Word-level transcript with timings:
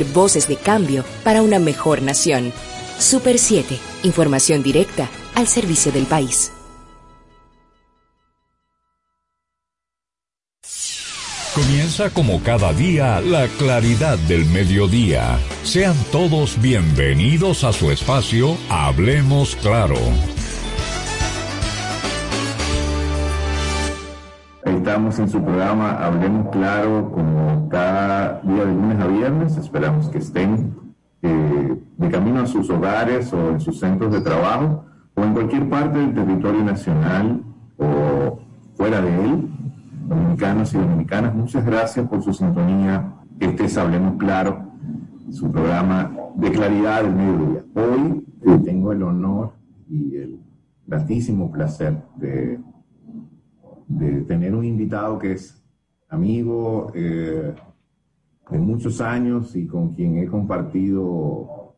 voces 0.00 0.48
de 0.48 0.56
cambio 0.56 1.04
para 1.22 1.42
una 1.42 1.58
mejor 1.58 2.02
nación. 2.02 2.52
Super 2.98 3.38
7, 3.38 3.78
información 4.04 4.62
directa 4.62 5.10
al 5.34 5.46
servicio 5.46 5.92
del 5.92 6.06
país. 6.06 6.52
Comienza 11.54 12.08
como 12.08 12.42
cada 12.42 12.72
día 12.72 13.20
la 13.20 13.46
claridad 13.58 14.16
del 14.20 14.46
mediodía. 14.46 15.38
Sean 15.64 15.96
todos 16.10 16.60
bienvenidos 16.62 17.62
a 17.62 17.74
su 17.74 17.90
espacio 17.90 18.56
Hablemos 18.70 19.54
Claro. 19.56 19.96
Estamos 24.82 25.16
en 25.20 25.28
su 25.28 25.40
programa 25.40 25.92
Hablemos 25.92 26.48
Claro 26.48 27.12
como 27.12 27.68
cada 27.68 28.40
día 28.40 28.64
de 28.64 28.74
lunes 28.74 28.98
a 28.98 29.06
viernes. 29.06 29.56
Esperamos 29.56 30.08
que 30.08 30.18
estén 30.18 30.74
eh, 31.22 31.80
de 31.98 32.10
camino 32.10 32.40
a 32.40 32.46
sus 32.46 32.68
hogares 32.68 33.32
o 33.32 33.50
en 33.50 33.60
sus 33.60 33.78
centros 33.78 34.12
de 34.12 34.20
trabajo 34.22 34.84
o 35.14 35.22
en 35.22 35.34
cualquier 35.34 35.68
parte 35.68 36.00
del 36.00 36.12
territorio 36.12 36.64
nacional 36.64 37.44
o 37.78 38.40
fuera 38.74 39.00
de 39.00 39.24
él 39.24 39.48
dominicanos 40.08 40.74
y 40.74 40.78
dominicanas, 40.78 41.32
muchas 41.32 41.64
gracias 41.64 42.04
por 42.08 42.20
su 42.20 42.34
sintonía. 42.34 43.14
Este 43.38 43.66
es 43.66 43.78
Hablemos 43.78 44.16
Claro, 44.18 44.66
su 45.30 45.48
programa 45.52 46.10
de 46.34 46.50
claridad 46.50 47.04
del 47.04 47.14
mediodía. 47.14 47.64
Hoy 47.76 48.26
eh, 48.44 48.58
tengo 48.64 48.90
el 48.90 49.04
honor 49.04 49.52
y 49.88 50.16
el 50.16 50.40
gratísimo 50.88 51.52
placer 51.52 52.02
de, 52.16 52.58
de 53.88 54.22
tener 54.22 54.54
un 54.54 54.64
invitado 54.64 55.18
que 55.18 55.32
es 55.32 55.62
amigo 56.08 56.92
eh, 56.94 57.54
de 58.50 58.58
muchos 58.58 59.00
años 59.00 59.56
y 59.56 59.66
con 59.66 59.94
quien 59.94 60.18
he 60.18 60.26
compartido 60.26 61.74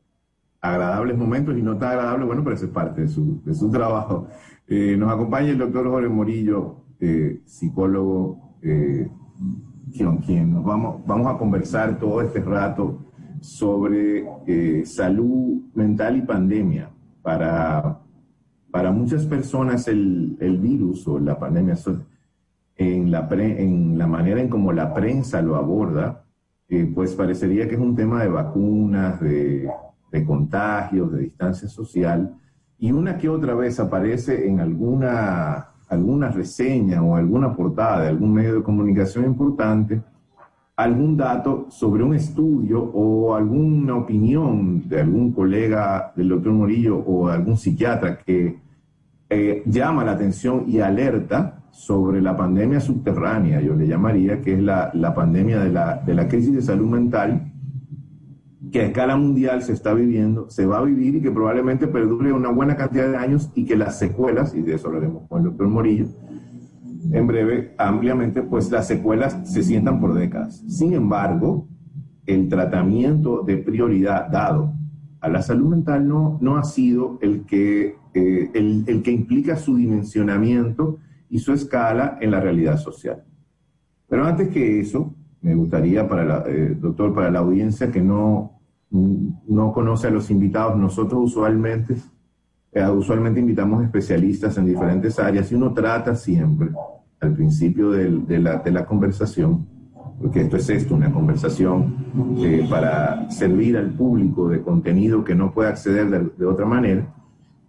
agradables 0.60 1.16
momentos 1.16 1.56
y 1.56 1.62
no 1.62 1.76
tan 1.76 1.90
agradables, 1.90 2.26
bueno, 2.26 2.42
pero 2.42 2.56
eso 2.56 2.66
es 2.66 2.72
parte 2.72 3.02
de 3.02 3.08
su, 3.08 3.42
de 3.44 3.54
su 3.54 3.70
trabajo. 3.70 4.26
Eh, 4.66 4.96
nos 4.96 5.12
acompaña 5.12 5.50
el 5.50 5.58
doctor 5.58 5.88
Jorge 5.88 6.08
Morillo, 6.08 6.84
eh, 7.00 7.42
psicólogo, 7.44 8.54
con 9.98 10.16
quien 10.18 10.54
nos 10.54 10.64
vamos, 10.64 11.06
vamos 11.06 11.32
a 11.32 11.38
conversar 11.38 11.98
todo 11.98 12.22
este 12.22 12.40
rato 12.40 12.98
sobre 13.40 14.24
salud 14.86 15.62
mental 15.74 16.16
y 16.16 16.22
pandemia. 16.22 16.90
Para, 17.22 18.03
para 18.74 18.90
muchas 18.90 19.24
personas 19.26 19.86
el, 19.86 20.36
el 20.40 20.58
virus 20.58 21.06
o 21.06 21.20
la 21.20 21.38
pandemia, 21.38 21.76
en 22.74 23.08
la, 23.08 23.28
en 23.30 23.96
la 23.96 24.08
manera 24.08 24.40
en 24.40 24.48
como 24.48 24.72
la 24.72 24.92
prensa 24.92 25.40
lo 25.40 25.54
aborda, 25.54 26.24
pues 26.92 27.14
parecería 27.14 27.68
que 27.68 27.76
es 27.76 27.80
un 27.80 27.94
tema 27.94 28.24
de 28.24 28.30
vacunas, 28.30 29.20
de, 29.20 29.70
de 30.10 30.24
contagios, 30.24 31.12
de 31.12 31.20
distancia 31.20 31.68
social, 31.68 32.34
y 32.76 32.90
una 32.90 33.16
que 33.16 33.28
otra 33.28 33.54
vez 33.54 33.78
aparece 33.78 34.48
en 34.48 34.58
alguna 34.58 35.68
alguna 35.88 36.30
reseña 36.30 37.00
o 37.00 37.14
alguna 37.14 37.54
portada 37.54 38.02
de 38.02 38.08
algún 38.08 38.34
medio 38.34 38.56
de 38.56 38.62
comunicación 38.64 39.24
importante, 39.24 40.02
algún 40.74 41.16
dato 41.16 41.66
sobre 41.68 42.02
un 42.02 42.16
estudio 42.16 42.82
o 42.82 43.36
alguna 43.36 43.94
opinión 43.94 44.88
de 44.88 45.00
algún 45.00 45.30
colega 45.30 46.12
del 46.16 46.30
doctor 46.30 46.52
Morillo 46.52 46.98
o 46.98 47.28
algún 47.28 47.56
psiquiatra 47.56 48.18
que 48.18 48.63
eh, 49.34 49.62
llama 49.66 50.04
la 50.04 50.12
atención 50.12 50.64
y 50.66 50.80
alerta 50.80 51.64
sobre 51.70 52.22
la 52.22 52.36
pandemia 52.36 52.80
subterránea, 52.80 53.60
yo 53.60 53.74
le 53.74 53.86
llamaría, 53.86 54.40
que 54.40 54.54
es 54.54 54.62
la, 54.62 54.90
la 54.94 55.12
pandemia 55.12 55.60
de 55.60 55.70
la, 55.70 55.96
de 55.96 56.14
la 56.14 56.28
crisis 56.28 56.54
de 56.54 56.62
salud 56.62 56.88
mental 56.88 57.52
que 58.74 58.80
a 58.80 58.86
escala 58.86 59.16
mundial 59.16 59.62
se 59.62 59.72
está 59.72 59.94
viviendo, 59.94 60.50
se 60.50 60.66
va 60.66 60.78
a 60.78 60.82
vivir 60.82 61.14
y 61.14 61.20
que 61.20 61.30
probablemente 61.30 61.86
perdure 61.86 62.32
una 62.32 62.50
buena 62.50 62.76
cantidad 62.76 63.08
de 63.08 63.16
años 63.16 63.52
y 63.54 63.64
que 63.66 63.76
las 63.76 64.00
secuelas, 64.00 64.52
y 64.52 64.62
de 64.62 64.74
eso 64.74 64.88
hablaremos 64.88 65.28
con 65.28 65.38
el 65.38 65.44
doctor 65.44 65.68
Morillo, 65.68 66.06
en 67.12 67.26
breve, 67.28 67.74
ampliamente, 67.78 68.42
pues 68.42 68.72
las 68.72 68.88
secuelas 68.88 69.38
se 69.44 69.62
sientan 69.62 70.00
por 70.00 70.14
décadas. 70.14 70.64
Sin 70.66 70.92
embargo, 70.92 71.68
el 72.26 72.48
tratamiento 72.48 73.42
de 73.42 73.58
prioridad 73.58 74.28
dado 74.28 74.72
a 75.20 75.28
la 75.28 75.40
salud 75.42 75.68
mental 75.68 76.08
no, 76.08 76.38
no 76.40 76.56
ha 76.56 76.64
sido 76.64 77.18
el 77.22 77.44
que, 77.44 77.96
eh, 78.14 78.50
el, 78.54 78.84
el, 78.86 79.02
que 79.02 79.10
implica 79.10 79.56
su 79.56 79.76
dimensionamiento 79.76 80.98
y 81.28 81.38
su 81.38 81.52
escala 81.52 82.18
en 82.20 82.30
la 82.30 82.40
realidad 82.40 82.78
social. 82.78 83.24
Pero 84.08 84.24
antes 84.24 84.48
que 84.48 84.80
eso, 84.80 85.14
me 85.40 85.54
gustaría, 85.54 86.08
para 86.08 86.24
la, 86.24 86.44
eh, 86.46 86.76
doctor, 86.80 87.14
para 87.14 87.30
la 87.30 87.40
audiencia 87.40 87.90
que 87.90 88.00
no, 88.00 88.60
no 88.90 89.72
conoce 89.72 90.06
a 90.06 90.10
los 90.10 90.30
invitados, 90.30 90.78
nosotros 90.78 91.20
usualmente, 91.24 91.96
eh, 92.72 92.88
usualmente 92.88 93.40
invitamos 93.40 93.84
especialistas 93.84 94.56
en 94.56 94.66
diferentes 94.66 95.18
áreas 95.18 95.50
y 95.50 95.54
uno 95.54 95.74
trata 95.74 96.14
siempre, 96.14 96.70
al 97.20 97.34
principio 97.34 97.90
de, 97.90 98.38
la, 98.38 98.58
de 98.58 98.70
la 98.70 98.86
conversación, 98.86 99.66
porque 100.20 100.42
esto 100.42 100.56
es 100.56 100.70
esto, 100.70 100.94
una 100.94 101.12
conversación 101.12 101.96
eh, 102.38 102.66
para 102.70 103.30
servir 103.30 103.76
al 103.76 103.90
público 103.90 104.48
de 104.48 104.62
contenido 104.62 105.24
que 105.24 105.34
no 105.34 105.52
puede 105.52 105.70
acceder 105.70 106.32
de, 106.36 106.46
otra 106.46 106.66
manera, 106.66 107.12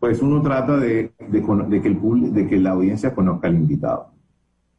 pues 0.05 0.21
uno 0.21 0.41
trata 0.41 0.77
de, 0.77 1.11
que, 1.31 1.87
el 1.87 2.33
de 2.33 2.47
que 2.47 2.57
la 2.57 2.71
audiencia 2.71 3.13
conozca 3.13 3.47
al 3.47 3.55
invitado. 3.55 4.11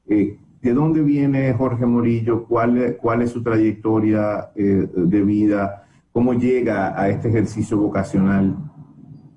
Eh, 0.08 0.38
¿De 0.62 0.72
dónde 0.72 1.02
viene 1.02 1.52
Jorge 1.52 1.86
Morillo? 1.86 2.44
¿Cuál, 2.44 3.22
es 3.22 3.30
su 3.30 3.42
trayectoria 3.42 4.50
de 4.54 5.22
vida? 5.22 5.86
cómo 6.16 6.32
llega 6.32 6.98
a 6.98 7.10
este 7.10 7.28
ejercicio 7.28 7.76
vocacional 7.76 8.56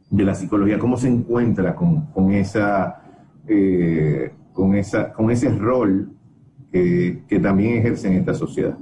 de 0.09 0.23
la 0.23 0.33
psicología, 0.33 0.79
cómo 0.79 0.95
se 0.95 1.09
encuentra 1.09 1.75
con, 1.75 2.07
eh, 2.31 4.31
ese 5.29 5.49
rol 5.49 6.13
que, 6.71 7.39
también 7.43 7.79
ejerce 7.79 8.07
en 8.07 8.13
esta 8.13 8.33
sociedad. 8.33 8.77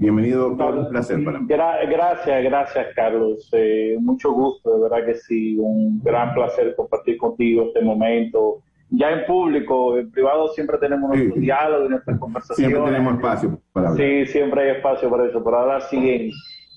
Bienvenido, 0.00 0.48
doctor, 0.48 0.78
un 0.78 0.88
placer 0.88 1.22
para 1.22 1.40
mí. 1.40 1.46
gracias, 1.46 2.42
gracias, 2.42 2.86
Carlos. 2.96 3.50
Eh, 3.52 3.98
mucho 4.00 4.32
gusto, 4.32 4.74
de 4.74 4.82
verdad 4.84 5.04
que 5.04 5.14
sí, 5.14 5.58
un 5.58 6.00
gran 6.02 6.32
placer 6.32 6.74
compartir 6.74 7.18
contigo 7.18 7.64
este 7.66 7.82
momento. 7.82 8.62
Ya 8.88 9.10
en 9.10 9.26
público, 9.26 9.98
en 9.98 10.10
privado 10.10 10.48
siempre 10.54 10.78
tenemos 10.78 11.10
nuestros 11.10 11.34
sí. 11.34 11.40
diálogos 11.40 11.86
y 11.86 11.90
nuestras 11.90 12.18
conversaciones. 12.18 12.72
Siempre 12.72 12.92
tenemos 12.92 13.14
espacio 13.14 13.60
para 13.74 13.90
hablar. 13.90 14.06
Sí, 14.06 14.32
siempre 14.32 14.62
hay 14.62 14.76
espacio 14.78 15.10
para 15.10 15.26
eso, 15.26 15.44
pero 15.44 15.58
ahora 15.58 15.80
sí 15.82 16.30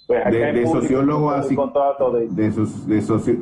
pues 0.05 0.25
de, 0.25 0.51
de 0.51 0.67
sociólogo 0.67 1.31
a 1.31 1.41
de, 1.43 1.47
de, 2.27 2.51
de, 2.51 3.39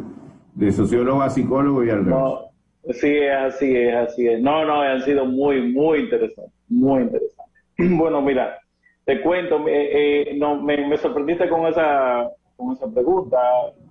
de, 0.54 0.72
sociólogo 0.72 1.22
a 1.24 1.30
psicólogo 1.32 1.84
y 1.84 1.90
al 1.90 2.08
no, 2.08 2.52
sí, 2.92 3.18
es 3.18 3.34
así, 3.36 3.76
es 3.76 3.96
así. 3.96 4.28
Es. 4.28 4.40
No, 4.44 4.64
no, 4.64 4.80
han 4.82 5.02
sido 5.02 5.26
muy, 5.26 5.74
muy 5.74 6.02
interesantes, 6.02 6.54
muy 6.70 7.02
interesantes. 7.02 7.42
Bueno, 7.98 8.22
mira, 8.22 8.61
te 9.06 9.22
cuento, 9.22 9.64
eh, 9.68 10.36
no, 10.38 10.62
me, 10.62 10.88
me, 10.88 10.98
sorprendiste 10.98 11.50
con 11.50 11.66
esa, 11.68 12.30
con 12.56 12.74
esa 12.74 12.88
pregunta 12.92 13.40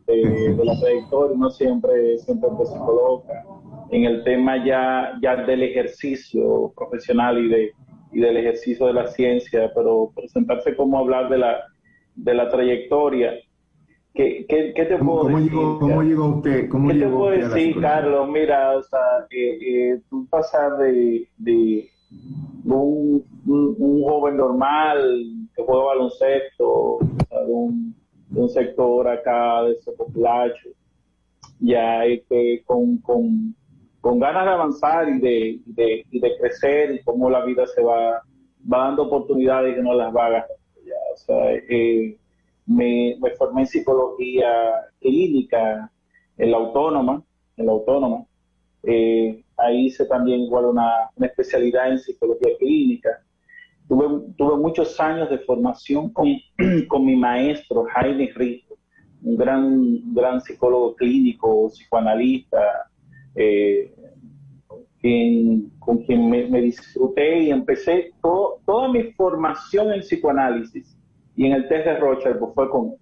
de, 0.07 0.55
de 0.55 0.65
la 0.65 0.79
trayectoria, 0.79 1.37
no 1.37 1.51
siempre, 1.51 2.19
siempre 2.19 2.51
se 2.65 2.79
coloca 2.79 3.45
en 3.91 4.05
el 4.05 4.23
tema 4.25 4.65
ya, 4.65 5.19
ya 5.21 5.37
del 5.37 5.63
ejercicio 5.63 6.73
profesional 6.77 7.45
y, 7.45 7.49
de, 7.49 7.73
y 8.13 8.21
del 8.21 8.37
ejercicio 8.37 8.87
de 8.87 8.95
la 8.95 9.07
ciencia, 9.09 9.73
pero 9.75 10.13
presentarse 10.15 10.77
como 10.77 10.99
hablar 10.99 11.29
de 11.29 11.39
la 11.39 11.65
de 12.15 12.35
la 12.35 12.49
trayectoria. 12.49 13.33
¿Qué, 14.13 14.45
qué, 14.49 14.73
qué 14.75 14.85
te 14.87 14.99
puedo 14.99 15.23
¿Cómo 15.23 15.39
decir? 15.39 15.53
Llegó, 15.53 15.79
¿Cómo 15.79 16.03
llegó 16.03 16.27
usted? 16.37 16.69
¿Cómo 16.69 16.89
¿Qué 16.89 16.95
llegó 16.95 17.11
te 17.11 17.17
puedo 17.17 17.49
decir, 17.49 17.81
Carlos? 17.81 18.29
Mira, 18.29 18.77
o 18.77 18.83
sea, 18.83 19.27
eh, 19.31 19.59
eh, 19.63 20.01
tú 20.11 20.27
pasas 20.29 20.79
de, 20.79 21.29
de 21.39 21.89
un, 22.77 23.25
un, 23.47 24.03
joven 24.03 24.37
normal 24.37 25.25
que 25.55 25.63
juega 25.63 25.85
baloncesto, 25.85 26.99
de, 28.31 28.41
un, 28.41 28.49
sector 28.49 29.09
acá 29.09 29.63
de 29.65 29.73
ese 29.73 29.93
populacho, 29.93 30.69
ya 31.59 32.03
que 32.29 32.63
con, 32.65 32.99
con, 32.99 33.55
con 34.01 34.19
ganas 34.19 34.45
de 34.45 34.51
avanzar 34.51 35.09
y 35.09 35.21
de, 35.21 35.61
de, 35.67 36.05
y 36.11 36.21
de 36.21 36.39
crecer 36.39 36.95
y 36.95 37.03
cómo 37.03 37.29
la 37.31 37.45
vida 37.45 37.67
se 37.67 37.83
va, 37.83 38.23
va 38.73 38.79
dando 38.87 39.05
oportunidades 39.05 39.75
que 39.75 39.83
no 39.83 39.95
las 39.95 40.15
va 40.15 40.39
a 40.39 40.47
o 41.13 41.17
sea, 41.17 41.53
eh, 41.55 42.17
me, 42.67 43.17
me, 43.21 43.31
formé 43.33 43.63
en 43.63 43.67
psicología 43.67 44.51
clínica 45.01 45.91
en 46.37 46.51
la 46.51 46.57
autónoma, 46.57 47.23
en 47.57 47.67
la 47.67 47.73
autónoma. 47.73 48.25
Eh, 48.83 49.45
ahí 49.63 49.87
hice 49.87 50.05
también 50.07 50.41
igual 50.41 50.67
una, 50.67 51.11
especialidad 51.21 51.91
en 51.91 51.99
psicología 51.99 52.57
clínica. 52.59 53.11
Tuve, 53.89 54.57
muchos 54.57 54.99
años 55.01 55.29
de 55.31 55.39
formación 55.39 56.13
con, 56.13 56.29
con 56.89 57.05
mi 57.05 57.17
maestro 57.17 57.87
Jaime 57.93 58.31
Rico, 58.35 58.79
un 59.23 59.37
gran, 59.37 60.15
gran 60.15 60.41
psicólogo 60.41 60.95
clínico, 60.95 61.69
psicoanalista, 61.69 62.59
eh, 63.35 63.93
con 65.79 65.99
quien 66.05 66.29
me, 66.29 66.47
me, 66.47 66.61
disfruté 66.61 67.45
y 67.45 67.51
empecé 67.51 68.13
todo, 68.21 68.61
toda 68.67 68.89
mi 68.89 69.13
formación 69.13 69.93
en 69.93 70.01
psicoanálisis 70.01 70.95
y 71.37 71.47
en 71.47 71.53
el 71.53 71.69
test 71.69 71.87
de 71.87 71.97
Rocha 71.97 72.37
pues 72.39 72.53
fue 72.55 72.69
con 72.69 72.97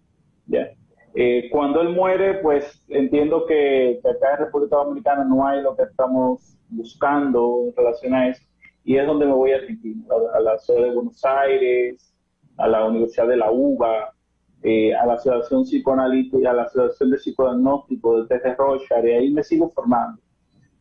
¿ya? 0.46 0.70
Eh, 1.14 1.49
cuando 1.50 1.81
él 1.81 1.90
muere, 1.90 2.34
pues 2.34 2.84
entiendo 2.88 3.46
que, 3.46 4.00
acá 4.00 4.34
en 4.34 4.46
República 4.46 4.76
Dominicana 4.76 5.25
no 5.25 5.46
hay 5.46 5.62
lo 5.62 5.75
que 5.76 5.84
estamos 5.84 6.56
buscando 6.69 7.64
en 7.66 7.76
relación 7.76 8.14
a 8.14 8.28
eso, 8.28 8.43
y 8.84 8.96
es 8.96 9.06
donde 9.06 9.26
me 9.26 9.32
voy 9.32 9.52
a 9.52 9.56
Argentina, 9.56 10.05
a, 10.34 10.40
la 10.40 10.58
ciudad 10.58 10.82
de 10.82 10.94
Buenos 10.94 11.25
Aires, 11.25 12.14
a 12.56 12.69
la 12.69 12.84
Universidad 12.84 13.28
de 13.28 13.37
la 13.37 13.50
UBA, 13.50 14.14
eh, 14.62 14.94
a 14.94 15.06
la 15.06 15.14
Asociación 15.14 15.62
Psicoanalítica, 15.62 16.50
a 16.50 16.55
la 16.55 16.62
Asociación 16.64 17.10
de 17.10 17.19
Psicodiagnóstico 17.19 18.22
de 18.22 18.28
test 18.28 18.44
de 18.44 18.55
Rocha, 18.55 19.06
y 19.06 19.10
ahí 19.10 19.31
me 19.31 19.43
sigo 19.43 19.70
formando 19.70 20.20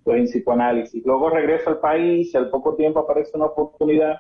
pues, 0.04 0.20
en 0.20 0.26
psicoanálisis. 0.26 1.06
Luego 1.06 1.30
regreso 1.30 1.70
al 1.70 1.80
país 1.80 2.34
y 2.34 2.38
al 2.38 2.50
poco 2.50 2.76
tiempo 2.76 3.00
aparece 3.00 3.32
una 3.36 3.46
oportunidad 3.46 4.18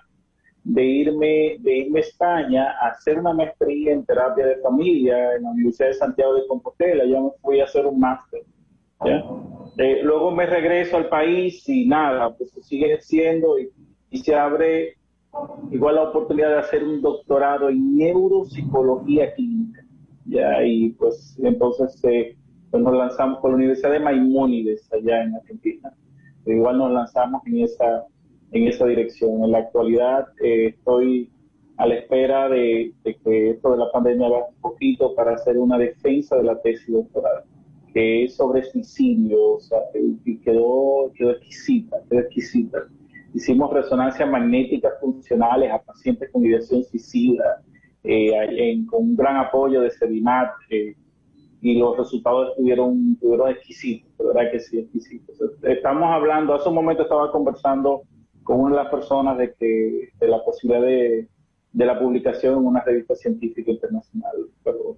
de 0.67 0.83
irme, 0.83 1.57
de 1.59 1.77
irme 1.77 1.99
a 1.99 2.01
España 2.01 2.75
a 2.81 2.89
hacer 2.89 3.17
una 3.17 3.33
maestría 3.33 3.93
en 3.93 4.05
terapia 4.05 4.45
de 4.45 4.57
familia 4.57 5.35
en 5.35 5.43
la 5.43 5.51
Universidad 5.51 5.87
de 5.87 5.93
Santiago 5.93 6.33
de 6.33 6.45
Compostela. 6.45 7.05
Ya 7.05 7.21
me 7.21 7.29
fui 7.41 7.61
a 7.61 7.63
hacer 7.63 7.85
un 7.85 7.97
máster. 7.99 8.43
Eh, 9.77 10.01
luego 10.03 10.31
me 10.31 10.45
regreso 10.45 10.97
al 10.97 11.07
país 11.07 11.67
y 11.69 11.87
nada, 11.87 12.35
pues 12.35 12.51
sigue 12.63 12.87
ejerciendo 12.87 13.57
y, 13.57 13.71
se 14.17 14.35
abre 14.35 14.95
igual 15.71 15.95
la 15.95 16.09
oportunidad 16.09 16.49
de 16.49 16.59
hacer 16.59 16.83
un 16.83 17.01
doctorado 17.01 17.69
en 17.69 17.95
neuropsicología 17.95 19.33
clínica. 19.35 19.85
¿ya? 20.25 20.65
Y 20.65 20.89
pues 20.89 21.37
entonces 21.41 22.03
eh, 22.03 22.35
pues 22.71 22.83
nos 22.83 22.93
lanzamos 22.93 23.39
con 23.39 23.51
la 23.51 23.57
Universidad 23.57 23.91
de 23.91 23.99
Maimónides 23.99 24.91
allá 24.91 25.23
en 25.23 25.35
Argentina. 25.35 25.93
Igual 26.45 26.77
nos 26.77 26.91
lanzamos 26.91 27.41
en 27.45 27.59
esa 27.59 28.05
en 28.51 28.67
esa 28.67 28.85
dirección. 28.85 29.43
En 29.43 29.51
la 29.51 29.59
actualidad 29.59 30.27
eh, 30.43 30.67
estoy 30.67 31.29
a 31.77 31.85
la 31.85 31.95
espera 31.95 32.49
de, 32.49 32.93
que 33.03 33.51
esto 33.51 33.71
de 33.71 33.77
la 33.77 33.91
pandemia 33.91 34.29
baje 34.29 34.45
un 34.55 34.61
poquito 34.61 35.13
para 35.15 35.33
hacer 35.33 35.57
una 35.57 35.77
defensa 35.77 36.35
de 36.35 36.43
la 36.43 36.59
tesis 36.61 36.91
doctoral, 36.91 37.43
que 37.93 38.23
es 38.23 38.35
sobre 38.35 38.63
suicidio, 38.63 39.53
o 39.53 39.59
sea, 39.59 39.79
y 40.25 40.37
quedó, 40.39 41.11
quedó 41.15 41.31
exquisita, 41.31 41.97
quedó 42.09 42.21
exquisita. 42.21 42.79
Hicimos 43.33 43.71
resonancias 43.71 44.27
magnéticas 44.27 44.93
funcionales 44.99 45.71
a 45.71 45.79
pacientes 45.79 46.31
con 46.31 46.43
ideación 46.45 46.83
suicida, 46.83 47.61
eh, 48.03 48.83
con 48.89 49.03
un 49.03 49.15
gran 49.15 49.37
apoyo 49.37 49.81
de 49.81 49.91
Sedimat, 49.91 50.49
eh, 50.71 50.95
y 51.61 51.77
los 51.77 51.97
resultados 51.97 52.51
estuvieron, 52.51 53.13
estuvieron 53.13 53.49
exquisitos, 53.49 54.17
de 54.17 54.25
verdad 54.25 54.51
que 54.51 54.59
sí, 54.59 54.79
exquisitos. 54.79 55.37
Estamos 55.63 56.09
hablando, 56.09 56.55
hace 56.55 56.69
un 56.69 56.75
momento 56.75 57.03
estaba 57.03 57.31
conversando 57.31 58.03
con 58.47 58.61
una 58.61 58.77
de 58.77 58.83
las 58.83 58.91
personas 58.91 59.37
de 59.37 59.53
que 59.59 60.09
de 60.17 60.27
la 60.29 60.41
posibilidad 60.41 60.81
de, 60.81 61.27
la 61.73 61.99
publicación 61.99 62.53
en 62.53 62.65
una 62.65 62.81
revista 62.81 63.13
científica 63.13 63.69
internacional. 63.69 64.35
Pero, 64.63 64.95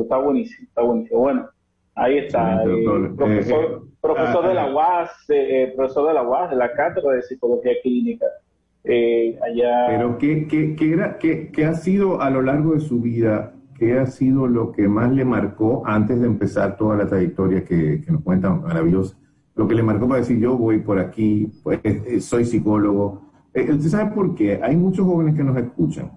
está 0.00 0.16
buenísimo, 0.16 0.68
está 0.68 0.82
buenísimo. 0.82 1.18
Bueno, 1.18 1.48
ahí 1.96 2.18
está. 2.18 2.62
Eh, 2.62 3.10
profesor, 3.16 3.64
eh, 3.64 3.90
profesor 4.00 4.46
de 4.46 4.54
la 4.54 4.64
ah, 4.66 4.74
UAS, 4.74 5.10
eh, 5.28 5.72
profesor 5.76 6.06
de 6.06 6.14
la 6.14 6.22
UAS, 6.22 6.50
de 6.50 6.56
la 6.56 6.72
Cátedra 6.72 7.14
de 7.14 7.22
Psicología 7.22 7.72
Clínica. 7.82 8.26
allá. 8.84 9.86
Pero 9.88 10.16
¿qué, 10.18 10.46
qué, 10.46 10.76
qué, 10.76 10.92
era, 10.92 11.18
qué, 11.18 11.50
qué 11.50 11.64
ha 11.64 11.74
sido 11.74 12.20
a 12.20 12.30
lo 12.30 12.42
largo 12.42 12.74
de 12.74 12.80
su 12.80 13.00
vida 13.00 13.54
¿qué 13.76 13.98
ha 13.98 14.06
sido 14.06 14.46
lo 14.46 14.70
que 14.70 14.86
más 14.86 15.10
le 15.10 15.24
marcó 15.24 15.82
antes 15.84 16.20
de 16.20 16.28
empezar 16.28 16.76
toda 16.76 16.96
la 16.96 17.08
trayectoria 17.08 17.64
que, 17.64 18.00
que 18.02 18.12
nos 18.12 18.22
cuenta 18.22 18.50
maravillosa? 18.50 19.16
Lo 19.56 19.68
que 19.68 19.74
le 19.74 19.82
marcó 19.82 20.08
para 20.08 20.20
decir 20.20 20.38
yo 20.38 20.56
voy 20.56 20.80
por 20.80 20.98
aquí, 20.98 21.52
pues 21.62 21.80
eh, 21.84 22.20
soy 22.20 22.44
psicólogo. 22.44 23.22
Eh, 23.52 23.70
¿Usted 23.70 23.88
sabe 23.88 24.10
por 24.12 24.34
qué? 24.34 24.60
Hay 24.62 24.76
muchos 24.76 25.06
jóvenes 25.06 25.34
que 25.34 25.44
nos 25.44 25.56
escuchan 25.56 26.10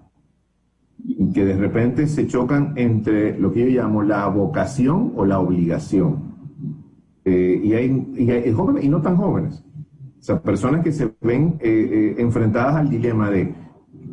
y 1.04 1.30
que 1.32 1.44
de 1.44 1.56
repente 1.56 2.06
se 2.08 2.26
chocan 2.26 2.72
entre 2.76 3.38
lo 3.38 3.52
que 3.52 3.60
yo 3.60 3.80
llamo 3.80 4.02
la 4.02 4.26
vocación 4.26 5.12
o 5.14 5.24
la 5.24 5.38
obligación. 5.38 6.36
Eh, 7.24 7.60
y, 7.62 7.74
hay, 7.74 8.12
y, 8.16 8.30
hay, 8.30 8.52
jóvenes 8.52 8.84
y 8.84 8.88
no 8.88 9.00
tan 9.00 9.16
jóvenes. 9.16 9.64
O 10.18 10.22
sea, 10.22 10.42
personas 10.42 10.82
que 10.82 10.90
se 10.90 11.12
ven 11.20 11.58
enfrentadas 11.60 12.74
al 12.74 12.90
dilema 12.90 13.30
de 13.30 13.54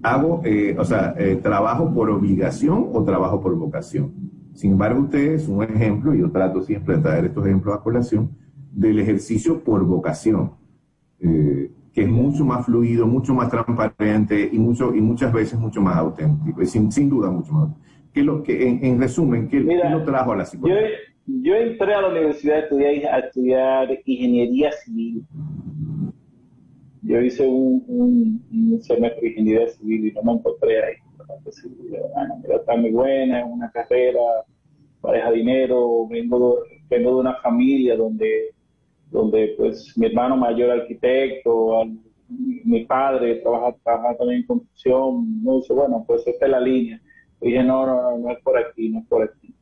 hago, 0.03 0.43
o 0.77 0.85
sea, 0.85 1.15
trabajo 1.41 1.91
por 1.91 2.11
obligación 2.11 2.89
o 2.93 3.03
trabajo 3.03 3.41
por 3.41 3.55
vocación. 3.55 4.13
Sin 4.53 4.73
embargo, 4.73 5.01
usted 5.01 5.33
es 5.33 5.47
un 5.47 5.63
ejemplo, 5.63 6.13
y 6.13 6.19
yo 6.19 6.29
trato 6.29 6.61
siempre 6.61 6.97
de 6.97 7.01
traer 7.01 7.25
estos 7.25 7.43
ejemplos 7.45 7.75
a 7.75 7.81
colación, 7.81 8.29
del 8.75 8.99
ejercicio 8.99 9.63
por 9.63 9.85
vocación, 9.85 10.51
eh, 11.19 11.71
que 11.93 12.01
es 12.01 12.09
mucho 12.09 12.43
más 12.43 12.65
fluido, 12.65 13.07
mucho 13.07 13.33
más 13.33 13.49
transparente 13.49 14.49
y, 14.51 14.59
mucho, 14.59 14.93
y 14.93 15.01
muchas 15.01 15.31
veces 15.31 15.57
mucho 15.57 15.81
más 15.81 15.95
auténtico, 15.95 16.61
y 16.61 16.65
sin, 16.65 16.91
sin 16.91 17.09
duda 17.09 17.31
mucho 17.31 17.53
más 17.53 17.69
¿Qué 18.13 18.23
lo 18.23 18.43
que, 18.43 18.69
en, 18.69 18.99
resumen, 18.99 19.49
¿qué, 19.49 19.59
lo 19.59 20.03
trajo 20.05 20.31
a 20.31 20.37
la 20.37 20.45
psicología? 20.45 20.87
Yo, 21.27 21.55
entré 21.55 21.93
a 21.93 22.01
la 22.01 22.09
universidad 22.09 22.55
a 22.55 22.59
estudiar, 22.59 23.13
a 23.13 23.19
estudiar 23.19 23.99
ingeniería 24.05 24.71
civil. 24.71 25.25
Yo 27.01 27.19
hice 27.19 27.45
un, 27.45 28.41
un, 28.49 28.81
semestre 28.81 29.21
de 29.21 29.27
ingeniería 29.31 29.67
civil 29.67 30.07
y 30.07 30.11
no 30.13 30.23
me 30.23 30.31
encontré 30.33 30.81
ahí. 30.81 30.93
Bueno, 31.17 32.57
está 32.57 32.77
muy 32.77 32.91
buena, 32.91 33.39
es 33.41 33.45
una 33.49 33.69
carrera, 33.71 34.21
pareja 35.01 35.31
dinero, 35.31 36.07
vengo, 36.07 36.59
vengo 36.89 37.09
de 37.09 37.15
una 37.17 37.35
familia 37.41 37.97
donde 37.97 38.54
donde 39.11 39.53
pues 39.57 39.97
mi 39.97 40.07
hermano 40.07 40.35
mayor 40.37 40.71
arquitecto, 40.71 41.85
mi 42.27 42.85
padre 42.85 43.35
trabaja, 43.35 43.75
trabaja 43.83 44.17
también 44.17 44.41
en 44.41 44.47
construcción, 44.47 45.43
no 45.43 45.61
bueno, 45.69 46.03
pues 46.07 46.25
esta 46.27 46.45
es 46.45 46.51
la 46.51 46.59
línea. 46.59 46.99
dije, 47.39 47.63
no, 47.63 47.85
no, 47.85 48.01
no, 48.01 48.17
no 48.17 48.31
es 48.31 48.39
por 48.41 48.57
aquí, 48.57 48.89
no 48.89 48.99
es 48.99 49.07
por 49.07 49.23
aquí. 49.23 49.53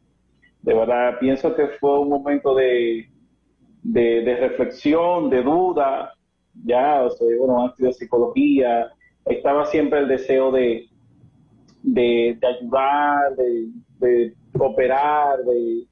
De 0.61 0.73
verdad, 0.73 1.19
pienso 1.19 1.53
que 1.55 1.67
fue 1.79 1.99
un 1.99 2.09
momento 2.09 2.55
de, 2.55 3.09
de, 3.83 4.37
reflexión, 4.39 5.29
de 5.29 5.43
duda, 5.43 6.13
ya, 6.63 7.03
o 7.03 7.09
sea, 7.09 7.27
bueno, 7.37 7.73
de 7.77 7.93
psicología, 7.93 8.91
estaba 9.25 9.65
siempre 9.65 9.99
el 9.99 10.07
deseo 10.07 10.51
de, 10.51 10.87
de, 11.81 12.39
ayudar, 12.41 13.35
de, 13.35 13.67
de 13.99 14.33
cooperar, 14.57 15.39
de, 15.39 15.85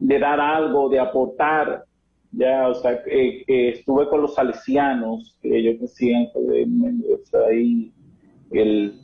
de 0.00 0.18
dar 0.18 0.40
algo, 0.40 0.88
de 0.88 0.98
aportar 0.98 1.84
ya, 2.32 2.68
o 2.68 2.74
sea, 2.74 3.02
estuve 3.46 4.08
con 4.08 4.22
los 4.22 4.34
salesianos, 4.34 5.38
que 5.40 5.58
ellos 5.58 5.80
decían 5.80 6.26
que 6.32 6.66
ahí 7.50 7.92
el, 8.50 9.00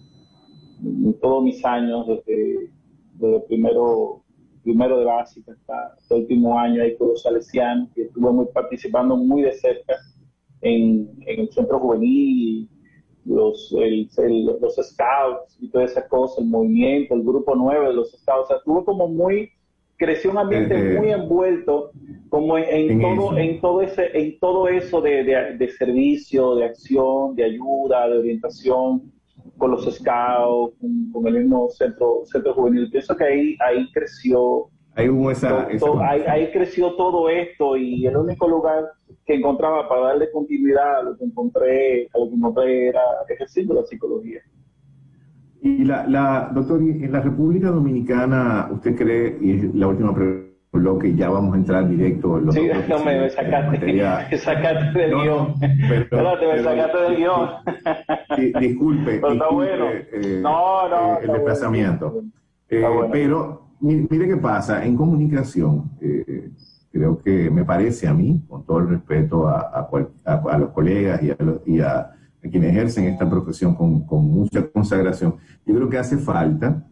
todos 1.20 1.42
mis 1.42 1.64
años, 1.64 2.06
desde, 2.06 2.70
desde 3.14 3.40
primero, 3.40 4.22
primero 4.62 4.98
de 4.98 5.04
básica 5.04 5.52
hasta 5.52 6.14
el 6.14 6.22
último 6.22 6.58
año 6.58 6.82
ahí 6.82 6.96
con 6.96 7.08
los 7.08 7.22
salesianos, 7.22 7.90
que 7.94 8.02
estuve 8.02 8.30
muy 8.30 8.46
participando 8.52 9.16
muy 9.16 9.42
de 9.42 9.52
cerca 9.52 9.94
en, 10.60 11.08
el 11.26 11.50
centro 11.50 11.78
juvenil, 11.78 12.68
los, 13.24 13.72
los 13.72 14.76
scouts 14.76 15.56
y 15.60 15.70
toda 15.70 15.84
esa 15.84 16.06
cosa, 16.08 16.42
el 16.42 16.48
movimiento, 16.48 17.14
el 17.14 17.22
grupo 17.22 17.54
nuevo 17.54 17.88
de 17.88 17.94
los 17.94 18.12
scouts, 18.12 18.44
o 18.44 18.46
sea, 18.46 18.56
estuve 18.58 18.84
como 18.84 19.08
muy 19.08 19.50
creció 19.96 20.30
un 20.30 20.38
ambiente 20.38 20.74
eh, 20.74 20.94
eh, 20.94 20.98
muy 20.98 21.10
envuelto 21.10 21.90
como 22.28 22.58
en, 22.58 23.00
todo 23.00 23.38
en 23.38 23.60
todo 23.60 23.82
ese 23.82 24.10
en 24.18 24.38
todo 24.38 24.68
eso 24.68 25.00
de, 25.00 25.68
servicio 25.78 26.56
de 26.56 26.64
acción 26.64 27.36
de 27.36 27.44
ayuda 27.44 28.08
de 28.08 28.18
orientación 28.18 29.12
con 29.56 29.70
los 29.70 29.84
scouts 29.84 30.74
con, 31.12 31.26
el 31.26 31.34
mismo 31.34 31.68
centro 31.70 32.22
centro 32.24 32.54
juvenil. 32.54 32.90
Pienso 32.90 33.16
que 33.16 33.24
ahí 33.24 33.56
ahí 33.60 33.90
creció 33.92 34.68
ahí 34.96 35.08
hubo 35.08 35.30
esa, 35.30 35.68
ahí, 36.26 36.50
creció 36.52 36.94
todo 36.94 37.28
esto 37.28 37.76
y 37.76 38.06
el 38.06 38.16
único 38.16 38.48
lugar 38.48 38.84
que 39.26 39.34
encontraba 39.34 39.88
para 39.88 40.08
darle 40.08 40.30
continuidad 40.32 41.00
a 41.00 41.02
lo 41.02 41.16
que 41.16 41.24
encontré 41.24 42.08
a 42.12 42.18
lo 42.18 42.28
que 42.28 42.34
encontré 42.34 42.88
era 42.88 43.02
ejerciendo 43.28 43.74
la 43.74 43.84
psicología 43.84 44.40
y 45.64 45.82
la, 45.82 46.06
la, 46.06 46.50
doctor, 46.52 46.78
en 46.82 47.10
la 47.10 47.22
República 47.22 47.70
Dominicana, 47.70 48.68
¿usted 48.70 48.94
cree, 48.94 49.38
y 49.40 49.52
es 49.52 49.74
la 49.74 49.86
última 49.86 50.14
pregunta, 50.14 50.44
que 51.00 51.14
ya 51.14 51.30
vamos 51.30 51.54
a 51.54 51.56
entrar 51.56 51.88
directo 51.88 52.36
en 52.36 52.44
los 52.44 52.54
Sí, 52.54 52.68
no 52.86 53.02
me 53.02 53.30
sacaste, 53.30 53.78
me 53.78 54.36
sacaste 54.38 54.98
del 54.98 55.10
guion. 55.14 55.54
No, 56.10 56.36
me 56.36 56.62
sacaste 56.62 56.98
del 56.98 57.16
guion. 57.16 57.48
disculpe, 58.60 59.20
pero 59.20 59.32
está 59.32 59.48
bueno. 59.48 59.86
Eh, 59.88 60.40
no, 60.42 60.86
no, 60.86 61.18
el 61.20 61.32
desplazamiento. 61.32 62.22
Eh, 62.68 62.84
pero 63.10 63.68
mire, 63.80 64.28
qué 64.28 64.36
pasa, 64.36 64.84
en 64.84 64.96
comunicación, 64.96 65.92
eh, 66.02 66.50
creo 66.92 67.22
que 67.22 67.50
me 67.50 67.64
parece 67.64 68.06
a 68.06 68.12
mí, 68.12 68.42
con 68.46 68.66
todo 68.66 68.80
el 68.80 68.88
respeto 68.90 69.48
a, 69.48 69.88
a, 70.26 70.34
a 70.34 70.58
los 70.58 70.72
colegas 70.72 71.22
y 71.22 71.30
a, 71.30 71.36
y 71.64 71.80
a 71.80 72.10
quienes 72.50 72.70
ejercen 72.70 73.04
esta 73.06 73.28
profesión 73.28 73.74
con, 73.74 74.06
con, 74.06 74.24
mucha 74.24 74.66
consagración. 74.68 75.34
Yo 75.64 75.74
creo 75.74 75.88
que 75.88 75.98
hace 75.98 76.18
falta 76.18 76.86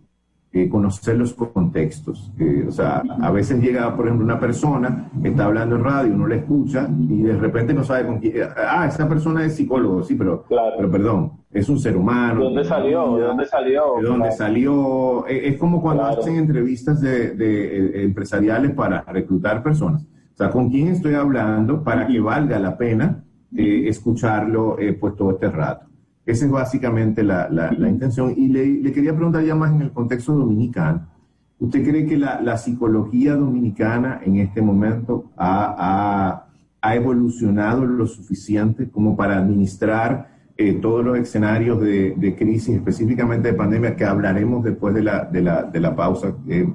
eh, 0.54 0.68
conocer 0.68 1.16
los 1.16 1.32
contextos. 1.32 2.30
o 2.68 2.71
sea, 2.71 3.02
a 3.23 3.30
veces 3.30 3.59
llega, 3.61 3.97
por 3.97 4.06
ejemplo, 4.06 4.25
una 4.25 4.38
persona 4.38 5.11
que 5.23 5.28
está 5.28 5.47
hablando 5.47 5.76
en 5.76 5.85
radio, 5.85 6.14
uno 6.14 6.26
le 6.26 6.37
escucha 6.37 6.88
y 7.09 7.23
de 7.23 7.37
repente 7.37 7.73
no 7.73 7.85
sabe 7.85 8.06
con 8.06 8.18
quién. 8.18 8.35
Ah, 8.56 8.87
esa 8.87 9.09
persona 9.09 9.47
es 9.47 9.56
psicólogo, 9.56 10.02
sí, 10.02 10.14
pero, 10.14 10.44
pero 10.49 10.90
perdón, 10.90 11.32
es 11.50 11.68
un 11.71 11.78
ser 11.78 11.97
humano. 11.97 12.40
¿De 12.40 12.44
dónde 12.44 12.64
salió? 12.64 13.16
¿De 13.16 13.25
dónde 13.25 13.47
salió? 13.47 13.82
¿De 13.97 14.09
dónde 14.09 14.32
salió? 14.32 15.26
Es, 15.26 15.56
como 15.56 15.80
cuando 15.80 16.04
hacen 16.04 16.37
entrevistas 16.37 17.00
de, 17.00 17.30
de, 17.30 18.04
empresariales 18.04 18.73
para 18.73 19.02
reclutar 19.04 19.62
personas. 19.62 20.02
O 20.02 20.37
sea, 20.37 20.50
¿con 20.50 20.68
quién 20.68 20.88
estoy 20.88 21.14
hablando 21.14 21.82
para 21.82 22.06
que 22.06 22.21
valga 22.21 22.59
la 22.59 22.76
pena 22.76 23.25
eh, 23.56 23.88
escucharlo 23.88 24.78
eh, 24.78 24.92
pues 24.92 25.16
todo 25.16 25.32
este 25.32 25.50
rato? 25.50 25.92
Esa 26.25 26.44
es 26.44 26.50
básicamente 26.50 27.25
la, 27.25 27.49
la, 27.50 27.88
intención. 27.88 28.32
Y 28.37 28.47
le, 28.47 28.64
le, 28.64 28.92
quería 28.92 29.14
preguntar 29.14 29.44
ya 29.44 29.56
más 29.56 29.73
en 29.73 29.82
el 29.82 29.90
contexto 29.90 30.32
dominicano. 30.32 31.09
¿Usted 31.59 31.82
cree 31.82 32.06
que 32.06 32.16
la, 32.16 32.40
la 32.40 32.56
psicología 32.59 33.35
dominicana 33.35 34.21
en 34.25 34.37
este 34.37 34.62
momento 34.62 35.32
ha, 35.37 35.75
ha, 35.76 36.47
ha, 36.80 36.94
evolucionado 36.94 37.85
lo 37.85 38.06
suficiente 38.06 38.88
como 38.88 39.16
para 39.16 39.37
administrar 39.37 40.28
eh, 40.56 40.75
todos 40.75 41.04
los 41.04 41.18
escenarios 41.18 41.80
de, 41.80 42.14
de, 42.16 42.37
crisis, 42.37 42.76
específicamente 42.76 43.49
de 43.49 43.54
pandemia, 43.54 43.97
que 43.97 44.04
hablaremos 44.04 44.62
después 44.62 44.94
de 44.94 45.02
la, 45.02 45.25
de 45.25 45.42
la, 45.42 45.64
de 45.64 45.80
la 45.80 45.97
pausa 45.97 46.37
eh, 46.49 46.68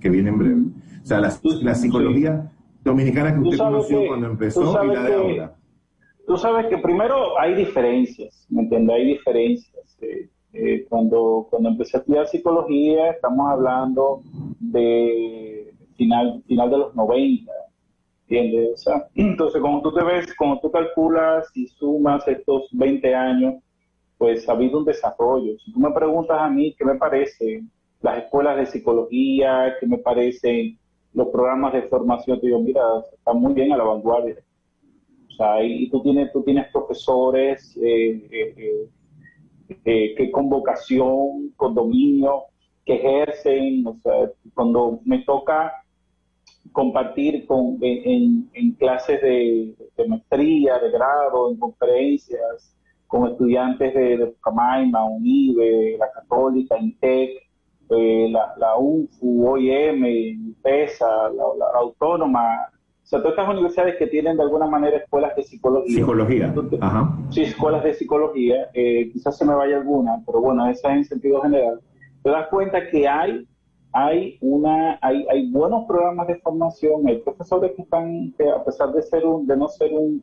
que 0.00 0.08
viene 0.08 0.30
en 0.30 0.38
breve? 0.38 0.62
O 1.02 1.06
sea, 1.06 1.20
la, 1.20 1.32
la 1.62 1.74
psicología 1.74 2.50
dominicana 2.82 3.34
que 3.34 3.40
usted 3.40 3.58
conoció 3.58 4.06
cuando 4.08 4.26
empezó 4.28 4.82
y 4.82 4.88
la 4.88 5.02
de 5.02 5.14
ahora 5.14 5.57
tú 6.28 6.36
sabes 6.36 6.66
que 6.66 6.76
primero 6.76 7.40
hay 7.40 7.54
diferencias, 7.54 8.46
¿me 8.50 8.62
entiendes? 8.62 8.96
Hay 8.96 9.06
diferencias. 9.06 9.98
Eh, 10.02 10.28
eh, 10.52 10.86
cuando, 10.88 11.46
cuando 11.50 11.70
empecé 11.70 11.96
a 11.96 12.00
estudiar 12.00 12.26
psicología, 12.26 13.10
estamos 13.10 13.50
hablando 13.50 14.22
de 14.60 15.72
final, 15.96 16.42
final 16.46 16.70
de 16.70 16.78
los 16.78 16.94
90, 16.94 17.50
¿entiendes? 18.28 18.72
O 18.74 18.76
sea, 18.76 19.08
entonces, 19.14 19.60
como 19.60 19.80
tú 19.80 19.92
te 19.92 20.04
ves, 20.04 20.34
como 20.34 20.60
tú 20.60 20.70
calculas 20.70 21.50
y 21.54 21.66
sumas 21.66 22.28
estos 22.28 22.68
20 22.72 23.14
años, 23.14 23.54
pues 24.18 24.46
ha 24.48 24.52
habido 24.52 24.78
un 24.78 24.84
desarrollo. 24.84 25.58
Si 25.58 25.72
tú 25.72 25.80
me 25.80 25.92
preguntas 25.92 26.36
a 26.38 26.50
mí 26.50 26.74
qué 26.78 26.84
me 26.84 26.96
parecen 26.96 27.70
las 28.02 28.24
escuelas 28.24 28.58
de 28.58 28.66
psicología, 28.66 29.74
qué 29.80 29.86
me 29.86 29.98
parecen 29.98 30.78
los 31.14 31.28
programas 31.28 31.72
de 31.72 31.82
formación, 31.82 32.38
te 32.38 32.48
digo, 32.48 32.60
mira, 32.60 32.82
están 33.14 33.40
muy 33.40 33.54
bien 33.54 33.72
a 33.72 33.78
la 33.78 33.84
vanguardia 33.84 34.36
y 35.62 35.90
tú 35.90 36.02
tienes, 36.02 36.32
tú 36.32 36.42
tienes 36.42 36.70
profesores 36.72 37.76
eh, 37.76 38.28
eh, 38.30 38.88
eh, 39.84 40.14
que 40.16 40.30
con 40.30 40.48
vocación, 40.48 41.52
con 41.56 41.74
dominio, 41.74 42.44
que 42.84 42.94
ejercen, 42.94 43.86
o 43.86 43.98
sea, 44.02 44.30
cuando 44.54 45.00
me 45.04 45.18
toca 45.24 45.72
compartir 46.72 47.46
con, 47.46 47.78
en, 47.80 48.72
clases 48.78 49.20
de, 49.22 49.74
maestría, 50.08 50.78
de 50.78 50.90
grado, 50.90 51.50
en 51.50 51.58
conferencias, 51.58 52.76
con 53.06 53.30
estudiantes 53.30 53.94
de, 53.94 54.16
de 54.18 54.34
Camaima, 54.42 55.04
UNIBE, 55.04 55.96
la 55.98 56.10
Católica, 56.12 56.78
INTEC, 56.78 57.30
la, 57.88 58.54
la 58.58 58.76
UFU, 58.76 59.48
OIM, 59.48 60.54
PESA, 60.62 61.30
la 61.30 61.78
Autónoma, 61.78 62.70
o 63.08 63.10
sea, 63.10 63.20
todas 63.20 63.38
estas 63.38 63.48
universidades 63.48 63.96
que 63.96 64.06
tienen 64.06 64.36
de 64.36 64.42
alguna 64.42 64.66
manera 64.66 64.98
escuelas 64.98 65.34
de 65.34 65.42
psicología. 65.42 65.94
Psicología. 65.94 66.54
Ajá. 66.78 67.16
Sí, 67.30 67.40
escuelas 67.40 67.82
de 67.82 67.94
psicología. 67.94 68.68
Eh, 68.74 69.08
quizás 69.10 69.38
se 69.38 69.46
me 69.46 69.54
vaya 69.54 69.78
alguna, 69.78 70.22
pero 70.26 70.42
bueno, 70.42 70.68
esa 70.68 70.90
es 70.90 70.96
en 70.98 71.04
sentido 71.06 71.40
general. 71.40 71.80
Te 72.22 72.28
das 72.28 72.48
cuenta 72.48 72.86
que 72.90 73.08
hay, 73.08 73.48
hay, 73.94 74.36
una, 74.42 74.98
hay, 75.00 75.26
hay 75.30 75.50
buenos 75.50 75.86
programas 75.86 76.26
de 76.26 76.36
formación, 76.36 77.08
hay 77.08 77.16
profesores 77.20 77.72
que 77.76 77.80
están, 77.80 78.34
que 78.36 78.46
a 78.46 78.62
pesar 78.62 78.92
de, 78.92 79.00
ser 79.00 79.24
un, 79.24 79.46
de 79.46 79.56
no, 79.56 79.68
ser 79.68 79.90
un, 79.94 80.22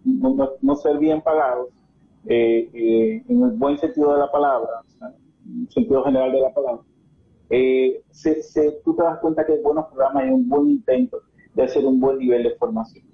no, 0.61 0.75
ser 0.75 0.99
bien 0.99 1.23
pagados, 1.23 1.69
eh, 2.27 2.69
eh, 2.71 3.23
en 3.27 3.43
el 3.45 3.51
buen 3.53 3.79
sentido 3.79 4.13
de 4.13 4.19
la 4.19 4.31
palabra, 4.31 4.69
en 5.43 5.61
el 5.61 5.71
sentido 5.71 6.03
general 6.03 6.31
de 6.31 6.39
la 6.39 6.53
palabra, 6.53 6.83
se, 8.11 8.43
se, 8.43 8.73
tú 8.83 8.95
te 8.95 9.01
das 9.01 9.17
cuenta 9.21 9.43
que 9.43 9.53
hay 9.53 9.61
buenos 9.63 9.87
programas 9.87 10.27
y 10.27 10.29
un 10.29 10.47
buen 10.47 10.67
intento 10.67 11.19
de 11.55 11.63
hacer 11.63 11.85
un 11.85 11.99
buen 11.99 12.17
nivel 12.19 12.43
de 12.43 12.55
formación. 12.55 13.05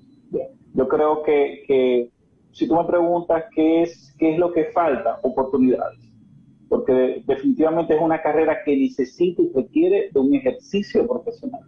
Yo 0.74 0.88
creo 0.88 1.24
que, 1.24 1.64
que, 1.68 2.10
si 2.52 2.68
tú 2.68 2.76
me 2.76 2.86
preguntas 2.86 3.46
qué 3.54 3.84
es, 3.84 4.16
qué 4.18 4.34
es 4.34 4.40
lo 4.40 4.54
que 4.54 4.66
falta, 4.66 5.20
oportunidades. 5.24 6.00
Porque 6.70 7.24
definitivamente 7.26 7.96
es 7.96 8.02
una 8.02 8.22
carrera 8.22 8.60
que 8.64 8.78
necesita 8.78 9.42
y 9.42 9.52
requiere 9.54 10.10
de 10.14 10.20
un 10.20 10.34
ejercicio 10.34 11.06
profesional. 11.06 11.62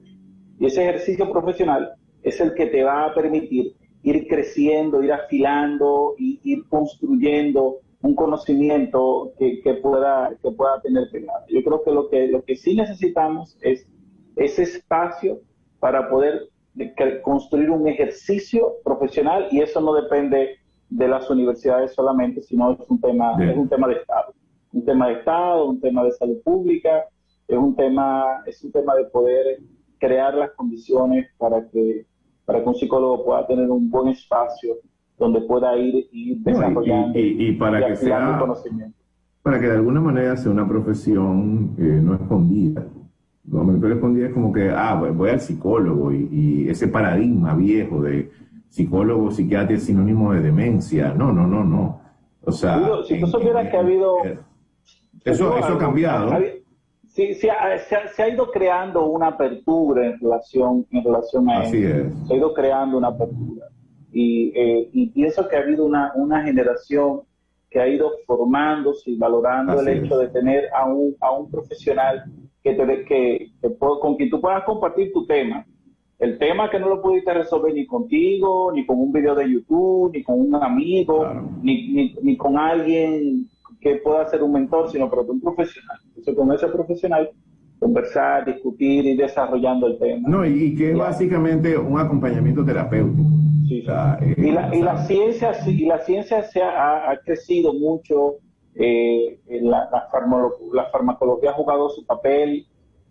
Y 0.59 0.65
ese 0.67 0.83
ejercicio 0.83 1.29
profesional 1.31 1.91
es 2.21 2.39
el 2.39 2.53
que 2.53 2.67
te 2.67 2.83
va 2.83 3.05
a 3.05 3.13
permitir 3.13 3.75
ir 4.03 4.27
creciendo, 4.27 5.03
ir 5.03 5.11
afilando, 5.11 6.15
y 6.17 6.39
ir 6.43 6.63
construyendo 6.69 7.79
un 8.01 8.15
conocimiento 8.15 9.33
que, 9.37 9.61
pueda, 9.81 10.29
que 10.41 10.51
pueda 10.51 10.81
tener. 10.81 11.07
Yo 11.49 11.63
creo 11.63 11.83
que 11.83 11.91
lo, 11.91 12.09
que 12.09 12.27
lo 12.27 12.43
que 12.43 12.55
sí 12.55 12.75
necesitamos 12.75 13.57
es 13.61 13.87
ese 14.35 14.63
espacio 14.63 15.39
para 15.79 16.09
poder 16.09 16.49
de 16.73 17.21
construir 17.21 17.69
un 17.69 17.87
ejercicio 17.87 18.73
profesional 18.83 19.47
y 19.51 19.61
eso 19.61 19.79
no 19.79 19.93
depende 19.93 20.57
de 20.89 21.07
las 21.07 21.29
universidades 21.29 21.93
solamente, 21.93 22.41
sino 22.41 22.71
es 22.71 22.89
un 22.89 22.99
tema, 22.99 23.35
es 23.43 23.55
un 23.55 23.69
tema 23.69 23.87
de 23.87 23.95
Estado. 23.95 24.33
Un 24.71 24.85
tema 24.85 25.07
de 25.07 25.13
Estado, 25.13 25.65
un 25.65 25.79
tema 25.79 26.03
de 26.03 26.11
salud 26.11 26.37
pública, 26.43 27.05
es 27.47 27.57
un 27.57 27.75
tema, 27.75 28.43
es 28.47 28.63
un 28.63 28.71
tema 28.71 28.95
de 28.95 29.05
poder 29.05 29.59
crear 29.99 30.33
las 30.33 30.51
condiciones 30.51 31.27
para 31.37 31.67
que, 31.69 32.05
para 32.45 32.61
que 32.61 32.69
un 32.69 32.75
psicólogo 32.75 33.23
pueda 33.23 33.45
tener 33.45 33.69
un 33.69 33.89
buen 33.89 34.09
espacio 34.09 34.75
donde 35.17 35.41
pueda 35.41 35.77
ir 35.77 36.07
y 36.11 36.35
desarrollando 36.39 37.17
y, 37.17 37.51
para 37.53 37.87
que 37.87 37.95
sea 37.95 38.37
conocimiento. 38.39 38.97
Para 39.43 39.59
que 39.59 39.67
de 39.67 39.75
alguna 39.75 40.01
manera 40.01 40.35
sea 40.37 40.51
una 40.51 40.67
profesión 40.67 41.75
eh, 41.77 41.99
no 42.01 42.15
escondida 42.15 42.83
lo 43.49 43.79
que 43.79 43.87
respondía 43.87 44.27
es 44.27 44.33
como 44.33 44.51
que, 44.53 44.69
ah, 44.69 44.95
voy, 44.95 45.29
al 45.29 45.41
psicólogo 45.41 46.11
y, 46.13 46.69
ese 46.69 46.87
paradigma 46.87 47.53
viejo 47.55 48.01
de 48.01 48.31
psicólogo, 48.69 49.31
psiquiatra 49.31 49.75
es 49.75 49.83
sinónimo 49.83 50.33
de 50.33 50.41
demencia. 50.41 51.13
No, 51.13 51.31
no, 51.31 51.45
no, 51.45 51.63
no. 51.63 52.01
O 52.41 52.51
sea, 52.51 52.81
si 53.05 53.19
tú 53.19 53.27
supieras 53.27 53.69
que 53.69 53.77
ha 53.77 53.81
habido... 53.81 54.17
Eso, 55.23 55.57
eso 55.57 55.73
ha 55.73 55.77
cambiado. 55.77 56.37
Sí, 57.07 57.35
se 57.35 57.51
ha, 57.51 57.77
se, 57.77 58.23
ha, 58.23 58.27
ido 58.27 58.49
creando 58.49 59.05
una 59.05 59.27
apertura 59.27 60.07
en 60.07 60.19
relación, 60.19 60.87
en 60.89 61.03
relación 61.03 61.47
a 61.47 61.59
Así 61.59 61.83
Es. 61.83 62.11
Se 62.27 62.33
ha 62.33 62.37
ido 62.37 62.53
creando 62.55 62.97
una 62.97 63.09
apertura. 63.09 63.67
Y, 64.11 64.51
eh, 64.55 64.89
y 64.91 65.09
pienso 65.11 65.47
que 65.47 65.55
ha 65.55 65.59
habido 65.59 65.85
una, 65.85 66.11
una 66.15 66.43
generación 66.43 67.21
que 67.69 67.79
ha 67.79 67.87
ido 67.87 68.11
formándose 68.25 69.11
y 69.11 69.17
valorando 69.17 69.79
el 69.79 69.87
hecho 69.87 70.17
de 70.17 70.27
tener 70.29 70.65
a 70.75 70.85
un, 70.85 71.15
a 71.19 71.31
un 71.31 71.49
profesional 71.51 72.23
que, 72.63 72.73
te, 72.73 73.05
que, 73.05 73.51
con 73.77 74.15
quien 74.15 74.29
tú 74.29 74.39
puedas 74.39 74.63
compartir 74.63 75.11
tu 75.11 75.25
tema. 75.25 75.65
El 76.19 76.37
tema 76.37 76.69
que 76.69 76.79
no 76.79 76.87
lo 76.87 77.01
pudiste 77.01 77.33
resolver 77.33 77.73
ni 77.73 77.85
contigo, 77.85 78.71
ni 78.71 78.85
con 78.85 78.97
un 78.99 79.11
video 79.11 79.35
de 79.35 79.51
YouTube, 79.51 80.11
ni 80.13 80.23
con 80.23 80.39
un 80.39 80.55
amigo, 80.55 81.27
ni, 81.61 82.15
ni, 82.21 82.37
con 82.37 82.57
alguien 82.57 83.49
que 83.81 83.95
pueda 83.95 84.25
ser 84.29 84.41
un 84.41 84.53
mentor, 84.53 84.89
sino 84.89 85.09
pero 85.09 85.23
un 85.23 85.41
profesional. 85.41 85.97
Entonces, 86.07 86.35
con 86.35 86.53
ese 86.53 86.67
profesional, 86.67 87.29
conversar, 87.79 88.45
discutir 88.45 89.05
y 89.05 89.17
desarrollando 89.17 89.87
el 89.87 89.99
tema. 89.99 90.29
No, 90.29 90.45
y, 90.45 90.73
que 90.75 90.91
es 90.91 90.97
básicamente 90.97 91.77
un 91.77 91.99
acompañamiento 91.99 92.63
terapéutico. 92.63 93.27
Sí, 93.67 93.83
eh, 93.85 94.35
y, 94.37 94.51
la, 94.51 94.73
y, 94.73 94.81
la, 94.81 95.05
ciencia, 95.05 95.51
y 95.67 95.85
la 95.85 95.99
ciencia 95.99 96.43
se 96.43 96.61
ha, 96.61 97.11
ha 97.11 97.17
crecido 97.17 97.73
mucho 97.73 98.35
eh, 98.75 99.39
la, 99.61 99.89
la, 99.91 100.89
farmacología 100.91 101.51
ha 101.51 101.53
jugado 101.53 101.89
su 101.89 102.05
papel, 102.05 102.65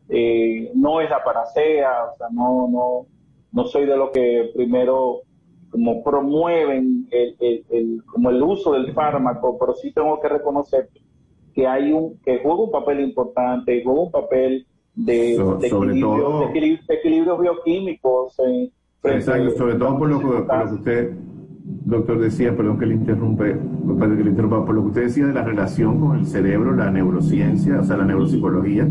eh, 0.08 0.70
no 0.74 1.00
es 1.00 1.08
la 1.08 1.22
paracea, 1.22 1.90
o 2.12 2.16
sea, 2.16 2.28
no, 2.32 2.68
no, 2.68 3.06
no 3.52 3.64
soy 3.66 3.86
de 3.86 3.96
lo 3.96 4.10
que 4.10 4.50
primero 4.54 5.22
como 5.70 6.04
promueven 6.04 7.08
el, 7.10 7.64
el, 7.70 8.02
como 8.04 8.30
el 8.30 8.42
uso 8.42 8.72
del 8.72 8.92
fármaco, 8.92 9.56
pero 9.58 9.74
sí 9.74 9.90
tengo 9.92 10.20
que 10.20 10.28
reconocer 10.28 10.90
que 11.54 11.66
hay 11.66 11.92
un, 11.92 12.18
que 12.18 12.40
juega 12.42 12.62
un 12.64 12.70
papel 12.70 13.00
importante, 13.00 13.82
juega 13.82 14.00
un 14.00 14.10
papel 14.10 14.66
de, 14.94 15.38
de, 15.58 15.66
equilibrio, 15.66 17.38
bioquímicos. 17.38 18.34
sobre 18.34 19.74
todo 19.76 19.98
por 19.98 20.08
lo, 20.10 20.20
por 20.20 20.34
lo 20.46 20.68
que 20.68 20.74
usted 20.74 21.12
doctor 21.64 22.18
decía, 22.20 22.56
perdón 22.56 22.78
que 22.78 22.86
le 22.86 22.94
interrumpe, 22.94 23.54
que 23.54 24.24
le 24.24 24.30
interrumpa, 24.30 24.64
por 24.64 24.74
lo 24.74 24.82
que 24.82 24.88
usted 24.88 25.02
decía 25.04 25.26
de 25.26 25.34
la 25.34 25.42
relación 25.44 26.00
con 26.00 26.18
el 26.18 26.26
cerebro, 26.26 26.74
la 26.74 26.90
neurociencia, 26.90 27.80
o 27.80 27.84
sea, 27.84 27.96
la 27.96 28.04
neuropsicología, 28.04 28.88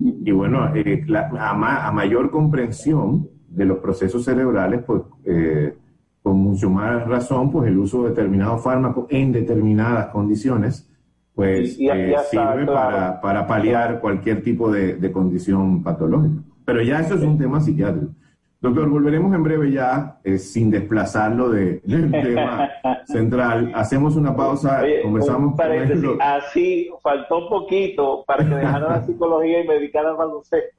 y 0.00 0.30
bueno, 0.30 0.74
eh, 0.74 1.04
a, 1.38 1.92
mayor 1.92 2.30
comprensión 2.30 3.28
de 3.48 3.64
los 3.64 3.78
procesos 3.78 4.24
cerebrales, 4.24 4.82
pues 4.84 5.02
eh, 5.24 5.74
con 6.22 6.38
mucho 6.38 6.70
más 6.70 7.06
razón, 7.06 7.50
pues 7.50 7.68
el 7.68 7.78
uso 7.78 8.04
de 8.04 8.10
determinados 8.10 8.62
fármacos 8.62 9.06
en 9.10 9.32
determinadas 9.32 10.08
condiciones, 10.08 10.88
pues 11.34 11.78
eh, 11.80 12.14
sirve 12.30 12.66
para, 12.66 13.20
para, 13.20 13.46
paliar 13.46 14.00
cualquier 14.00 14.42
tipo 14.42 14.70
de, 14.70 14.96
de, 14.96 15.12
condición 15.12 15.82
patológica. 15.82 16.42
Pero 16.64 16.82
ya 16.82 17.00
eso 17.00 17.14
es 17.14 17.22
un 17.22 17.38
tema 17.38 17.60
psiquiátrico. 17.60 18.12
Doctor, 18.60 18.88
volveremos 18.88 19.32
en 19.34 19.42
breve 19.44 19.70
ya, 19.70 20.18
eh, 20.24 20.36
sin 20.38 20.70
desplazarlo 20.70 21.50
de, 21.50 21.80
del 21.84 22.10
tema 22.10 22.68
central. 23.06 23.70
Hacemos 23.74 24.16
una 24.16 24.34
pausa, 24.34 24.82
conversamos 25.02 25.54
con 25.54 26.20
Así, 26.20 26.90
faltó 27.02 27.48
poquito 27.48 28.24
para 28.26 28.44
que 28.44 28.54
dejara 28.54 28.88
la 28.88 29.02
psicología 29.06 29.62
y 29.62 29.68
me 29.68 29.74
dedicara 29.74 30.10
al 30.10 30.16
baloncesto. 30.16 30.76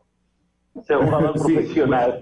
Ser 0.83 0.97
jugador 0.97 1.33
profesional. 1.33 2.21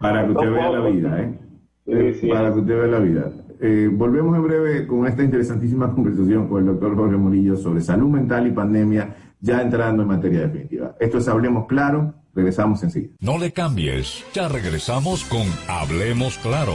para 0.00 0.24
que 0.24 0.32
usted 0.32 0.50
vea 0.50 0.70
la 0.70 0.80
vida, 0.80 1.20
¿eh? 1.20 1.38
eh 1.86 2.28
para 2.30 2.52
que 2.52 2.60
usted 2.60 2.78
vea 2.78 2.86
la 2.86 2.98
vida. 2.98 3.32
Eh, 3.58 3.88
volvemos 3.90 4.36
en 4.36 4.42
breve 4.42 4.86
con 4.86 5.06
esta 5.06 5.22
interesantísima 5.22 5.90
conversación 5.94 6.46
con 6.48 6.60
el 6.60 6.66
doctor 6.66 6.94
Jorge 6.94 7.16
Murillo 7.16 7.56
sobre 7.56 7.80
salud 7.80 8.08
mental 8.08 8.46
y 8.46 8.50
pandemia, 8.50 9.14
ya 9.46 9.62
entrando 9.62 10.02
en 10.02 10.08
materia 10.08 10.40
definitiva. 10.40 10.94
Esto 11.00 11.18
es 11.18 11.28
Hablemos 11.28 11.66
Claro 11.66 12.14
Regresamos 12.36 12.82
enseguida. 12.82 13.14
No 13.18 13.38
le 13.38 13.50
cambies. 13.50 14.22
Ya 14.34 14.46
regresamos 14.46 15.24
con 15.24 15.46
Hablemos 15.68 16.36
Claro. 16.36 16.74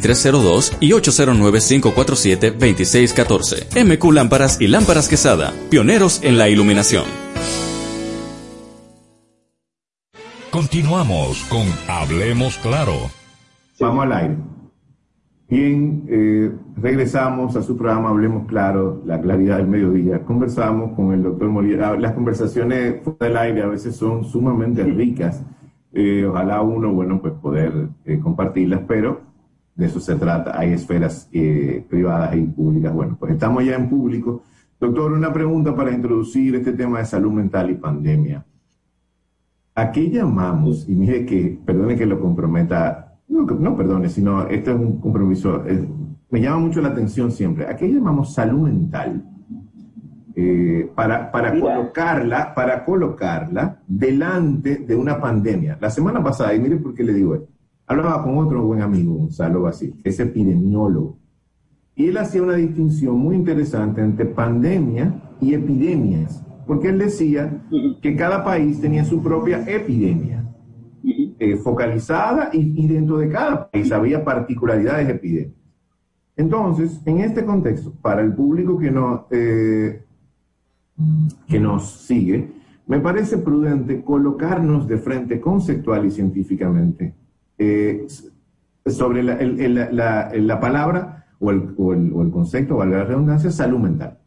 2302 0.01 0.77
y 0.79 0.91
809-547-2614. 0.91 3.85
MQ 3.85 4.11
Lámparas 4.11 4.59
y 4.59 4.67
Lámparas 4.67 5.07
Quesada, 5.07 5.53
pioneros 5.69 6.23
en 6.23 6.37
la 6.37 6.49
iluminación. 6.49 7.05
Continuamos 10.49 11.43
con 11.43 11.67
Hablemos 11.87 12.57
Claro. 12.57 13.11
Vamos 13.79 14.05
al 14.05 14.11
aire. 14.11 14.35
Bien, 15.49 16.05
eh, 16.07 16.51
regresamos 16.77 17.55
a 17.55 17.61
su 17.61 17.77
programa 17.77 18.09
Hablemos 18.09 18.47
Claro, 18.47 19.03
la 19.05 19.21
claridad 19.21 19.57
del 19.57 19.67
mediodía. 19.67 20.23
Conversamos 20.23 20.95
con 20.95 21.13
el 21.13 21.21
doctor 21.23 21.49
Molina. 21.49 21.93
Las 21.95 22.13
conversaciones 22.13 23.03
fuera 23.03 23.27
del 23.27 23.37
aire 23.37 23.61
a 23.63 23.67
veces 23.67 23.95
son 23.95 24.23
sumamente 24.23 24.83
ricas. 24.83 25.43
Eh, 25.93 26.25
ojalá 26.25 26.61
uno, 26.61 26.93
bueno, 26.93 27.21
pues 27.21 27.33
poder 27.33 27.89
eh, 28.05 28.17
compartirlas, 28.19 28.81
pero 28.87 29.30
de 29.75 29.85
eso 29.85 29.99
se 29.99 30.15
trata. 30.15 30.57
Hay 30.57 30.73
esferas 30.73 31.29
eh, 31.31 31.85
privadas 31.89 32.35
y 32.35 32.41
públicas. 32.41 32.93
Bueno, 32.93 33.17
pues 33.19 33.33
estamos 33.33 33.63
ya 33.65 33.75
en 33.75 33.89
público. 33.89 34.43
Doctor, 34.79 35.13
una 35.13 35.31
pregunta 35.31 35.75
para 35.75 35.91
introducir 35.91 36.55
este 36.55 36.73
tema 36.73 36.99
de 36.99 37.05
salud 37.05 37.31
mental 37.31 37.69
y 37.69 37.75
pandemia. 37.75 38.45
¿A 39.75 39.91
qué 39.91 40.09
llamamos? 40.09 40.87
Y 40.89 40.93
mire 40.93 41.25
que, 41.25 41.59
perdone 41.65 41.95
que 41.95 42.05
lo 42.05 42.19
comprometa, 42.19 43.19
no, 43.27 43.43
no 43.43 43.77
perdone, 43.77 44.09
sino 44.09 44.47
este 44.47 44.71
es 44.71 44.77
un 44.77 44.99
compromiso, 44.99 45.63
me 46.29 46.41
llama 46.41 46.59
mucho 46.59 46.81
la 46.81 46.89
atención 46.89 47.31
siempre. 47.31 47.67
¿A 47.67 47.75
qué 47.75 47.87
llamamos 47.87 48.33
salud 48.33 48.61
mental? 48.61 49.23
Eh, 50.33 50.89
para, 50.95 51.29
para 51.29 51.59
colocarla, 51.59 52.53
para 52.55 52.85
colocarla 52.85 53.81
delante 53.85 54.77
de 54.77 54.95
una 54.95 55.19
pandemia. 55.19 55.77
La 55.79 55.89
semana 55.89 56.23
pasada, 56.23 56.53
y 56.53 56.59
mire 56.59 56.77
por 56.77 56.93
qué 56.93 57.03
le 57.03 57.13
digo 57.13 57.35
esto, 57.35 57.50
Hablaba 57.91 58.23
con 58.23 58.37
otro 58.37 58.63
buen 58.63 58.81
amigo, 58.81 59.15
Gonzalo 59.15 59.63
Basí, 59.63 59.93
es 60.05 60.17
epidemiólogo. 60.17 61.17
Y 61.93 62.07
él 62.07 62.17
hacía 62.19 62.41
una 62.41 62.55
distinción 62.55 63.17
muy 63.17 63.35
interesante 63.35 63.99
entre 63.99 64.27
pandemia 64.27 65.13
y 65.41 65.53
epidemias, 65.53 66.41
porque 66.65 66.87
él 66.87 66.99
decía 66.99 67.61
que 68.01 68.15
cada 68.15 68.45
país 68.45 68.79
tenía 68.79 69.03
su 69.03 69.21
propia 69.21 69.65
epidemia 69.67 70.49
eh, 71.03 71.57
focalizada 71.57 72.49
y, 72.53 72.87
dentro 72.87 73.17
de 73.17 73.27
cada 73.27 73.69
país 73.69 73.91
había 73.91 74.23
particularidades 74.23 75.09
epidémicas. 75.09 75.61
Entonces, 76.37 77.01
en 77.05 77.17
este 77.19 77.43
contexto, 77.43 77.91
para 78.01 78.21
el 78.21 78.33
público 78.33 78.77
que, 78.77 78.89
no, 78.89 79.27
eh, 79.31 80.05
que 81.45 81.59
nos 81.59 81.91
sigue, 82.07 82.53
me 82.87 83.01
parece 83.01 83.37
prudente 83.37 84.01
colocarnos 84.01 84.87
de 84.87 84.97
frente 84.97 85.41
conceptual 85.41 86.05
y 86.05 86.11
científicamente 86.11 87.15
eh, 87.61 88.07
sobre 88.87 89.21
la, 89.21 90.31
la, 90.33 90.59
palabra 90.59 91.27
o 91.39 91.51
el, 91.51 91.75
o, 91.77 91.93
el, 91.93 92.31
concepto, 92.31 92.77
valga 92.77 92.99
la 92.99 93.03
redundancia, 93.03 93.51
salud 93.51 93.77
mental. 93.77 94.17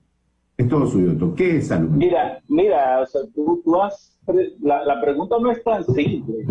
Es 0.56 0.68
todo 0.68 0.86
suyo, 0.86 1.34
¿Qué 1.34 1.56
es 1.56 1.66
salud 1.66 1.90
mental? 1.90 2.08
Mira, 2.08 2.42
mira, 2.46 3.02
o 3.02 3.60
tú, 3.64 3.82
has, 3.82 4.16
la, 4.60 5.00
pregunta 5.00 5.36
no 5.40 5.50
es 5.50 5.64
tan 5.64 5.82
simple, 5.84 6.46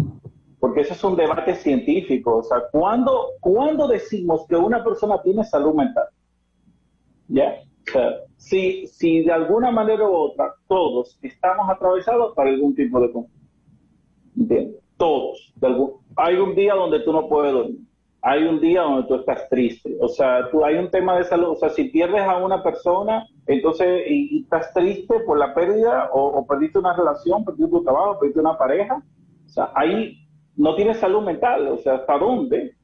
porque 0.60 0.82
eso 0.82 0.94
es 0.94 1.04
un 1.06 1.16
debate 1.16 1.56
científico. 1.56 2.40
O 2.40 2.44
sea, 2.44 2.64
¿cuándo, 2.70 3.28
¿cuándo 3.40 3.88
decimos 3.88 4.46
que 4.50 4.58
una 4.58 4.84
persona 4.84 5.22
tiene 5.22 5.46
salud 5.46 5.74
mental? 5.74 6.08
¿Ya? 7.30 7.62
O 7.88 7.92
sea, 7.92 8.10
si, 8.36 8.88
si 8.88 9.24
de 9.24 9.32
alguna 9.32 9.72
manera 9.72 10.04
u 10.04 10.14
otra 10.14 10.54
todos 10.68 11.18
estamos 11.22 11.70
atravesados 11.70 12.36
por 12.36 12.46
algún 12.46 12.76
tipo 12.76 13.00
de 13.00 13.10
conflicto. 13.10 13.44
Todos. 14.98 15.54
Hay 16.16 16.36
un 16.36 16.56
día 16.56 16.76
donde 16.76 17.00
tú 17.00 17.12
no 17.12 17.28
puedes 17.28 17.54
dormir, 17.54 17.82
hay 18.22 18.44
un 18.46 18.62
día 18.62 18.84
donde 18.84 19.08
tú 19.08 19.16
estás 19.16 19.50
triste, 19.50 19.98
o 20.00 20.08
sea, 20.08 20.50
tú 20.50 20.64
hay 20.64 20.76
un 20.76 20.90
tema 20.90 21.18
de 21.18 21.26
salud, 21.26 21.50
o 21.50 21.56
sea, 21.56 21.70
si 21.70 21.86
pierdes 21.86 22.22
a 22.22 22.38
una 22.38 22.64
persona, 22.64 23.28
entonces, 23.48 24.04
y, 24.08 24.44
estás 24.44 24.74
triste 24.74 25.20
por 25.26 25.38
la 25.38 25.54
pérdida, 25.54 26.10
o, 26.14 26.46
perdiste 26.48 26.80
una 26.80 26.96
relación, 26.96 27.44
perdiste 27.44 27.70
tu 27.70 27.84
trabajo, 27.84 28.20
perdiste 28.20 28.40
una 28.40 28.58
pareja, 28.58 29.04
o 29.46 29.50
sea, 29.50 29.72
ahí 29.76 30.18
no 30.56 30.76
tienes 30.76 31.00
salud 31.00 31.22
mental, 31.22 31.68
o 31.68 31.78
sea, 31.80 31.96
¿hasta 31.96 32.18
dónde? 32.18 32.76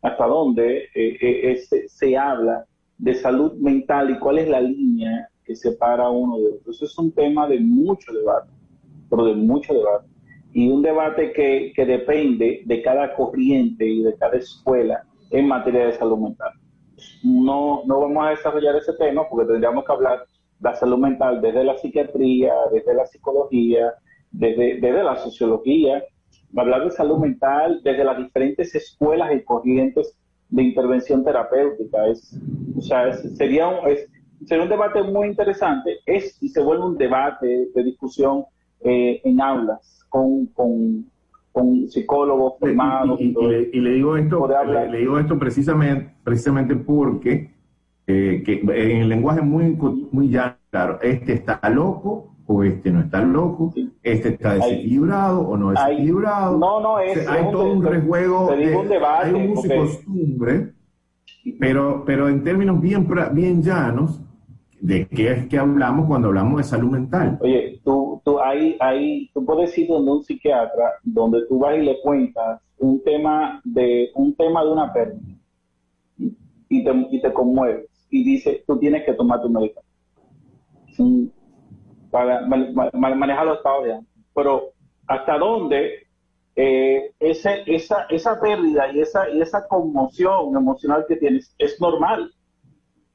¿Hasta 0.00 0.26
dónde 0.26 0.84
eh, 0.94 1.18
eh, 1.22 1.56
se 1.88 2.16
habla 2.16 2.64
de 2.96 3.14
salud 3.14 3.54
mental 3.54 4.10
y 4.10 4.18
cuál 4.18 4.38
es 4.38 4.48
la 4.48 4.60
línea 4.60 5.28
que 5.44 5.54
separa 5.54 6.08
uno 6.08 6.38
de 6.38 6.46
otro? 6.46 6.70
Eso 6.70 6.84
es 6.84 6.96
un 6.96 7.12
tema 7.12 7.46
de 7.46 7.60
mucho 7.60 8.12
debate, 8.12 8.50
pero 9.10 9.24
de 9.26 9.34
mucho 9.34 9.74
debate 9.74 10.06
y 10.52 10.68
un 10.70 10.82
debate 10.82 11.32
que, 11.32 11.72
que, 11.74 11.84
depende 11.84 12.62
de 12.64 12.82
cada 12.82 13.14
corriente 13.14 13.86
y 13.86 14.02
de 14.02 14.16
cada 14.16 14.38
escuela 14.38 15.04
en 15.30 15.46
materia 15.46 15.86
de 15.86 15.92
salud 15.92 16.18
mental. 16.18 16.52
No, 17.22 17.82
no 17.84 18.00
vamos 18.00 18.26
a 18.26 18.30
desarrollar 18.30 18.76
ese 18.76 18.94
tema 18.94 19.28
porque 19.28 19.46
tendríamos 19.46 19.84
que 19.84 19.92
hablar 19.92 20.20
de 20.58 20.70
la 20.70 20.74
salud 20.74 20.98
mental 20.98 21.40
desde 21.40 21.64
la 21.64 21.76
psiquiatría, 21.76 22.52
desde 22.72 22.94
la 22.94 23.06
psicología, 23.06 23.94
desde, 24.30 24.80
desde 24.80 25.02
la 25.02 25.16
sociología, 25.16 26.02
hablar 26.56 26.84
de 26.84 26.90
salud 26.90 27.18
mental 27.18 27.80
desde 27.84 28.04
las 28.04 28.18
diferentes 28.18 28.74
escuelas 28.74 29.32
y 29.34 29.44
corrientes 29.44 30.16
de 30.48 30.62
intervención 30.62 31.24
terapéutica. 31.24 32.08
Es, 32.08 32.38
o 32.76 32.80
sea, 32.80 33.12
sería, 33.12 33.68
un, 33.68 33.78
sería 34.46 34.64
un 34.64 34.70
debate 34.70 35.02
muy 35.02 35.28
interesante 35.28 35.98
es, 36.06 36.42
y 36.42 36.48
se 36.48 36.62
vuelve 36.62 36.84
un 36.84 36.96
debate 36.96 37.68
de 37.74 37.84
discusión 37.84 38.44
eh, 38.80 39.20
en 39.24 39.40
aulas 39.40 40.04
con, 40.08 40.46
con, 40.46 41.06
con 41.52 41.88
psicólogos 41.88 42.54
formados. 42.58 43.20
Y, 43.20 43.32
le, 43.32 43.90
digo 43.92 44.16
esto, 44.16 44.48
le, 44.90 44.98
digo 44.98 45.18
esto 45.18 45.38
precisamente, 45.38 46.14
precisamente 46.24 46.76
porque 46.76 47.50
eh, 48.06 48.42
que 48.44 48.60
en 48.60 49.02
el 49.02 49.08
lenguaje 49.08 49.42
muy, 49.42 49.76
muy 50.10 50.28
llano, 50.28 50.56
claro, 50.70 50.98
este 51.02 51.34
está 51.34 51.60
loco 51.68 52.34
o 52.46 52.64
este 52.64 52.90
no 52.90 53.00
está 53.00 53.20
loco, 53.20 53.74
este 54.02 54.30
está 54.30 54.54
desequilibrado 54.54 55.40
o 55.40 55.58
no 55.58 55.70
desequilibrado. 55.70 56.56
no, 56.56 56.80
no, 56.80 56.98
es, 56.98 57.28
hay 57.28 57.50
todo 57.50 57.70
un 57.70 57.84
rejuego, 57.84 58.48
un 58.48 58.88
debate, 58.88 59.26
hay 59.26 59.34
un 59.34 59.50
uso 59.50 59.66
y 59.66 59.76
costumbre, 59.76 60.72
pero, 61.60 62.04
pero 62.06 62.30
en 62.30 62.42
términos 62.42 62.80
bien, 62.80 63.06
bien 63.34 63.62
llanos, 63.62 64.22
¿de 64.80 65.06
qué 65.06 65.32
es 65.32 65.46
que 65.46 65.58
hablamos 65.58 66.06
cuando 66.06 66.28
hablamos 66.28 66.56
de 66.56 66.64
salud 66.64 66.90
mental? 66.90 67.38
Oye, 67.42 67.78
tú, 67.84 68.07
tú, 68.28 68.40
ahí, 68.40 68.76
ahí, 68.80 69.30
tú 69.32 69.44
puedes 69.44 69.76
ir 69.78 69.88
donde 69.88 70.12
un 70.12 70.22
psiquiatra, 70.22 70.94
donde 71.02 71.46
tú 71.46 71.58
vas 71.58 71.76
y 71.76 71.82
le 71.82 72.00
cuentas 72.00 72.60
un 72.78 73.02
tema 73.02 73.60
de, 73.64 74.10
un 74.14 74.34
tema 74.34 74.62
de 74.62 74.70
una 74.70 74.92
pérdida 74.92 75.34
y 76.68 76.84
te, 76.84 77.06
y 77.10 77.20
te 77.22 77.32
conmueves 77.32 77.88
y 78.10 78.24
dice, 78.24 78.64
tú 78.66 78.78
tienes 78.78 79.04
que 79.04 79.14
tomar 79.14 79.40
tu 79.40 79.48
medicamento. 79.48 79.88
Para 82.10 82.46
manejar 82.92 83.46
los 83.46 83.58
estados 83.58 83.84
de 83.84 83.92
ánimo. 83.92 84.08
Pero 84.34 84.72
hasta 85.06 85.38
dónde 85.38 86.06
eh, 86.56 87.12
ese, 87.20 87.62
esa, 87.66 88.06
esa 88.10 88.40
pérdida 88.40 88.92
y 88.92 89.00
esa, 89.00 89.28
y 89.30 89.40
esa 89.40 89.66
conmoción 89.68 90.56
emocional 90.56 91.04
que 91.06 91.16
tienes 91.16 91.54
es 91.58 91.80
normal 91.80 92.32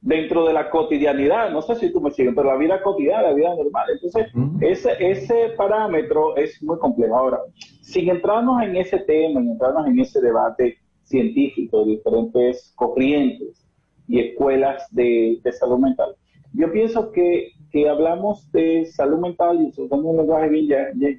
dentro 0.04 0.46
de 0.46 0.52
la 0.52 0.70
cotidianidad. 0.70 1.50
No 1.50 1.62
sé 1.62 1.74
si 1.76 1.92
tú 1.92 2.00
me 2.00 2.10
sigues, 2.10 2.34
pero 2.36 2.48
la 2.48 2.56
vida 2.56 2.82
cotidiana, 2.82 3.28
la 3.28 3.34
vida 3.34 3.54
normal. 3.54 3.88
Entonces, 3.92 4.26
ese, 4.60 4.92
ese 5.00 5.54
parámetro 5.56 6.36
es 6.36 6.62
muy 6.62 6.78
complejo. 6.78 7.16
Ahora, 7.16 7.40
sin 7.80 8.08
entrarnos 8.10 8.62
en 8.62 8.76
ese 8.76 8.98
tema, 8.98 9.40
sin 9.40 9.50
entrarnos 9.50 9.86
en 9.86 9.98
ese 9.98 10.20
debate 10.20 10.78
científico 11.04 11.84
de 11.84 11.92
diferentes 11.92 12.72
corrientes, 12.76 13.64
y 14.06 14.20
escuelas 14.20 14.86
de, 14.90 15.40
salud 15.58 15.78
mental. 15.78 16.14
Yo 16.52 16.70
pienso 16.72 17.10
que, 17.10 17.52
que, 17.70 17.88
hablamos 17.88 18.50
de 18.52 18.86
salud 18.86 19.18
mental 19.18 19.60
y 19.60 19.68
usando 19.68 20.08
un 20.08 20.16
lenguaje 20.16 20.48
bien, 20.48 20.68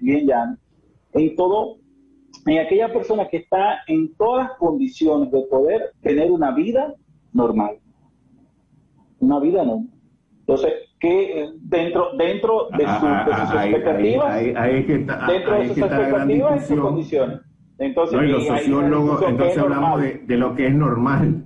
bien 0.02 0.28
llano, 0.28 0.58
en 1.14 1.36
todo, 1.36 1.78
en 2.46 2.60
aquella 2.60 2.92
persona 2.94 3.28
que 3.28 3.38
está 3.38 3.80
en 3.88 4.14
todas 4.16 4.50
las 4.50 4.58
condiciones 4.58 5.32
de 5.32 5.42
poder 5.44 5.92
tener 6.02 6.32
una 6.32 6.52
vida 6.52 6.94
normal. 7.34 7.78
Una 9.20 9.40
vida 9.40 9.64
normal. 9.64 9.90
Entonces, 10.40 10.74
que 11.00 11.50
dentro, 11.60 12.12
dentro 12.18 12.68
de, 12.78 12.86
sus 12.86 13.56
expectativas, 13.56 14.44
dentro 14.44 15.58
de 15.58 15.68
sus 15.68 15.78
expectativas 15.78 16.64
y 16.64 16.68
sus 16.68 16.80
condiciones. 16.80 17.40
Entonces, 17.78 18.22
los 18.22 18.48
sociólogos, 18.48 19.24
entonces 19.28 19.58
hablamos 19.58 20.02
de, 20.02 20.14
de, 20.20 20.38
lo 20.38 20.56
que 20.56 20.68
es 20.68 20.74
normal 20.74 21.46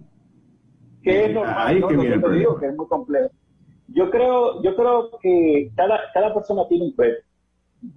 que 1.01 1.25
es 1.25 1.33
normal, 1.33 1.79
¿no? 1.79 1.87
te 1.87 1.97
digo 2.31 2.57
que 2.57 2.67
es 2.67 2.75
muy 2.75 2.87
complejo. 2.87 3.29
Yo 3.87 4.09
creo, 4.09 4.61
yo 4.61 4.75
creo 4.75 5.09
que 5.21 5.71
cada, 5.75 5.99
cada 6.13 6.33
persona 6.33 6.67
tiene 6.67 6.85
un 6.85 6.95
peso. 6.95 7.25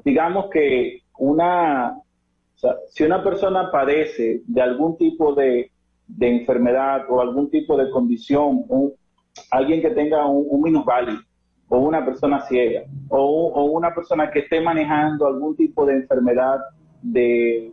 Digamos 0.05 0.47
que 0.51 1.03
una, 1.19 1.99
o 1.99 2.59
sea, 2.59 2.77
si 2.89 3.05
una 3.05 3.23
persona 3.23 3.71
padece 3.71 4.43
de 4.47 4.63
algún 4.63 4.97
tipo 4.97 5.35
de, 5.35 5.71
de 6.07 6.29
enfermedad 6.29 7.03
o 7.11 7.21
algún 7.21 7.51
tipo 7.51 7.77
de 7.77 7.91
condición, 7.91 8.65
alguien 9.51 9.81
que 9.81 9.91
tenga 9.91 10.27
un, 10.27 10.47
un 10.49 10.63
minusválido, 10.63 11.21
o 11.69 11.79
una 11.79 12.05
persona 12.05 12.41
ciega, 12.41 12.83
o, 13.09 13.65
una 13.65 13.95
persona 13.95 14.31
que 14.31 14.41
esté 14.41 14.61
manejando 14.61 15.27
algún 15.27 15.57
tipo 15.57 15.87
de 15.87 15.95
enfermedad 15.95 16.59
de, 17.01 17.73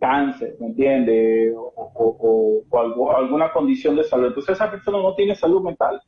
cáncer, 0.00 0.56
¿me 0.58 0.68
entiende? 0.68 1.54
O, 1.54 2.62
algo, 2.72 3.14
alguna 3.14 3.52
condición 3.52 3.94
de 3.94 4.04
salud. 4.04 4.28
Entonces 4.28 4.56
esa 4.56 4.70
persona 4.70 4.98
no 4.98 5.14
tiene 5.14 5.36
salud 5.36 5.62
mental. 5.62 6.00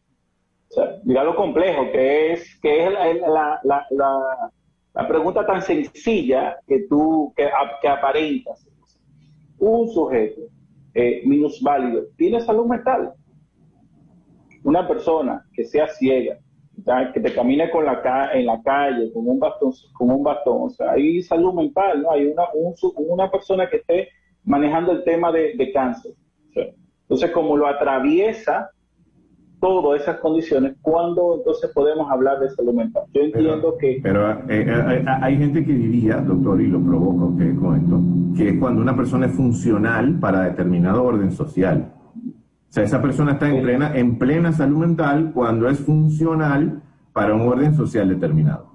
O 0.71 0.75
sea, 0.75 0.97
mira 1.05 1.23
lo 1.23 1.37
complejo 1.37 1.93
que 1.93 2.33
es, 2.33 2.59
que 2.61 2.87
es 2.87 2.93
la 3.23 5.09
pregunta 5.09 5.47
tan 5.47 5.63
sencilla 5.63 6.57
que 6.67 6.87
tú, 6.89 7.33
que, 7.37 7.49
que 7.81 7.89
aparentas. 7.89 8.67
Un 9.59 9.89
sujeto 9.89 10.41
eh, 10.95 11.23
minusválido 11.25 12.07
tiene 12.17 12.41
salud 12.41 12.67
mental. 12.67 13.13
Una 14.65 14.87
persona 14.87 15.45
que 15.53 15.65
sea 15.65 15.89
ciega, 15.89 16.39
que 17.13 17.21
te 17.21 17.35
camine 17.35 17.71
con 17.71 17.85
la 17.85 18.31
en 18.33 18.47
la 18.47 18.61
calle 18.63 19.13
con 19.13 19.29
un 19.29 19.39
bastón, 19.39 19.73
con 19.93 20.11
un 20.11 20.23
bastón, 20.23 20.63
o 20.63 20.71
sea, 20.71 20.93
hay 20.93 21.23
salud 21.23 21.53
mental, 21.55 22.03
¿no? 22.03 22.11
Hay 22.11 22.27
una, 22.27 22.45
una 22.97 23.31
persona 23.31 23.69
que 23.69 23.77
esté 23.77 24.09
manejando 24.45 24.93
el 24.93 25.05
tema 25.05 25.31
de, 25.33 25.71
cáncer. 25.73 26.13
Entonces, 27.03 27.31
como 27.31 27.57
lo 27.57 27.67
atraviesa 27.67 28.71
todas 29.61 30.03
esas 30.03 30.19
condiciones, 30.19 30.75
¿cuándo 30.83 31.37
entonces 31.39 31.71
podemos 31.73 32.11
hablar 32.11 32.41
de 32.41 32.51
salud 32.51 32.73
mental? 32.73 33.05
Yo 33.13 33.23
entiendo 33.23 33.77
que... 33.79 34.01
Pero 34.03 34.31
eh, 34.31 34.37
eh, 34.49 35.05
hay 35.07 35.37
gente 35.37 35.65
que 35.65 35.73
diría, 35.73 36.17
doctor, 36.17 36.61
y 36.61 36.67
lo 36.67 36.81
provoca 36.81 37.27
usted 37.27 37.55
con 37.61 37.77
esto, 37.77 38.01
que 38.37 38.49
es 38.49 38.59
cuando 38.59 38.81
una 38.81 38.97
persona 38.97 39.27
es 39.27 39.33
funcional 39.33 40.19
para 40.19 40.43
determinado 40.43 41.05
orden 41.05 41.31
social. 41.31 41.93
O 42.73 42.75
sea, 42.75 42.85
esa 42.85 43.03
persona 43.03 43.33
está 43.33 43.51
en 43.51 43.63
plena, 43.63 43.95
en 43.95 44.19
plena 44.19 44.51
salud 44.51 44.79
mental 44.79 45.33
cuando 45.35 45.69
es 45.69 45.79
funcional 45.79 46.83
para 47.13 47.35
un 47.35 47.43
orden 47.43 47.75
social 47.75 48.09
determinado. 48.09 48.67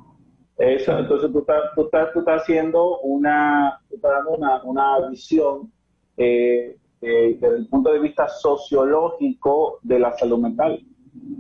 Eso, 0.56 1.00
entonces 1.00 1.32
tú 1.32 1.40
estás, 1.40 1.62
tú 1.74 1.86
estás, 1.86 2.14
tú 2.14 2.20
estás 2.20 2.44
haciendo 2.44 3.00
una, 3.00 3.82
estás 3.90 4.12
dando 4.12 4.32
una, 4.34 4.64
una 4.66 5.10
visión 5.10 5.72
eh, 6.16 6.78
eh, 7.02 7.38
desde 7.42 7.58
el 7.58 7.68
punto 7.70 7.92
de 7.92 7.98
vista 7.98 8.30
sociológico 8.30 9.80
de 9.82 9.98
la 9.98 10.16
salud 10.16 10.42
mental. 10.42 10.80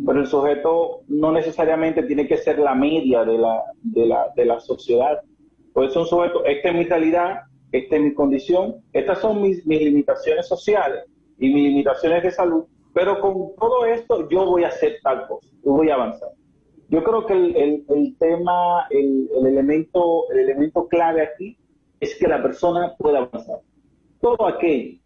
Pero 0.03 0.21
el 0.21 0.25
sujeto 0.25 1.01
no 1.09 1.31
necesariamente 1.31 2.01
tiene 2.01 2.27
que 2.27 2.37
ser 2.37 2.57
la 2.57 2.73
media 2.73 3.23
de 3.23 3.37
la, 3.37 3.61
de 3.83 4.07
la, 4.07 4.33
de 4.35 4.45
la 4.45 4.59
sociedad. 4.59 5.21
Puede 5.73 5.91
ser 5.91 5.99
un 5.99 6.07
sujeto, 6.07 6.43
esta 6.43 6.69
es 6.69 6.75
mi 6.75 6.87
calidad, 6.87 7.41
esta 7.71 7.97
es 7.97 8.01
mi 8.01 8.15
condición, 8.15 8.77
estas 8.93 9.19
son 9.19 9.43
mis, 9.43 9.63
mis 9.67 9.79
limitaciones 9.79 10.47
sociales 10.47 11.03
y 11.39 11.53
mis 11.53 11.63
limitaciones 11.69 12.23
de 12.23 12.31
salud, 12.31 12.65
pero 12.93 13.19
con 13.19 13.55
todo 13.59 13.85
esto 13.85 14.27
yo 14.29 14.45
voy 14.45 14.63
a 14.63 14.69
hacer 14.69 14.97
tal 15.03 15.27
cosa, 15.27 15.47
yo 15.63 15.71
voy 15.71 15.89
a 15.89 15.95
avanzar. 15.95 16.29
Yo 16.89 17.03
creo 17.03 17.25
que 17.25 17.33
el, 17.33 17.85
el, 17.89 18.17
tema, 18.17 18.87
el, 18.89 19.29
el, 19.37 19.45
elemento, 19.45 20.29
el 20.31 20.39
elemento 20.39 20.87
clave 20.87 21.21
aquí 21.21 21.57
es 21.99 22.15
que 22.15 22.27
la 22.27 22.41
persona 22.41 22.95
pueda 22.97 23.19
avanzar. 23.19 23.59
Todo 24.21 24.47
aquel 24.47 25.01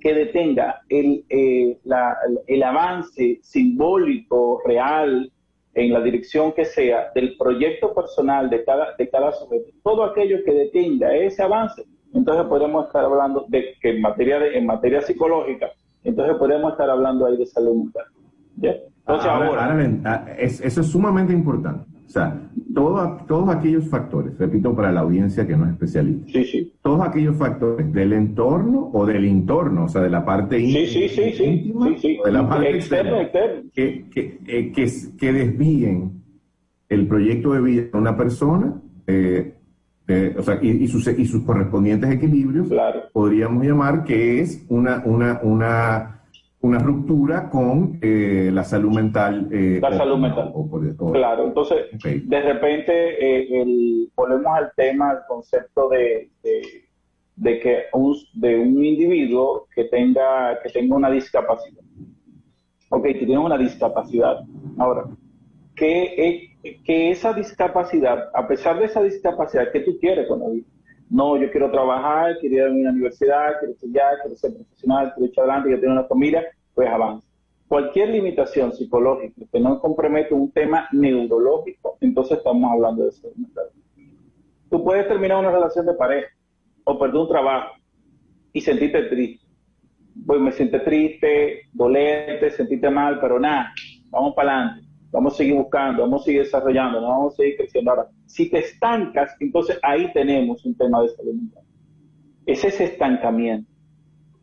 que 0.00 0.14
detenga 0.14 0.80
el, 0.88 1.24
eh, 1.28 1.78
la, 1.84 2.16
el 2.46 2.62
avance 2.62 3.38
simbólico, 3.42 4.62
real, 4.64 5.30
en 5.74 5.92
la 5.92 6.00
dirección 6.00 6.52
que 6.52 6.64
sea 6.64 7.10
del 7.14 7.36
proyecto 7.36 7.94
personal 7.94 8.50
de 8.50 8.64
cada, 8.64 8.96
de 8.96 9.08
cada 9.08 9.32
sujeto, 9.32 9.70
todo 9.82 10.04
aquello 10.04 10.42
que 10.44 10.52
detenga 10.52 11.14
ese 11.14 11.42
avance 11.42 11.84
entonces 12.14 12.44
podemos 12.46 12.86
estar 12.86 13.04
hablando 13.04 13.46
de 13.48 13.74
que 13.80 13.90
en 13.90 14.00
materia, 14.00 14.38
de, 14.38 14.58
en 14.58 14.66
materia 14.66 15.00
psicológica, 15.02 15.70
entonces 16.04 16.36
podemos 16.36 16.72
estar 16.72 16.88
hablando 16.88 17.26
ahí 17.26 17.36
de 17.36 17.46
salud 17.46 17.76
mental. 17.76 18.04
Entonces 18.60 19.30
ahora, 19.30 20.00
ah, 20.04 20.26
eso 20.38 20.80
es 20.80 20.86
sumamente 20.86 21.32
importante. 21.32 21.86
O 22.08 22.10
sea, 22.10 22.40
todos 22.74 23.50
aquellos 23.50 23.86
factores, 23.88 24.38
repito 24.38 24.74
para 24.74 24.90
la 24.90 25.00
audiencia 25.00 25.46
que 25.46 25.54
no 25.54 25.66
es 25.66 25.72
especialista, 25.72 26.32
sí, 26.32 26.44
sí. 26.44 26.72
todos 26.80 27.06
aquellos 27.06 27.36
factores 27.36 27.92
del 27.92 28.14
entorno 28.14 28.90
o 28.94 29.04
del 29.04 29.26
entorno, 29.26 29.84
o 29.84 29.88
sea, 29.88 30.00
de 30.00 30.08
la 30.08 30.24
parte 30.24 30.58
sí, 30.58 31.44
íntima 31.44 31.86
o 31.86 32.24
de 32.24 32.32
la 32.32 32.48
parte 32.48 32.76
externa, 32.76 33.30
Que, 33.74 34.08
que, 34.08 34.38
eh, 34.46 34.72
que, 34.72 34.88
que, 35.18 35.32
desvíen 35.34 36.22
el 36.88 37.06
proyecto 37.06 37.52
de 37.52 37.60
vida 37.60 37.82
de 37.92 37.98
una 37.98 38.16
persona, 38.16 38.80
eh, 39.06 39.57
o 40.38 40.42
sea, 40.42 40.58
y, 40.62 40.88
sus, 40.88 41.06
y 41.06 41.26
sus 41.26 41.44
correspondientes 41.44 42.10
equilibrios, 42.10 42.68
podríamos 43.12 43.64
llamar 43.64 44.04
que 44.04 44.40
es 44.40 44.64
una, 44.70 45.02
una, 45.04 45.40
una, 45.42 46.22
una 46.60 46.78
ruptura 46.78 47.50
con 47.50 47.98
eh, 48.00 48.50
la 48.52 48.64
salud 48.64 48.90
mental. 48.90 49.48
Eh, 49.52 49.78
la 49.82 49.96
salud 49.96 50.18
mental. 50.18 50.52
claro, 51.12 51.46
entonces, 51.46 51.86
de 52.02 52.40
repente 52.40 52.92
eh, 52.92 53.62
el, 53.62 54.10
volvemos 54.16 54.56
al 54.56 54.72
tema, 54.74 55.10
al 55.10 55.20
concepto 55.28 55.90
de, 55.90 56.30
de, 57.36 57.60
que 57.60 57.84
un, 57.92 58.16
de 58.32 58.56
un 58.56 58.84
individuo 58.84 59.66
que 59.74 59.84
tenga, 59.84 60.58
que 60.62 60.70
tenga 60.70 60.96
una 60.96 61.10
discapacidad. 61.10 61.82
Ok, 62.90 63.04
que 63.04 63.14
tiene 63.14 63.38
una 63.38 63.58
discapacidad. 63.58 64.40
Ahora, 64.78 65.04
¿qué, 65.76 66.47
que 66.62 67.10
esa 67.10 67.32
discapacidad, 67.32 68.30
a 68.34 68.46
pesar 68.48 68.78
de 68.78 68.86
esa 68.86 69.02
discapacidad, 69.02 69.70
¿qué 69.72 69.80
tú 69.80 69.98
quieres 69.98 70.26
con 70.28 70.40
la 70.40 70.48
vida? 70.48 70.66
No, 71.10 71.36
yo 71.36 71.50
quiero 71.50 71.70
trabajar, 71.70 72.36
quiero 72.38 72.56
ir 72.56 72.62
a 72.62 72.70
una 72.70 72.90
universidad, 72.90 73.58
quiero 73.58 73.72
estudiar, 73.72 74.18
quiero 74.20 74.36
ser 74.36 74.54
profesional, 74.54 75.12
quiero 75.14 75.30
echar 75.30 75.44
adelante, 75.44 75.68
quiero 75.68 75.80
tener 75.80 75.98
una 75.98 76.08
familia, 76.08 76.44
pues 76.74 76.88
avanza. 76.88 77.26
Cualquier 77.66 78.10
limitación 78.10 78.72
psicológica 78.72 79.42
que 79.50 79.60
no 79.60 79.80
compromete 79.80 80.34
un 80.34 80.50
tema 80.50 80.88
neurológico, 80.92 81.96
entonces 82.00 82.38
estamos 82.38 82.70
hablando 82.70 83.04
de 83.04 83.12
salud 83.12 83.36
mental. 83.36 83.66
Tú 84.70 84.84
puedes 84.84 85.08
terminar 85.08 85.38
una 85.38 85.50
relación 85.50 85.86
de 85.86 85.94
pareja 85.94 86.28
o 86.84 86.98
perder 86.98 87.16
un 87.16 87.28
trabajo 87.28 87.74
y 88.52 88.60
sentirte 88.60 89.02
triste. 89.04 89.46
pues 90.26 90.40
me 90.40 90.52
siento 90.52 90.82
triste, 90.82 91.68
dolente, 91.72 92.50
sentiste 92.50 92.90
mal, 92.90 93.18
pero 93.20 93.38
nada, 93.38 93.72
vamos 94.10 94.34
para 94.34 94.52
adelante, 94.52 94.87
vamos 95.10 95.34
a 95.34 95.36
seguir 95.36 95.54
buscando, 95.54 96.02
vamos 96.02 96.22
a 96.22 96.24
seguir 96.24 96.42
desarrollando, 96.42 97.02
vamos 97.02 97.34
a 97.34 97.36
seguir 97.36 97.56
creciendo. 97.56 97.90
Ahora, 97.90 98.08
si 98.26 98.50
te 98.50 98.58
estancas, 98.58 99.34
entonces 99.40 99.78
ahí 99.82 100.12
tenemos 100.12 100.64
un 100.64 100.76
tema 100.76 101.02
de 101.02 101.08
salud 101.10 101.34
mental. 101.34 101.64
Es 102.46 102.64
ese 102.64 102.84
estancamiento, 102.84 103.70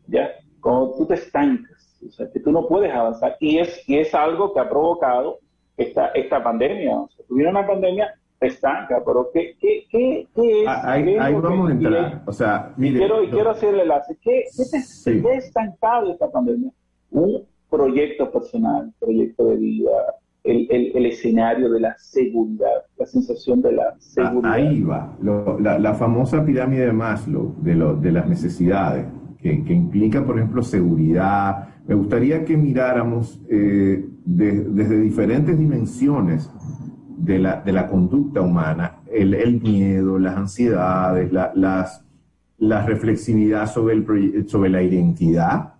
¿ya? 0.06 0.30
Cuando 0.60 0.94
tú 0.96 1.06
te 1.06 1.14
estancas, 1.14 1.98
o 2.06 2.10
sea, 2.10 2.30
que 2.30 2.40
tú 2.40 2.52
no 2.52 2.66
puedes 2.66 2.92
avanzar, 2.92 3.36
y 3.40 3.58
es, 3.58 3.88
y 3.88 3.98
es 3.98 4.14
algo 4.14 4.52
que 4.52 4.60
ha 4.60 4.68
provocado 4.68 5.38
esta, 5.76 6.08
esta 6.08 6.42
pandemia. 6.42 6.96
O 6.96 7.08
sea, 7.08 7.24
tuvieron 7.26 7.56
una 7.56 7.66
pandemia 7.66 8.14
estanca, 8.40 9.02
pero 9.04 9.30
¿qué, 9.32 9.56
qué, 9.58 9.86
qué, 9.90 10.28
qué 10.34 10.62
es? 10.62 10.68
Ah, 10.68 10.92
ahí, 10.92 11.16
ahí 11.18 11.34
vamos 11.34 11.68
a 11.68 11.72
entrar. 11.72 12.22
O 12.26 12.32
sea, 12.32 12.72
mire, 12.76 12.98
quiero, 12.98 13.22
y 13.22 13.30
quiero 13.30 13.50
hacerle 13.50 13.82
enlace. 13.82 14.16
¿Qué, 14.20 14.44
qué 14.56 14.64
te, 14.70 14.80
sí. 14.80 15.22
¿qué 15.22 15.34
estancado 15.34 16.12
esta 16.12 16.30
pandemia? 16.30 16.70
Un 17.10 17.44
proyecto 17.70 18.30
personal, 18.30 18.92
proyecto 18.98 19.46
de 19.46 19.56
vida, 19.56 19.90
el, 20.46 20.66
el, 20.70 20.92
el, 20.94 21.06
escenario 21.06 21.70
de 21.70 21.80
la 21.80 21.96
seguridad, 21.98 22.84
la 22.98 23.06
sensación 23.06 23.60
de 23.60 23.72
la 23.72 23.82
Ah, 23.82 23.96
seguridad. 23.98 24.52
Ahí 24.52 24.82
va, 24.82 25.16
lo, 25.20 25.58
la, 25.60 25.78
la, 25.78 25.94
famosa 25.94 26.44
pirámide 26.44 26.86
de 26.86 26.92
Maslow, 26.92 27.54
de, 27.62 27.74
lo, 27.74 27.96
de 27.96 28.12
las 28.12 28.28
necesidades, 28.28 29.06
que, 29.38 29.64
que, 29.64 29.72
implica, 29.72 30.24
por 30.24 30.38
ejemplo, 30.38 30.62
seguridad. 30.62 31.68
Me 31.86 31.94
gustaría 31.94 32.44
que 32.44 32.56
miráramos 32.56 33.40
eh, 33.48 34.06
de, 34.24 34.64
desde 34.64 35.00
diferentes 35.00 35.58
dimensiones 35.58 36.50
de 37.16 37.38
la, 37.38 37.60
de 37.60 37.72
la 37.72 37.86
conducta 37.88 38.40
humana, 38.40 39.00
el, 39.12 39.34
el 39.34 39.60
miedo, 39.60 40.18
las 40.18 40.36
ansiedades, 40.36 41.32
la, 41.32 41.52
las, 41.54 42.04
la 42.58 42.84
reflexividad 42.84 43.66
sobre, 43.66 43.94
el, 43.94 44.48
sobre 44.48 44.70
la 44.70 44.82
identidad, 44.82 45.74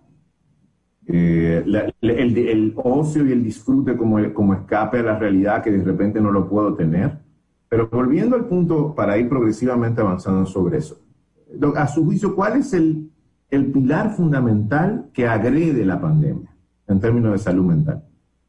eh, 1.07 1.63
la, 1.65 1.91
el, 2.01 2.37
el, 2.37 2.73
ocio 2.75 3.25
y 3.25 3.31
el 3.31 3.43
disfrute 3.43 3.95
como, 3.95 4.17
como 4.33 4.53
escape 4.53 4.99
a 4.99 5.03
la 5.03 5.17
realidad 5.19 5.63
que 5.63 5.71
de 5.71 5.83
repente 5.83 6.19
no 6.19 6.31
lo 6.31 6.47
puedo 6.49 6.73
tener. 6.75 7.17
Pero 7.69 7.89
volviendo 7.91 8.35
al 8.35 8.45
punto 8.45 8.93
para 8.95 9.17
ir 9.17 9.27
progresivamente 9.29 10.01
avanzando 10.01 10.45
sobre 10.45 10.77
eso, 10.77 10.99
a 11.75 11.87
su 11.87 12.05
juicio, 12.05 12.35
¿cuál 12.35 12.57
es 12.59 12.73
el, 12.73 13.09
el 13.49 13.71
pilar 13.71 14.11
fundamental 14.11 15.05
que 15.13 15.27
agrede 15.27 15.85
la 15.85 15.99
pandemia 15.99 16.49
en 16.87 16.99
términos 16.99 17.31
de 17.33 17.37
salud 17.37 17.65
mental? 17.65 18.03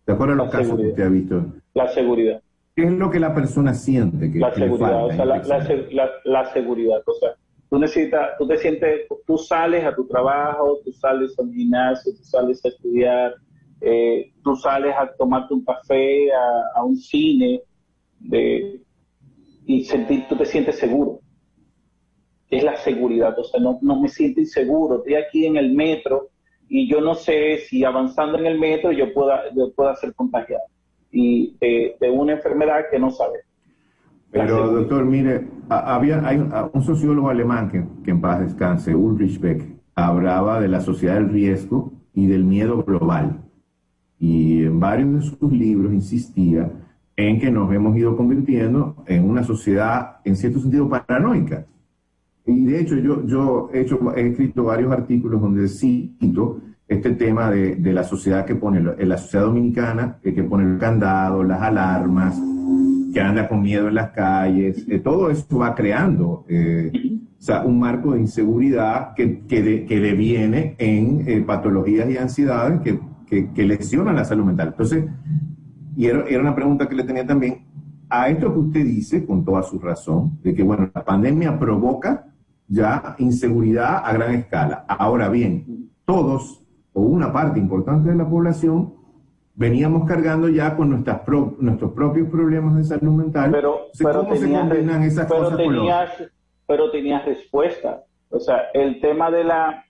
De 0.07 0.13
acuerdo 0.13 0.35
a 0.35 0.37
los 0.37 0.47
La 0.47 0.53
casos 0.53 0.67
seguridad. 0.69 0.87
que 0.87 0.91
usted 0.93 1.05
ha 1.05 1.09
visto. 1.09 1.47
La 1.75 1.89
seguridad. 1.89 2.43
¿Qué 2.75 2.85
es 2.85 2.93
lo 2.93 3.11
que 3.11 3.19
la 3.21 3.35
persona 3.35 3.75
siente? 3.75 4.31
Que, 4.31 4.39
la 4.39 4.53
que 4.53 4.61
le 4.61 4.67
seguridad, 4.67 4.89
falta 5.01 5.05
o 5.05 5.17
sea, 5.17 5.25
la, 5.25 5.69
la- 5.93 6.11
la 6.25 6.53
seguridad, 6.53 6.99
o 7.07 7.13
sea, 7.15 7.31
tú 7.71 7.79
necesitas, 7.79 8.37
tú 8.39 8.47
te 8.47 8.57
sientes, 8.59 9.07
tú 9.27 9.39
sales 9.39 9.85
a 9.85 9.95
tu 9.95 10.07
trabajo, 10.07 10.81
tú 10.85 10.93
sales 10.93 11.39
al 11.39 11.53
gimnasio, 11.53 12.13
tú 12.17 12.25
sales 12.25 12.65
a 12.65 12.69
estudiar, 12.69 13.35
eh, 13.81 14.33
tú 14.43 14.57
sales 14.57 14.95
a 14.97 15.11
tomarte 15.17 15.55
un 15.55 15.65
café, 15.65 16.29
a, 16.75 16.85
un 16.85 16.97
cine, 16.97 17.63
de, 18.21 18.81
y 19.67 19.85
sentir, 19.85 20.27
tú 20.29 20.37
te 20.37 20.47
sientes 20.47 20.79
seguro. 20.79 21.21
Es 22.51 22.65
la 22.65 22.77
seguridad, 22.77 23.39
o 23.39 23.45
sea, 23.45 23.61
no, 23.61 23.79
no 23.83 24.01
me 24.01 24.09
siento 24.09 24.41
inseguro, 24.41 24.99
estoy 24.99 25.15
aquí 25.17 25.45
en 25.45 25.57
el 25.57 25.75
metro 25.75 26.31
y 26.69 26.89
yo 26.89 27.01
no 27.01 27.15
sé 27.15 27.59
si 27.59 27.85
avanzando 27.85 28.39
en 28.39 28.47
el 28.47 28.59
metro 28.59 28.93
yo 28.93 29.13
pueda, 29.13 29.43
yo 29.55 29.73
pueda 29.75 29.95
ser 29.97 30.15
contagiado 30.15 30.65
y 31.11 31.57
eh, 31.61 31.97
de 32.01 32.11
una 32.11 32.33
enfermedad 32.33 32.85
que 32.91 32.99
no 32.99 33.11
sabe. 33.11 33.41
Pero, 34.31 34.73
doctor, 34.73 35.05
mire, 35.05 35.49
había, 35.69 36.27
hay 36.27 36.39
un, 36.39 36.83
sociólogo 36.83 37.31
alemán 37.31 37.71
que, 37.71 37.85
que 38.05 38.11
en 38.11 38.21
paz 38.21 38.41
descanse, 38.41 38.95
Ulrich 38.95 39.41
Beck, 39.41 39.65
hablaba 39.95 40.61
de 40.61 40.69
la 40.69 40.81
sociedad 40.81 41.15
del 41.15 41.31
riesgo 41.31 41.93
y 42.13 42.27
del 42.27 42.45
miedo 42.45 42.85
global. 42.85 43.41
Y 44.19 44.65
en 44.65 44.79
varios 44.81 45.13
de 45.15 45.23
sus 45.23 45.53
libros 45.53 45.93
insistía 45.93 46.71
en 47.17 47.41
que 47.41 47.51
nos 47.51 47.73
hemos 47.73 47.97
ido 47.97 48.17
convirtiendo 48.17 49.03
en 49.07 49.29
una 49.29 49.43
sociedad, 49.43 50.19
en 50.25 50.37
cierto 50.37 50.61
sentido, 50.61 50.89
paranoica. 50.89 51.67
Y 52.47 52.65
de 52.65 52.81
hecho, 52.81 52.97
yo, 52.97 53.27
yo 53.27 53.71
he, 53.73 53.81
hecho, 53.81 54.15
he 54.15 54.29
escrito 54.29 54.65
varios 54.65 54.93
artículos 54.93 55.41
donde 55.41 55.69
cito 55.69 56.61
este 56.87 57.11
tema 57.11 57.51
de, 57.51 57.77
de 57.77 57.93
la 57.93 58.05
sociedad 58.05 58.47
que 58.47 58.55
pone, 58.55 58.81
la 58.81 59.19
sociedad 59.19 59.47
dominicana, 59.47 60.19
que, 60.23 60.33
que 60.33 60.43
pone 60.43 60.73
el 60.73 60.79
candado, 60.79 61.43
las 61.43 61.61
alarmas, 61.61 62.41
que 63.13 63.21
anda 63.21 63.49
con 63.49 63.63
miedo 63.63 63.89
en 63.89 63.95
las 63.95 64.11
calles, 64.11 64.85
eh, 64.89 64.99
todo 64.99 65.31
esto 65.31 65.59
va 65.59 65.75
creando 65.75 66.45
eh, 66.49 66.91
o 67.39 67.43
sea, 67.43 67.63
un 67.65 67.79
marco 67.79 68.13
de 68.13 68.21
inseguridad 68.21 69.15
que, 69.15 69.41
que, 69.47 69.63
de- 69.63 69.85
que 69.87 70.01
deviene 70.01 70.75
en 70.79 71.25
eh, 71.27 71.41
patologías 71.41 72.11
y 72.11 72.17
ansiedades 72.17 72.81
que, 72.81 72.99
que, 73.27 73.51
que 73.53 73.65
lesionan 73.65 74.17
la 74.17 74.25
salud 74.25 74.45
mental. 74.45 74.69
Entonces, 74.69 75.05
y 75.97 76.07
era, 76.07 76.25
era 76.29 76.41
una 76.41 76.55
pregunta 76.55 76.89
que 76.89 76.95
le 76.97 77.05
tenía 77.05 77.27
también, 77.27 77.65
a 78.11 78.29
esto 78.29 78.53
que 78.53 78.59
usted 78.59 78.85
dice, 78.85 79.25
con 79.27 79.45
toda 79.45 79.63
su 79.63 79.79
razón, 79.79 80.39
de 80.43 80.55
que, 80.55 80.63
bueno, 80.63 80.91
la 80.95 81.05
pandemia 81.05 81.59
provoca 81.59 82.27
ya 82.67 83.15
inseguridad 83.19 84.03
a 84.05 84.13
gran 84.13 84.35
escala. 84.35 84.85
Ahora 84.89 85.29
bien, 85.29 85.91
todos 86.05 86.63
o 86.93 87.03
una 87.03 87.33
parte 87.33 87.59
importante 87.61 88.11
de 88.11 88.17
la 88.17 88.29
población 88.29 88.95
veníamos 89.59 90.09
cargando 90.09 90.49
ya 90.49 90.77
con 90.77 90.91
nuestras 90.91 91.21
pro- 91.21 91.57
nuestros 91.59 91.93
propios 91.93 92.29
problemas 92.31 92.77
de 92.77 92.85
salud 92.85 93.13
mental. 93.13 93.51
pero, 93.51 93.87
pero 93.99 94.21
¿Cómo 94.21 94.35
se 94.37 94.41
tenías, 94.43 94.69
combinan 94.69 95.03
esas 95.03 95.27
pero 95.27 95.41
cosas 95.43 95.59
con 95.59 95.75
tenías, 95.75 96.11
pero 96.67 96.91
tenías 96.93 97.25
respuesta. 97.25 98.05
O 98.31 98.39
sea, 98.39 98.69
el 98.73 99.01
tema 99.01 99.31
de 99.31 99.45
la 99.45 99.85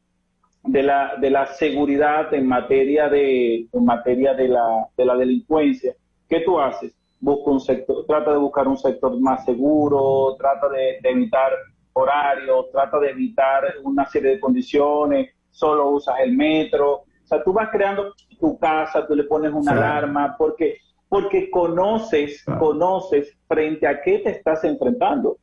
de 0.65 0.83
la 0.83 1.17
de 1.21 1.31
la 1.31 1.47
seguridad 1.47 2.33
en 2.33 2.47
materia 2.47 3.09
de 3.09 3.67
en 3.71 3.85
materia 3.85 4.33
de 4.35 4.49
la 4.49 4.89
de 4.97 5.05
la 5.05 5.17
delincuencia, 5.17 5.93
¿qué 6.29 6.41
tú 6.41 6.59
haces? 6.59 6.95
Busca 7.21 7.51
un 7.51 7.61
sector, 7.61 8.07
trata 8.07 8.33
de 8.33 8.39
buscar 8.39 8.67
un 8.69 8.79
sector 8.79 9.21
más 9.21 9.45
seguro, 9.45 10.35
trata 10.39 10.69
de, 10.71 10.99
de 11.03 11.11
evitar 11.11 11.53
horarios, 11.93 12.71
trata 12.73 12.99
de 13.01 13.11
evitar 13.11 13.65
una 13.83 14.07
serie 14.07 14.31
de 14.31 14.41
condiciones, 14.41 15.31
solo 15.51 15.91
usas 15.91 16.15
el 16.23 16.35
metro, 16.37 17.03
o 17.29 17.35
sea, 17.35 17.45
tú 17.45 17.53
vas 17.53 17.69
creando 17.71 18.15
tu 18.41 18.59
casa, 18.59 19.07
tú 19.07 19.15
le 19.15 19.25
pones 19.25 19.53
una 19.53 19.73
Claro. 19.73 19.87
alarma, 19.87 20.35
porque 20.39 20.79
porque 21.11 21.51
conoces, 21.51 22.43
Claro. 22.45 22.61
conoces 22.61 23.35
frente 23.47 23.87
a 23.87 24.01
qué 24.03 24.19
te 24.19 24.31
estás 24.31 24.63
enfrentando. 24.65 25.31
O 25.31 25.39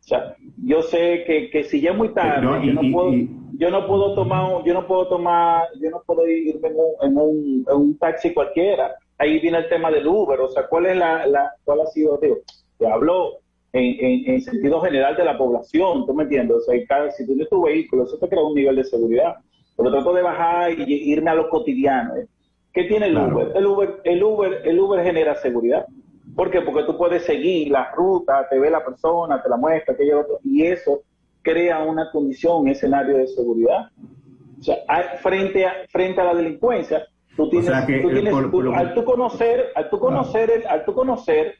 sea, 0.00 0.34
yo 0.64 0.80
sé 0.82 1.24
que, 1.26 1.50
que 1.50 1.64
si 1.64 1.80
ya 1.80 1.90
es 1.90 1.96
muy 1.96 2.14
tarde, 2.14 2.44
No, 2.46 2.62
y- 2.62 2.66
yo, 2.68 2.72
no 2.74 2.80
puedo, 2.92 3.12
y- 3.12 3.28
yo 3.58 3.70
no 3.70 3.86
puedo 3.88 4.14
tomar, 4.14 4.54
un- 4.54 4.64
yo 4.64 4.74
no 4.74 4.86
puedo 4.86 5.08
tomar, 5.08 5.64
yo 5.80 5.90
no 5.90 6.02
puedo 6.06 6.26
irme 6.28 6.68
en 6.68 6.74
un, 6.76 6.92
en 7.02 7.16
un, 7.18 7.64
en 7.68 7.76
un 7.76 7.98
taxi 7.98 8.32
cualquiera. 8.32 8.94
Ahí 9.18 9.40
viene 9.40 9.58
el 9.58 9.68
tema 9.68 9.90
del 9.90 10.06
Uber, 10.06 10.38
o 10.40 10.48
sea, 10.48 10.66
¿cuál 10.68 10.86
es 10.86 10.96
la, 10.96 11.26
la 11.26 11.52
cuál 11.64 11.80
ha 11.80 11.86
sido, 11.86 12.16
digo, 12.22 12.36
te 12.78 12.86
hablo 12.86 13.38
en, 13.72 13.96
en, 14.04 14.34
en 14.34 14.40
sentido 14.40 14.80
general 14.80 15.16
de 15.16 15.24
la 15.24 15.36
población, 15.36 16.06
¿tú 16.06 16.14
me 16.14 16.22
entiendes? 16.22 16.56
O 16.58 16.60
sea, 16.60 16.78
cada, 16.88 17.10
si 17.10 17.24
tú 17.26 17.32
tienes 17.32 17.48
tu 17.50 17.60
vehículo, 17.62 18.04
eso 18.04 18.16
te 18.18 18.28
crea 18.28 18.42
un 18.42 18.54
nivel 18.54 18.76
de 18.76 18.84
seguridad. 18.84 19.34
Pero 19.78 19.90
trato 19.92 20.12
de 20.12 20.22
bajar 20.22 20.72
y 20.72 21.12
irme 21.12 21.30
a 21.30 21.34
lo 21.34 21.48
cotidiano. 21.48 22.16
¿eh? 22.16 22.26
¿Qué 22.72 22.84
tiene 22.84 23.06
el 23.06 23.12
Claro. 23.12 23.36
Uber? 23.36 23.52
El 23.54 23.66
Uber, 23.66 24.00
el 24.04 24.22
Uber, 24.24 24.62
el 24.64 24.78
Uber 24.80 25.04
genera 25.04 25.36
seguridad. 25.36 25.86
¿Por 26.34 26.50
qué? 26.50 26.60
Porque 26.62 26.82
tú 26.84 26.98
puedes 26.98 27.22
seguir 27.24 27.70
la 27.70 27.92
ruta, 27.92 28.46
te 28.50 28.58
ve 28.58 28.70
la 28.70 28.84
persona, 28.84 29.40
te 29.42 29.48
la 29.48 29.56
muestra, 29.56 29.94
aquello 29.94 30.20
otro, 30.20 30.38
y 30.44 30.64
eso 30.66 31.02
crea 31.42 31.82
una 31.84 32.10
condición, 32.10 32.62
un 32.62 32.68
escenario 32.68 33.16
de 33.16 33.26
seguridad. 33.28 33.88
O 34.58 34.62
sea, 34.62 34.78
hay- 34.88 35.18
frente 35.22 35.64
a, 35.64 35.72
frente 35.90 36.20
a 36.20 36.24
la 36.24 36.34
delincuencia, 36.34 37.06
tú 37.36 37.48
tienes, 37.48 37.68
sea 37.70 37.86
que, 37.86 38.00
tú 38.00 38.10
eh, 38.10 38.14
tienes- 38.14 38.32
por- 38.32 38.42
por 38.42 38.50
tú- 38.50 38.62
lo 38.62 38.70
que- 38.72 38.76
al 38.76 38.94
tú 38.94 39.04
conocer, 39.04 39.66
al 39.76 39.88
tú 39.90 39.98
conocer, 40.00 40.50
el- 40.50 40.66
al 40.66 40.84
tú 40.84 40.92
conocer, 40.94 41.54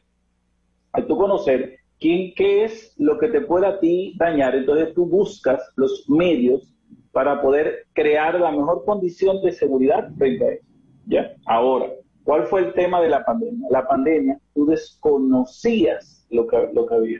al 0.91 1.07
tú 1.07 1.17
conocer 1.17 1.77
quién, 1.99 2.33
qué 2.35 2.65
es 2.65 2.93
lo 2.97 3.17
que 3.17 3.29
te 3.29 3.41
puede 3.41 3.65
a 3.67 3.79
ti 3.79 4.13
dañar, 4.17 4.55
entonces 4.55 4.93
tú 4.93 5.05
buscas 5.05 5.61
los 5.77 6.05
medios 6.09 6.73
para 7.11 7.41
poder 7.41 7.87
crear 7.93 8.39
la 8.39 8.51
mejor 8.51 8.85
condición 8.85 9.41
de 9.41 9.51
seguridad 9.51 10.09
frente 10.17 10.45
a 10.45 10.51
eso. 10.53 10.65
¿ya? 11.05 11.31
Ahora, 11.45 11.91
¿cuál 12.23 12.45
fue 12.47 12.61
el 12.61 12.73
tema 12.73 13.01
de 13.01 13.09
la 13.09 13.23
pandemia? 13.25 13.67
La 13.71 13.87
pandemia, 13.87 14.39
tú 14.53 14.65
desconocías 14.65 16.27
lo 16.29 16.45
que, 16.47 16.69
lo 16.73 16.85
que 16.85 16.95
había, 16.95 17.19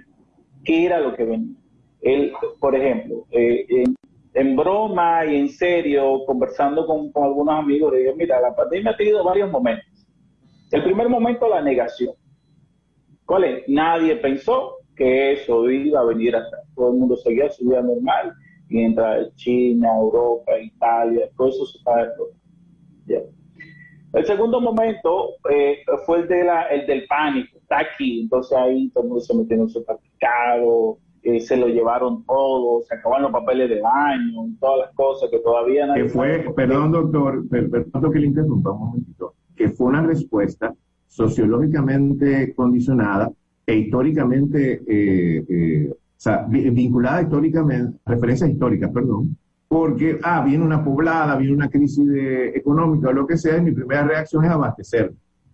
qué 0.64 0.86
era 0.86 1.00
lo 1.00 1.16
que 1.16 1.24
venía. 1.24 1.56
El, 2.02 2.32
por 2.60 2.76
ejemplo, 2.76 3.26
eh, 3.32 3.66
en, 4.34 4.56
broma 4.56 5.26
y 5.26 5.36
en 5.36 5.50
serio, 5.50 6.24
conversando 6.26 6.86
con, 6.86 7.12
con 7.12 7.26
algunos 7.26 7.56
amigos, 7.56 7.92
le 7.94 8.00
digo, 8.00 8.16
mira, 8.16 8.40
la 8.40 8.56
pandemia 8.56 8.92
ha 8.92 8.98
tenido 8.98 9.24
varios 9.24 9.52
momentos. 9.52 9.86
El 10.72 10.84
primer 10.84 11.10
momento, 11.10 11.50
la 11.50 11.62
negación. 11.62 12.14
¿Cuál 13.26 13.44
es? 13.44 13.64
Nadie 13.68 14.16
pensó 14.18 14.76
que 14.96 15.34
eso 15.34 15.70
iba 15.70 16.00
a 16.00 16.06
venir 16.06 16.36
hasta. 16.36 16.58
Todo 16.76 16.92
el 16.92 17.00
mundo 17.00 17.16
seguía 17.16 17.50
su 17.50 17.68
vida 17.68 17.82
normal, 17.82 18.34
mientras 18.70 19.36
China, 19.36 19.90
Europa, 19.96 20.52
Italia, 20.60 21.30
todo 21.36 21.50
eso 21.50 21.66
se 21.66 21.78
estaba 21.80 22.04
explotando. 22.04 22.40
Ya. 23.06 23.20
El 24.14 24.26
segundo 24.26 24.62
momento 24.62 25.36
eh, 25.52 25.80
fue 26.06 26.22
el, 26.22 26.28
de 26.28 26.44
la, 26.44 26.64
el 26.64 26.88
del 26.88 27.06
pánico, 27.08 27.58
está 27.58 27.80
aquí, 27.80 28.22
entonces 28.22 28.58
ahí 28.58 28.90
todo 28.90 29.04
el 29.04 29.10
mundo 29.10 29.24
se 29.24 29.36
metió 29.36 29.56
en 29.56 29.62
el 29.64 29.70
supermercado, 29.70 30.98
eh, 31.22 31.40
se 31.40 31.58
lo 31.58 31.68
llevaron 31.68 32.26
todo, 32.26 32.82
se 32.84 32.96
acabaron 32.96 33.24
los 33.24 33.32
papeles 33.32 33.70
de 33.70 33.82
baño, 33.82 34.48
todas 34.60 34.88
las 34.88 34.96
cosas 34.96 35.30
que 35.30 35.40
todavía 35.40 35.86
nadie 35.86 36.04
Que 36.04 36.10
fue, 36.10 36.40
perdón 36.56 36.92
doctor, 36.92 37.48
perdón 37.50 38.12
que 38.12 38.20
le 38.20 38.28
interrumpa 38.28 38.72
un 38.72 38.80
momentito, 38.80 39.34
que 39.56 39.70
fue 39.70 39.88
una 39.88 40.02
respuesta 40.02 40.74
sociológicamente 41.08 42.56
condicionada 42.56 43.32
e 43.66 43.76
históricamente, 43.76 44.82
eh, 44.88 45.46
eh, 45.48 45.94
sea, 46.22 46.46
vinculada 46.48 47.22
históricamente, 47.22 47.98
referencias 48.06 48.50
históricas, 48.50 48.92
perdón, 48.94 49.38
porque, 49.70 50.20
ah, 50.24 50.44
viene 50.46 50.66
una 50.66 50.84
poblada, 50.84 51.38
viene 51.38 51.54
una 51.54 51.70
crisis 51.70 52.10
económica 52.54 53.10
o 53.10 53.14
lo 53.14 53.26
que 53.26 53.38
sea, 53.38 53.58
y 53.58 53.62
mi 53.62 53.72
primera 53.72 54.04
reacción 54.04 54.44
es 54.44 54.52
abastecer. 54.52 55.14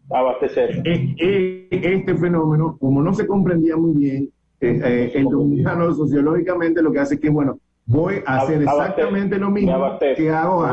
Abastecer. 0.10 0.82
este 0.86 2.16
fenómeno, 2.16 2.78
como 2.80 3.04
no 3.04 3.14
se 3.14 3.28
comprendía 3.28 3.78
muy 3.78 3.94
bien, 3.94 4.30
eh, 4.60 4.82
eh, 4.84 5.12
el 5.14 5.26
dominicano 5.26 5.94
sociológicamente 5.94 6.82
lo 6.82 6.92
que 6.92 7.00
hace 7.00 7.16
es 7.16 7.22
que, 7.22 7.30
bueno, 7.30 7.60
voy 7.86 8.24
a 8.26 8.38
hacer 8.38 8.64
exactamente 8.64 9.38
lo 9.38 9.52
mismo 9.52 10.00
que 10.00 10.30
hago 10.32 10.66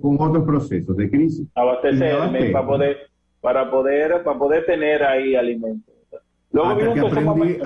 con, 0.00 0.16
otros 0.18 0.44
procesos 0.44 0.96
de 0.96 1.08
crisis. 1.08 1.46
Abastecerme 1.54 2.50
para 2.50 2.66
poder, 2.66 2.96
para 3.40 3.70
poder, 3.70 4.24
para 4.24 4.38
poder 4.38 4.66
tener 4.66 5.04
ahí 5.04 5.36
alimentos. 5.36 5.94
Luego 6.50 6.70
hasta 6.70 6.94
que, 6.94 7.00
aprendí 7.00 7.58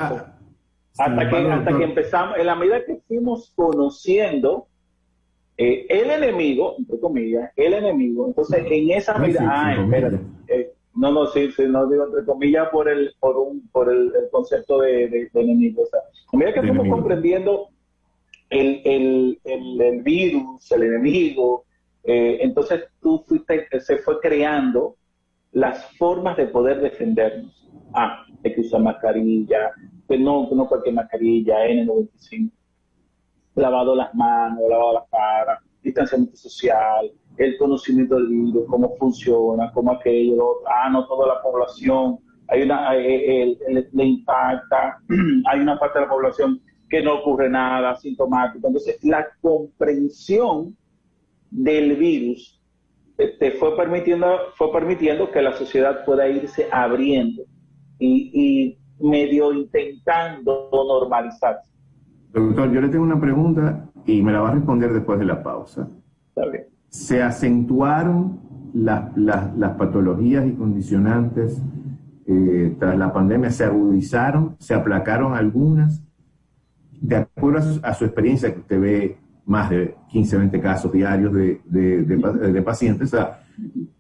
hasta, 0.99 1.29
que, 1.29 1.37
hasta 1.37 1.79
que 1.79 1.85
empezamos, 1.85 2.39
en 2.39 2.47
la 2.47 2.55
medida 2.55 2.85
que 2.85 3.01
fuimos 3.09 3.53
conociendo 3.55 4.67
eh, 5.57 5.87
el 5.89 6.11
enemigo, 6.11 6.75
entre 6.79 6.99
comillas, 7.01 7.51
el 7.57 7.75
enemigo, 7.75 8.27
entonces 8.27 8.65
en 8.69 8.91
esa 8.91 9.19
medida, 9.19 9.41
ah, 9.49 9.75
espérate, 9.75 10.21
no, 10.95 11.11
no, 11.11 11.27
sí, 11.27 11.51
sí, 11.53 11.65
no 11.69 11.89
digo 11.89 12.07
entre 12.07 12.25
comillas 12.25 12.69
por 12.69 12.89
el, 12.89 13.15
por 13.19 13.37
un, 13.37 13.69
por 13.69 13.91
el, 13.91 14.13
concepto 14.31 14.81
de, 14.81 15.09
de, 15.09 15.41
enemigo. 15.41 15.83
O 15.83 15.87
sea, 15.87 16.01
a 16.33 16.37
medida 16.37 16.55
que 16.55 16.61
estamos 16.61 16.89
comprendiendo 16.89 17.69
el, 18.51 18.81
el, 18.85 19.41
el, 19.45 20.03
virus, 20.03 20.71
el 20.71 20.85
enemigo, 20.85 21.65
eh, 22.05 22.39
entonces 22.41 22.85
tú 23.01 23.25
fuiste, 23.27 23.67
se 23.81 23.99
fue 23.99 24.21
creando 24.21 24.97
las 25.53 25.97
formas 25.97 26.37
de 26.37 26.47
poder 26.47 26.81
defendernos. 26.81 27.69
Ah, 27.93 28.25
hay 28.45 28.55
que 28.55 28.61
usar 28.61 28.81
mascarilla, 28.81 29.73
que 30.09 30.19
no, 30.19 30.49
no 30.51 30.69
cualquier 30.69 30.95
mascarilla, 30.95 31.67
N95, 31.67 32.51
lavado 33.57 33.95
las 33.95 34.15
manos, 34.15 34.61
lavado 34.69 34.95
la 34.95 35.05
cara, 35.11 35.61
distanciamiento 35.83 36.37
social, 36.37 37.11
el 37.37 37.57
conocimiento 37.59 38.17
del 38.17 38.29
virus, 38.29 38.65
cómo 38.69 38.95
funciona, 38.97 39.71
cómo 39.73 39.93
aquello, 39.93 40.57
ah, 40.67 40.89
no 40.91 41.07
toda 41.07 41.35
la 41.35 41.43
población, 41.43 42.19
hay 42.49 42.63
una, 42.63 42.97
eh, 42.97 43.53
eh, 43.53 43.89
le 43.93 44.05
impacta, 44.05 44.99
hay 45.51 45.61
una 45.61 45.79
parte 45.79 45.99
de 45.99 46.05
la 46.05 46.11
población 46.11 46.61
que 46.89 47.03
no 47.03 47.21
ocurre 47.21 47.49
nada, 47.49 47.97
sintomático. 47.97 48.67
Entonces, 48.67 49.03
la 49.03 49.27
comprensión 49.41 50.77
del 51.51 51.97
virus 51.97 52.61
te 53.17 53.25
este, 53.25 53.53
fue 53.53 53.77
permitiendo, 53.77 54.27
fue 54.57 54.73
permitiendo 54.73 55.31
que 55.31 55.41
la 55.41 55.53
sociedad 55.53 56.05
pueda 56.05 56.29
irse 56.29 56.69
abriendo. 56.71 57.45
Y 57.99 58.77
medio 59.01 59.53
intentando 59.53 60.69
normalizarse. 60.73 61.69
Doctor, 62.33 62.73
yo 62.73 62.81
le 62.81 62.89
tengo 62.89 63.05
una 63.05 63.21
pregunta 63.21 63.91
y 64.07 64.23
me 64.23 64.33
la 64.33 64.41
va 64.41 64.49
a 64.51 64.55
responder 64.55 64.93
después 64.93 65.19
de 65.19 65.25
la 65.25 65.43
pausa. 65.43 65.89
Está 66.29 66.47
bien 66.51 66.75
se 66.95 67.21
acentuaron 67.21 68.39
las 68.73 69.73
patologías 69.77 70.47
y 70.47 70.53
condicionantes 70.53 71.61
eh, 72.25 72.77
tras 72.79 72.97
la 72.97 73.13
pandemia, 73.13 73.51
se 73.51 73.65
agudizaron, 73.65 74.55
se 74.61 74.75
aplacaron 74.75 75.35
algunas. 75.35 76.05
De 77.01 77.17
acuerdo 77.17 77.81
a 77.83 77.95
su, 77.95 78.05
experiencia, 78.05 78.55
que 78.55 78.61
usted 78.61 78.81
ve 78.81 79.19
más 79.45 79.71
de 79.71 79.97
15, 80.09 80.39
20 80.39 80.61
casos 80.61 80.93
diarios 80.93 81.35
de, 81.35 82.63
pacientes, 82.65 83.13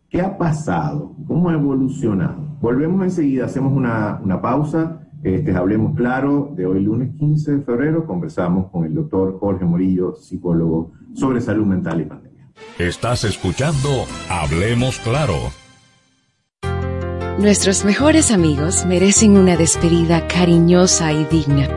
¿qué 0.09 0.21
ha 0.21 0.39
pasado? 0.39 1.17
¿Cómo 1.27 1.51
ha 1.51 1.55
evolucionado? 1.55 2.44
Volvemos 2.61 3.03
enseguida, 3.03 3.47
hacemos 3.47 3.73
una, 3.73 4.40
pausa. 4.40 5.01
Este, 5.23 5.57
hablemos 5.57 5.97
claro, 5.97 6.53
de 6.55 6.67
hoy 6.67 6.81
lunes 6.81 7.14
15 7.19 7.57
de 7.57 7.62
febrero 7.62 8.07
conversamos 8.07 8.71
con 8.71 8.85
el 8.85 8.95
doctor 8.95 9.38
Jorge 9.38 9.64
Morillo, 9.64 10.14
psicólogo, 10.14 10.93
sobre 11.14 11.40
salud 11.40 11.64
mental 11.64 12.03
y 12.03 12.05
pandemia. 12.05 12.51
Estás 12.79 13.25
escuchando 13.25 13.88
Hablemos 14.29 15.01
Claro. 15.01 15.35
Nuestros 17.38 17.85
mejores 17.85 18.31
amigos 18.31 18.87
merecen 18.87 19.37
una 19.37 19.57
despedida 19.57 20.29
cariñosa 20.29 21.12
y 21.12 21.25
digna. 21.25 21.69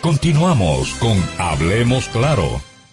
Continuamos 0.00 0.94
con 0.94 1.16
Hablemos 1.38 2.08
Claro. 2.08 2.44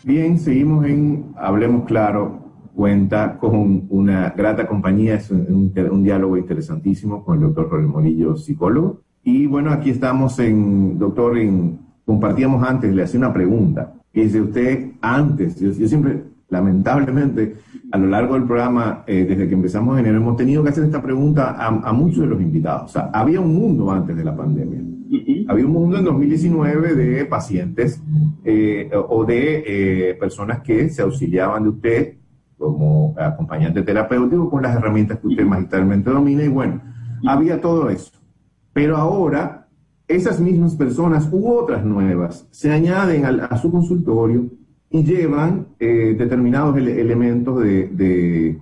Bien, 0.03 0.39
seguimos 0.39 0.85
en 0.85 1.33
Hablemos 1.37 1.85
Claro. 1.85 2.41
Cuenta 2.73 3.37
con 3.37 3.85
una 3.89 4.31
grata 4.31 4.67
compañía, 4.67 5.15
es 5.15 5.31
un, 5.31 5.71
diálogo 6.03 6.35
interesantísimo 6.35 7.23
con 7.23 7.37
el 7.37 7.43
doctor 7.43 7.69
Rolando 7.69 7.93
Morillo, 7.93 8.35
psicólogo. 8.35 9.01
Y 9.27 9.47
bueno, 9.47 9.71
aquí 9.71 9.89
estamos 9.89 10.37
en, 10.37 10.99
doctor, 10.99 11.35
en 11.39 11.79
compartíamos 12.05 12.63
antes, 12.63 12.93
le 12.93 13.01
hacía 13.01 13.19
una 13.19 13.33
pregunta, 13.33 13.95
que 14.13 14.21
dice 14.21 14.39
usted 14.39 14.91
antes, 15.01 15.59
yo, 15.59 15.73
siempre, 15.87 16.25
lamentablemente, 16.47 17.55
a 17.91 17.97
lo 17.97 18.05
largo 18.05 18.35
del 18.35 18.43
programa, 18.43 19.03
eh, 19.07 19.25
desde 19.27 19.47
que 19.47 19.55
empezamos 19.55 19.95
en 19.95 20.05
enero, 20.05 20.21
hemos 20.21 20.37
tenido 20.37 20.61
que 20.61 20.69
hacer 20.69 20.83
esta 20.83 21.01
pregunta 21.01 21.55
a, 21.57 21.91
muchos 21.91 22.19
de 22.19 22.27
los 22.27 22.39
invitados. 22.39 22.91
O 22.91 22.93
sea, 22.93 23.09
había 23.11 23.41
un 23.41 23.55
mundo 23.55 23.89
antes 23.89 24.15
de 24.15 24.23
la 24.23 24.37
pandemia. 24.37 24.81
Había 25.47 25.65
un 25.65 25.73
mundo 25.73 25.97
en 25.97 26.05
2019 26.05 26.93
de 26.93 27.25
pacientes 27.25 27.99
eh, 28.43 28.91
o 29.09 29.25
de 29.25 29.63
eh, 29.65 30.13
personas 30.15 30.59
que 30.59 30.89
se 30.89 31.01
auxiliaban 31.01 31.63
de 31.63 31.69
usted 31.69 32.13
como 32.59 33.15
acompañante 33.17 33.81
terapéutico 33.81 34.51
con 34.51 34.61
las 34.61 34.75
herramientas 34.75 35.17
que 35.19 35.27
usted 35.27 35.45
magistralmente 35.45 36.11
domina 36.11 36.43
y 36.43 36.47
bueno, 36.47 36.79
había 37.25 37.59
todo 37.59 37.89
eso. 37.89 38.14
Pero 38.75 38.97
ahora 38.97 39.67
esas 40.05 40.41
mismas 40.41 40.75
personas 40.75 41.29
u 41.31 41.49
otras 41.49 41.85
nuevas 41.85 42.45
se 42.51 42.73
añaden 42.73 43.23
a, 43.23 43.55
su 43.55 43.71
consultorio 43.71 44.47
y 44.89 45.01
llevan 45.01 45.67
eh, 45.79 46.13
determinados 46.17 46.75
elementos 46.75 47.63
de, 47.63 48.59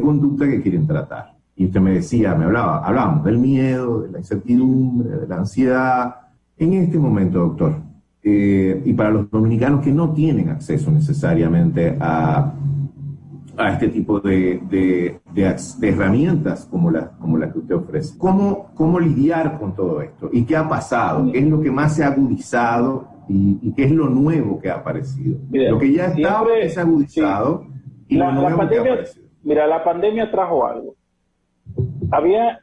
conducta 0.00 0.46
que 0.48 0.62
quieren 0.62 0.86
tratar. 0.86 1.34
Y 1.56 1.66
usted 1.66 1.80
me 1.80 1.94
decía, 1.94 2.36
me 2.36 2.44
hablaba, 2.44 2.86
hablábamos 2.86 3.24
del 3.24 3.38
miedo, 3.38 4.02
de 4.02 4.12
la 4.12 4.18
incertidumbre, 4.18 5.10
de 5.16 5.26
la 5.26 5.38
ansiedad. 5.38 6.14
En 6.56 6.74
este 6.74 6.96
momento, 6.96 7.40
doctor, 7.40 7.74
eh, 8.22 8.82
y 8.84 8.92
para 8.92 9.10
los 9.10 9.28
dominicanos 9.28 9.82
que 9.82 9.90
no 9.90 10.12
tienen 10.12 10.50
acceso 10.50 10.92
necesariamente 10.92 11.96
a 11.98 12.52
a 13.56 13.72
este 13.72 13.88
tipo 13.88 14.20
de, 14.20 14.60
de, 14.70 15.20
herramientas 15.82 16.66
como 16.70 16.90
la, 16.90 17.12
como 17.18 17.38
la 17.38 17.52
que 17.52 17.58
usted 17.58 17.74
ofrece. 17.74 18.18
¿Cómo, 18.18 18.70
¿Cómo 18.74 19.00
lidiar 19.00 19.58
con 19.58 19.74
todo 19.74 20.02
esto? 20.02 20.28
¿Y 20.32 20.44
qué 20.44 20.56
ha 20.56 20.68
pasado? 20.68 21.30
¿Qué 21.32 21.38
es 21.38 21.46
lo 21.46 21.60
que 21.60 21.70
más 21.70 21.96
se 21.96 22.04
ha 22.04 22.08
agudizado 22.08 23.08
y, 23.28 23.72
qué 23.74 23.84
es 23.84 23.92
lo 23.92 24.08
nuevo 24.08 24.58
que 24.60 24.70
ha 24.70 24.76
aparecido? 24.76 25.38
lo 25.50 25.78
que 25.78 25.92
ya 25.92 26.06
estaba 26.06 26.56
es 26.58 26.76
agudizado 26.78 27.66
y 28.08 28.16
lo 28.16 28.32
nuevo 28.32 28.68
que 28.68 28.76
ha 28.76 28.80
aparecido. 28.80 29.26
mira, 29.42 29.66
la 29.66 29.82
pandemia 29.82 30.30
trajo 30.30 30.66
algo. 30.66 30.94
Había, 32.12 32.60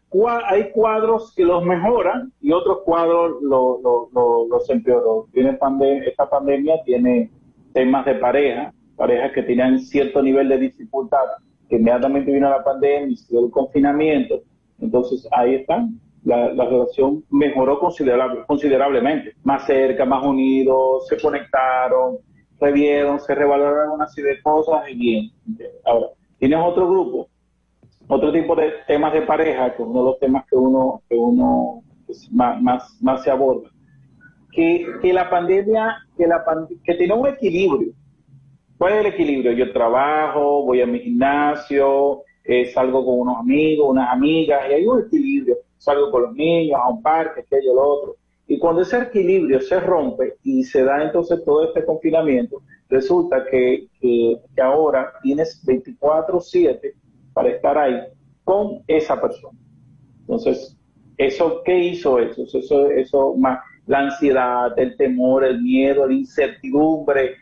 hay 0.48 0.72
cuadros 0.72 1.34
que 1.36 1.44
los 1.44 1.66
mejoran 1.66 2.32
y 2.40 2.54
otros 2.54 2.80
cuadros 2.86 3.42
los 3.42 4.70
empeoró. 4.70 5.28
Tiene 5.34 5.58
esta 6.06 6.30
pandemia 6.30 6.76
tiene 6.86 7.30
temas 7.74 8.06
de 8.06 8.16
pareja, 8.16 8.74
parejas 8.96 9.32
que 9.32 9.44
tenían 9.44 9.80
cierto 9.80 10.22
nivel 10.22 10.50
de 10.50 10.58
dificultad, 10.58 11.26
que 11.70 11.78
inmediatamente 11.78 12.32
vino 12.32 12.50
la 12.50 12.64
pandemia, 12.64 13.18
el 13.32 13.52
confinamiento. 13.52 14.42
Entonces 14.80 15.28
ahí 15.32 15.56
están, 15.56 16.00
la, 16.24 16.50
relación 16.50 17.24
mejoró 17.30 17.80
considerable, 17.80 18.44
considerablemente. 18.46 19.34
Más 19.44 19.66
cerca, 19.66 20.06
más 20.06 20.26
unidos, 20.26 21.08
se 21.08 21.20
conectaron, 21.20 22.18
revieron, 22.60 23.20
se 23.20 23.36
revaloraron 23.36 23.94
una 23.94 24.08
serie 24.08 24.36
de 24.36 24.42
cosas 24.42 24.90
y 24.90 24.96
bien. 24.96 25.32
Ahora, 25.86 26.08
tienes 26.40 26.60
otro 26.62 26.90
grupo, 26.90 27.28
otro 28.08 28.32
tipo 28.32 28.56
de 28.56 28.72
temas 28.88 29.14
de 29.14 29.22
pareja, 29.22 29.76
que 29.76 29.84
es 29.84 29.88
uno 29.88 30.00
de 30.00 30.06
los 30.06 30.20
temas 30.20 30.46
que 30.50 30.56
uno, 30.56 31.02
que 31.10 31.16
uno 31.16 31.84
pues, 32.06 32.32
más, 32.32 32.62
más, 32.62 32.98
más 33.02 33.24
se 33.24 33.32
aborda. 33.32 33.70
Que, 34.52 34.86
que 35.02 35.12
la 35.12 35.30
pandemia, 35.30 35.98
que, 36.16 36.28
la 36.28 36.44
que 36.84 36.94
tiene 36.94 37.14
un 37.14 37.28
equilibrio. 37.28 37.92
¿Cuál 38.84 38.96
es 38.96 39.00
el 39.00 39.14
equilibrio? 39.14 39.54
Yo 39.54 39.72
trabajo, 39.72 40.66
voy 40.66 40.82
a 40.82 40.86
mi 40.86 41.00
gimnasio, 41.00 42.24
eh, 42.44 42.66
salgo 42.66 43.06
con 43.06 43.18
unos 43.18 43.38
amigos, 43.38 43.88
unas 43.90 44.10
amigas, 44.12 44.62
y 44.70 44.74
hay 44.74 44.86
un 44.86 45.06
equilibrio 45.06 45.56
salgo 45.78 46.12
con 46.12 46.24
los 46.24 46.34
niños 46.34 46.78
a 46.84 46.90
un 46.90 47.02
parque, 47.02 47.46
aquello, 47.48 47.76
lo 47.76 47.82
otro. 47.82 48.16
Y 48.46 48.60
cuando 48.60 48.82
ese 48.82 48.98
equilibrio 48.98 49.62
se 49.62 49.80
rompe 49.80 50.36
y 50.44 50.66
se 50.66 50.84
da 50.84 51.02
entonces 51.02 51.42
todo 51.46 51.64
este 51.64 51.86
confinamiento, 51.86 52.62
resulta 52.90 53.46
que, 53.50 53.88
que, 54.02 54.38
ahora 54.62 55.14
tienes 55.22 55.66
24/7 55.66 56.94
para 57.34 57.52
estar 57.52 57.78
ahí 57.78 58.02
con 58.44 58.84
esa 58.88 59.22
persona. 59.22 59.58
Entonces, 60.20 60.78
¿eso 61.18 61.62
qué 61.64 61.80
hizo 61.86 62.20
eso? 62.20 62.44
Eso, 62.44 62.90
eso 62.90 63.34
más 63.38 63.60
la 63.86 64.00
ansiedad, 64.00 64.78
el 64.78 64.98
temor, 64.98 65.46
el 65.46 65.62
miedo, 65.62 66.06
la 66.06 66.14
incertidumbre, 66.14 67.36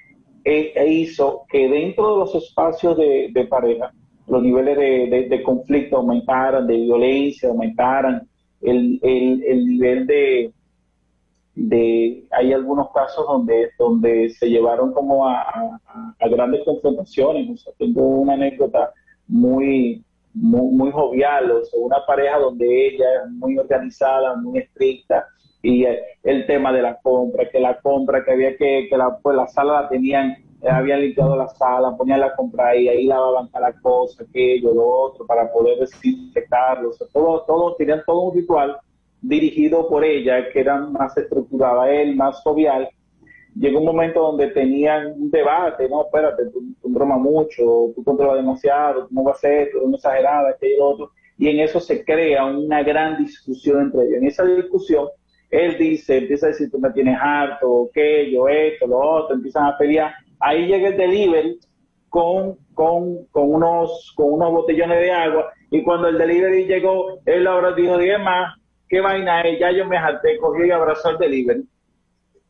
e, 0.43 0.87
hizo 0.87 1.43
que 1.49 1.69
dentro 1.69 2.13
de 2.13 2.19
los 2.19 2.35
espacios 2.35 2.97
de, 2.97 3.47
pareja 3.49 3.91
los 4.27 4.41
niveles 4.41 4.77
de, 5.29 5.43
conflicto 5.43 5.97
aumentaran, 5.97 6.67
de 6.67 6.77
violencia 6.77 7.49
aumentaran, 7.49 8.27
el, 8.61 8.99
el, 9.01 9.43
el 9.43 9.65
nivel 9.65 10.07
de, 10.07 10.53
de, 11.55 12.25
hay 12.31 12.53
algunos 12.53 12.91
casos 12.93 13.25
donde, 13.27 13.71
donde 13.77 14.29
se 14.29 14.49
llevaron 14.49 14.93
como 14.93 15.27
a, 15.27 15.79
grandes 16.29 16.63
confrontaciones. 16.63 17.65
tengo 17.77 18.01
una 18.01 18.33
anécdota 18.33 18.91
muy, 19.27 20.03
muy, 20.33 20.91
jovial, 20.91 21.51
o 21.51 21.65
sea, 21.65 21.79
una 21.79 22.05
pareja 22.05 22.37
donde 22.37 22.87
ella 22.87 23.05
es 23.25 23.31
muy 23.31 23.57
organizada, 23.57 24.35
muy 24.35 24.59
estricta, 24.59 25.25
y 25.61 25.85
el 25.85 26.45
tema 26.47 26.73
de 26.73 26.81
la 26.81 26.97
compra, 27.01 27.49
que 27.49 27.59
la 27.59 27.79
compra, 27.79 28.23
que 28.23 28.31
había 28.31 28.57
que, 28.57 28.87
que 28.89 28.97
la, 28.97 29.17
pues 29.21 29.35
la 29.35 29.47
sala 29.47 29.81
la 29.83 29.89
tenían 29.89 30.37
habían 30.69 31.01
limpiado 31.01 31.35
la 31.35 31.47
sala, 31.47 31.95
ponían 31.97 32.19
la 32.19 32.35
compra 32.35 32.69
ahí, 32.69 32.87
ahí 32.87 33.05
lavaban 33.05 33.47
cada 33.47 33.73
cosa, 33.81 34.23
aquello, 34.23 34.73
lo 34.73 34.87
otro, 34.87 35.25
para 35.25 35.51
poder 35.51 35.79
desinfectarlo. 35.79 36.89
O 36.89 36.93
sea, 36.93 37.07
todo, 37.11 37.43
todo, 37.45 37.75
tenían 37.75 38.03
todo 38.05 38.21
un 38.29 38.35
ritual 38.35 38.77
dirigido 39.21 39.87
por 39.87 40.03
ella, 40.03 40.49
que 40.51 40.59
era 40.59 40.77
más 40.77 41.17
estructurada, 41.17 41.89
él 41.91 42.15
más 42.15 42.41
jovial. 42.41 42.89
Llegó 43.55 43.79
un 43.79 43.85
momento 43.85 44.21
donde 44.21 44.47
tenían 44.47 45.13
un 45.13 45.31
debate, 45.31 45.89
no, 45.89 46.03
espérate, 46.03 46.45
tú, 46.51 46.63
tú 46.81 46.89
bromas 46.89 47.19
mucho, 47.19 47.91
tú 47.95 48.03
controlas 48.03 48.37
demasiado, 48.37 49.07
tú 49.07 49.13
no 49.13 49.23
vas 49.23 49.35
a 49.35 49.37
hacer, 49.37 49.71
tú 49.71 49.87
no 49.87 49.95
exagerada, 49.95 50.51
aquello, 50.51 50.77
lo 50.77 50.89
otro. 50.89 51.11
Y 51.37 51.49
en 51.49 51.59
eso 51.59 51.79
se 51.79 52.05
crea 52.05 52.45
una 52.45 52.83
gran 52.83 53.17
discusión 53.17 53.81
entre 53.81 54.03
ellos. 54.03 54.17
En 54.17 54.27
esa 54.27 54.43
discusión, 54.45 55.07
él 55.51 55.77
dice, 55.77 56.17
empieza 56.17 56.47
a 56.47 56.49
decir, 56.49 56.71
tú 56.71 56.79
me 56.79 56.91
tienes 56.91 57.17
harto, 57.21 57.87
aquello, 57.89 58.47
esto, 58.47 58.87
lo 58.87 58.97
otro, 58.97 59.35
empiezan 59.35 59.65
a 59.65 59.77
pelear 59.77 60.13
ahí 60.41 60.67
llega 60.67 60.89
el 60.89 60.97
delivery 60.97 61.59
con, 62.09 62.57
con, 62.73 63.25
con, 63.27 63.53
unos, 63.53 64.11
con 64.15 64.33
unos 64.33 64.51
botellones 64.51 64.99
de 64.99 65.11
agua 65.11 65.53
y 65.69 65.83
cuando 65.83 66.09
el 66.09 66.17
delivery 66.17 66.65
llegó, 66.65 67.21
él 67.25 67.47
ahora 67.47 67.71
dijo, 67.73 67.97
dije 67.97 68.17
qué 68.89 68.99
vaina 68.99 69.41
es, 69.41 69.59
ya 69.59 69.71
yo 69.71 69.85
me 69.85 69.97
jalté, 69.97 70.37
cogí 70.37 70.67
y 70.67 70.71
abrazó 70.71 71.09
al 71.09 71.17
delivery. 71.17 71.63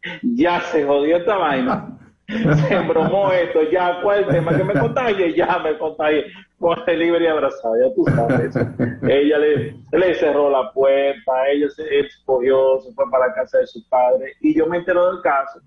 Ya 0.24 0.60
se 0.62 0.84
jodió 0.84 1.18
esta 1.18 1.38
vaina. 1.38 2.00
Se 2.68 2.74
embromó 2.74 3.32
esto, 3.32 3.60
ya, 3.72 4.00
¿cuál 4.02 4.28
tema? 4.28 4.56
Que 4.56 4.64
me 4.64 4.74
contagie, 4.74 5.34
ya 5.34 5.60
me 5.60 5.78
contagie. 5.78 6.26
Con 6.60 6.78
el 6.80 6.86
delivery 6.86 7.28
abrazado, 7.28 7.76
ya 7.80 7.94
tú 7.94 8.06
sabes. 8.16 8.56
ella 9.04 9.38
le, 9.40 9.76
le 9.92 10.14
cerró 10.16 10.50
la 10.50 10.72
puerta, 10.72 11.50
ella 11.52 11.70
se 11.70 12.00
escogió, 12.00 12.80
se 12.82 12.94
fue 12.94 13.10
para 13.10 13.28
la 13.28 13.34
casa 13.34 13.58
de 13.58 13.68
su 13.68 13.88
padre 13.90 14.34
y 14.42 14.56
yo 14.56 14.68
me 14.68 14.78
entero 14.78 15.12
del 15.12 15.22
caso 15.22 15.60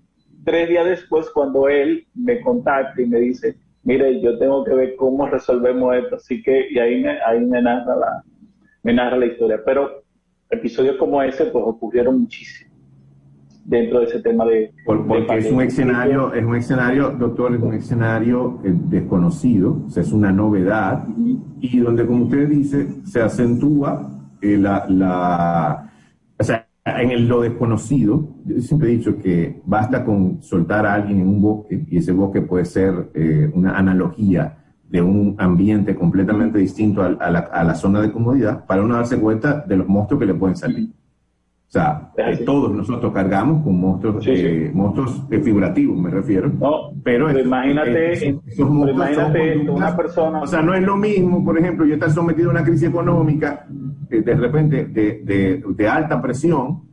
tres 0.45 0.69
días 0.69 0.85
después 0.85 1.29
cuando 1.31 1.67
él 1.67 2.07
me 2.13 2.39
contacta 2.39 3.01
y 3.01 3.07
me 3.07 3.19
dice, 3.19 3.57
mire, 3.83 4.21
yo 4.21 4.37
tengo 4.37 4.63
que 4.63 4.73
ver 4.73 4.95
cómo 4.95 5.27
resolvemos 5.27 5.95
esto, 5.95 6.15
así 6.15 6.41
que, 6.41 6.67
y 6.69 6.79
ahí 6.79 7.01
me, 7.01 7.19
ahí 7.23 7.41
me 7.41 7.61
narra 7.61 7.95
la, 7.95 8.23
me 8.83 8.93
narra 8.93 9.17
la 9.17 9.25
historia. 9.25 9.61
Pero 9.65 10.03
episodios 10.49 10.95
como 10.97 11.21
ese, 11.21 11.45
pues 11.45 11.63
ocurrieron 11.67 12.21
muchísimo 12.21 12.74
dentro 13.65 13.99
de 13.99 14.05
ese 14.05 14.19
tema 14.21 14.45
de... 14.45 14.71
porque 14.85 15.37
es 15.37 15.51
un 15.51 15.61
escenario, 15.61 16.33
es 16.33 16.45
un 16.45 16.55
escenario, 16.55 17.09
doctor, 17.09 17.55
es 17.55 17.61
un 17.61 17.73
escenario 17.73 18.59
eh, 18.63 18.71
desconocido, 18.73 19.83
o 19.87 19.89
sea, 19.89 20.03
es 20.03 20.11
una 20.11 20.31
novedad, 20.31 21.03
y 21.59 21.79
donde, 21.79 22.05
como 22.05 22.25
usted 22.25 22.47
dice, 22.47 22.87
se 23.05 23.21
acentúa 23.21 24.11
eh, 24.41 24.57
la, 24.57 24.85
la, 24.87 25.91
o 26.37 26.43
sea, 26.43 26.67
en 26.85 27.09
el, 27.09 27.27
lo 27.27 27.41
desconocido, 27.41 28.35
yo 28.45 28.61
siempre 28.61 28.89
he 28.89 28.97
dicho 28.97 29.17
que 29.17 29.61
basta 29.65 30.05
con 30.05 30.43
soltar 30.43 30.85
a 30.85 30.93
alguien 30.93 31.19
en 31.19 31.27
un 31.27 31.41
bosque 31.41 31.83
y 31.89 31.97
ese 31.97 32.11
bosque 32.11 32.41
puede 32.41 32.65
ser 32.65 33.09
eh, 33.15 33.49
una 33.53 33.75
analogía 33.75 34.59
de 34.87 35.01
un 35.01 35.35
ambiente 35.39 35.95
completamente 35.95 36.59
distinto 36.59 37.01
a, 37.01 37.09
la, 37.09 37.39
a, 37.39 37.63
la, 37.63 37.73
zona 37.73 38.01
de 38.01 38.11
comodidad 38.11 38.65
para 38.67 38.83
uno 38.83 38.95
darse 38.95 39.19
cuenta 39.19 39.61
de 39.67 39.77
los 39.77 39.87
monstruos 39.87 40.19
que 40.19 40.27
le 40.27 40.35
pueden 40.35 40.55
salir. 40.55 40.91
O 41.75 41.77
sea, 41.77 42.09
eh, 42.15 42.37
todos 42.45 42.71
nosotros 42.71 43.11
cargamos 43.11 43.61
con 43.61 43.77
monstruos, 43.77 44.25
eh, 44.27 44.71
monstruos 44.73 45.23
figurativos, 45.29 45.97
me 45.97 46.09
refiero. 46.09 46.47
No, 46.47 46.93
pero, 47.03 47.37
imagínate, 47.37 48.33
imagínate 48.57 49.69
una 49.69 49.93
persona. 49.93 50.41
O 50.41 50.47
sea, 50.47 50.61
no 50.61 50.73
es 50.73 50.81
lo 50.81 50.95
mismo, 50.95 51.43
por 51.43 51.59
ejemplo, 51.59 51.85
yo 51.85 51.95
estar 51.95 52.11
sometido 52.11 52.47
a 52.47 52.53
una 52.53 52.63
crisis 52.63 52.87
económica 52.87 53.67
de 54.09 54.35
repente 54.35 54.85
de, 54.85 55.61
de, 55.75 55.87
alta 55.89 56.21
presión 56.21 56.83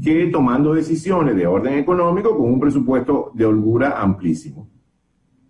que 0.00 0.28
tomando 0.28 0.74
decisiones 0.74 1.34
de 1.34 1.48
orden 1.48 1.74
económico 1.74 2.36
con 2.36 2.52
un 2.52 2.60
presupuesto 2.60 3.32
de 3.34 3.46
holgura 3.46 4.00
amplísimo. 4.00 4.70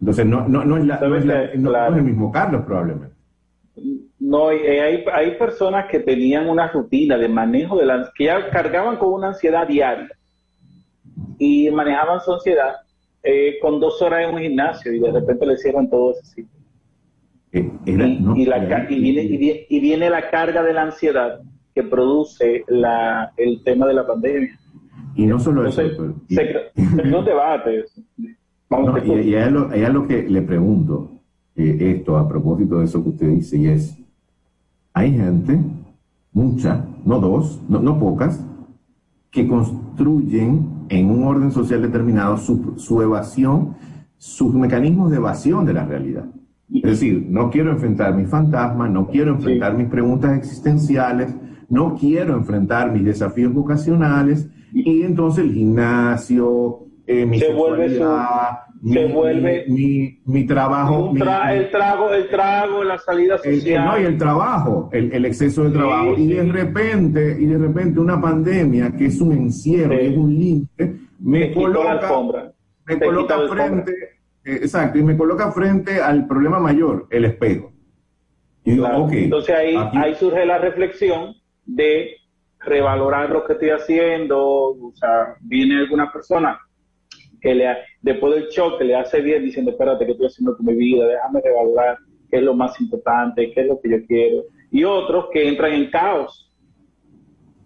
Entonces, 0.01 0.25
no, 0.25 0.49
no, 0.49 0.65
no, 0.65 0.79
es, 0.79 0.87
la, 0.87 1.01
no, 1.01 1.17
es, 1.17 1.97
el 1.97 2.03
mismo 2.03 2.33
Carlos 2.33 2.63
probablemente. 2.65 3.14
No, 4.27 4.49
hay, 4.49 5.05
hay 5.13 5.31
personas 5.37 5.87
que 5.91 6.01
tenían 6.01 6.49
una 6.49 6.69
rutina 6.69 7.19
de 7.19 7.29
manejo 7.29 7.77
de 7.77 7.87
la 7.87 8.11
que 8.17 8.25
ya 8.25 8.49
cargaban 8.49 8.97
con 8.97 9.13
una 9.13 9.29
ansiedad 9.29 9.67
diaria 9.67 10.11
y 11.39 11.71
manejaban 11.71 12.21
su 12.21 12.33
ansiedad 12.33 12.77
eh, 13.23 13.59
con 13.61 13.81
dos 13.81 14.01
horas 14.01 14.27
en 14.27 14.35
un 14.35 14.41
gimnasio 14.41 14.93
y 14.93 14.99
de 14.99 15.13
repente 15.13 15.47
le 15.47 15.57
cierran 15.59 15.91
todo 15.91 16.13
ese 16.13 16.25
sitio 16.25 16.55
y, 17.55 18.45
la, 18.47 18.87
y, 18.89 19.81
viene, 19.81 20.11
la 20.11 20.31
carga 20.31 20.63
de 20.63 20.73
la 20.73 20.83
ansiedad 20.83 21.41
que 21.75 21.83
produce 21.83 22.65
la, 22.69 23.33
el 23.37 23.63
tema 23.63 23.87
de 23.87 23.95
la 23.95 24.07
pandemia. 24.07 24.59
Y 25.15 25.27
no 25.27 25.39
solo 25.39 25.67
eso. 25.67 25.83
no 27.05 27.23
debate. 27.23 27.85
y, 29.05 29.35
a 29.37 29.51
lo, 29.51 29.69
lo, 29.69 30.07
que 30.07 30.23
le 30.23 30.43
pregunto, 30.43 31.21
eh, 31.55 31.95
esto 31.97 32.17
a 32.17 32.29
propósito 32.29 32.79
de 32.79 32.87
eso 32.87 33.03
que 33.03 33.11
usted 33.11 33.29
dice, 33.29 33.57
y 33.57 33.69
es, 33.69 34.04
hay 34.95 35.13
gente, 35.13 35.61
mucha, 36.33 36.85
no 37.05 37.21
dos, 37.21 37.61
no, 37.69 37.81
no 37.81 37.99
pocas, 37.99 38.43
que 39.31 39.47
construyen 39.47 40.87
en 40.89 41.11
un 41.11 41.25
orden 41.25 41.51
social 41.51 41.83
determinado 41.83 42.39
su, 42.39 42.75
su 42.77 43.03
evasión, 43.03 43.75
sus 44.17 44.55
mecanismos 44.55 45.11
de 45.11 45.17
evasión 45.17 45.67
de 45.67 45.75
la 45.75 45.85
realidad. 45.85 46.27
Es 46.73 46.83
decir, 46.83 47.27
no 47.29 47.51
quiero 47.51 47.73
enfrentar 47.73 48.15
mis 48.17 48.29
fantasmas, 48.29 48.91
no 48.91 49.09
quiero 49.09 49.35
enfrentar 49.35 49.77
mis 49.77 49.89
preguntas 49.89 50.37
existenciales, 50.37 51.35
no 51.69 51.97
quiero 51.97 52.37
enfrentar 52.37 52.93
mis 52.93 53.05
desafíos 53.05 53.53
vocacionales 53.53 54.49
y 54.73 55.03
entonces 55.03 55.45
el 55.45 55.53
gimnasio, 55.53 56.84
eh, 57.07 57.27
mi 57.27 57.39
se 57.39 57.53
vuelve 57.53 57.89
mi, 58.81 59.13
vuelve 59.13 59.65
mi, 60.25 60.47
trabajo, 60.47 61.13
el 61.13 61.71
trago, 61.71 62.13
el 62.13 62.29
trago, 62.29 62.85
la 62.85 62.99
salida 62.99 63.39
social, 63.39 63.85
no 63.85 64.01
y 64.01 64.05
el 64.05 64.19
trabajo, 64.19 64.89
el, 64.93 65.25
exceso 65.25 65.65
de 65.65 65.71
trabajo. 65.71 66.15
Y 66.17 66.29
de 66.29 66.45
repente 66.45 67.37
y 67.39 67.47
de 67.47 67.59
repente 67.59 68.01
una 68.01 68.21
pandemia 68.21 68.93
que 68.97 69.07
es 69.07 69.21
un 69.21 69.33
encierro, 69.33 69.95
es 69.95 70.17
un 70.17 70.35
límite, 70.35 70.97
me, 71.21 71.53
coloca, 71.53 72.11
me 72.87 72.99
coloca 72.99 73.49
frente 73.49 73.93
eh, 74.45 74.59
exacto, 74.63 74.99
y 74.99 75.03
me 75.03 75.17
coloca 75.17 75.51
frente 75.53 76.01
al 76.01 76.27
problema 76.27 76.59
mayor, 76.59 77.07
el 77.11 77.27
espejo. 77.27 77.73
Entonces 78.65 79.55
ahí, 79.55 79.77
ahí 79.93 80.15
surge 80.15 80.47
la 80.47 80.57
reflexión 80.57 81.35
de 81.67 82.17
revalorar 82.61 83.31
lo 83.31 83.45
que 83.45 83.55
estoy 83.55 83.71
haciendo, 83.71 84.41
o 84.43 84.93
sea, 84.95 85.37
viene 85.41 85.79
alguna 85.79 86.11
persona 86.11 86.59
que 87.45 87.55
le, 87.55 87.77
después 88.01 88.35
del 88.35 88.49
shock 88.49 88.81
le 88.81 88.97
hace 88.97 89.21
bien 89.21 89.45
diciendo, 89.45 89.73
espérate, 89.73 90.07
¿qué 90.07 90.13
estoy 90.13 90.29
haciendo 90.29 90.57
con 90.57 90.65
mi 90.65 90.75
vida? 90.75 91.07
Déjame 91.07 91.43
revalorar 91.43 91.99
qué 92.31 92.39
es 92.39 92.43
lo 92.43 92.55
más 92.55 92.81
importante, 92.81 93.53
qué 93.53 93.61
es 93.61 93.67
lo 93.67 93.79
que 93.79 93.91
yo 93.91 94.07
quiero. 94.07 94.45
Y 94.71 94.83
otros 94.85 95.27
que 95.31 95.47
entran 95.47 95.75
en 95.75 95.91
caos, 95.91 96.51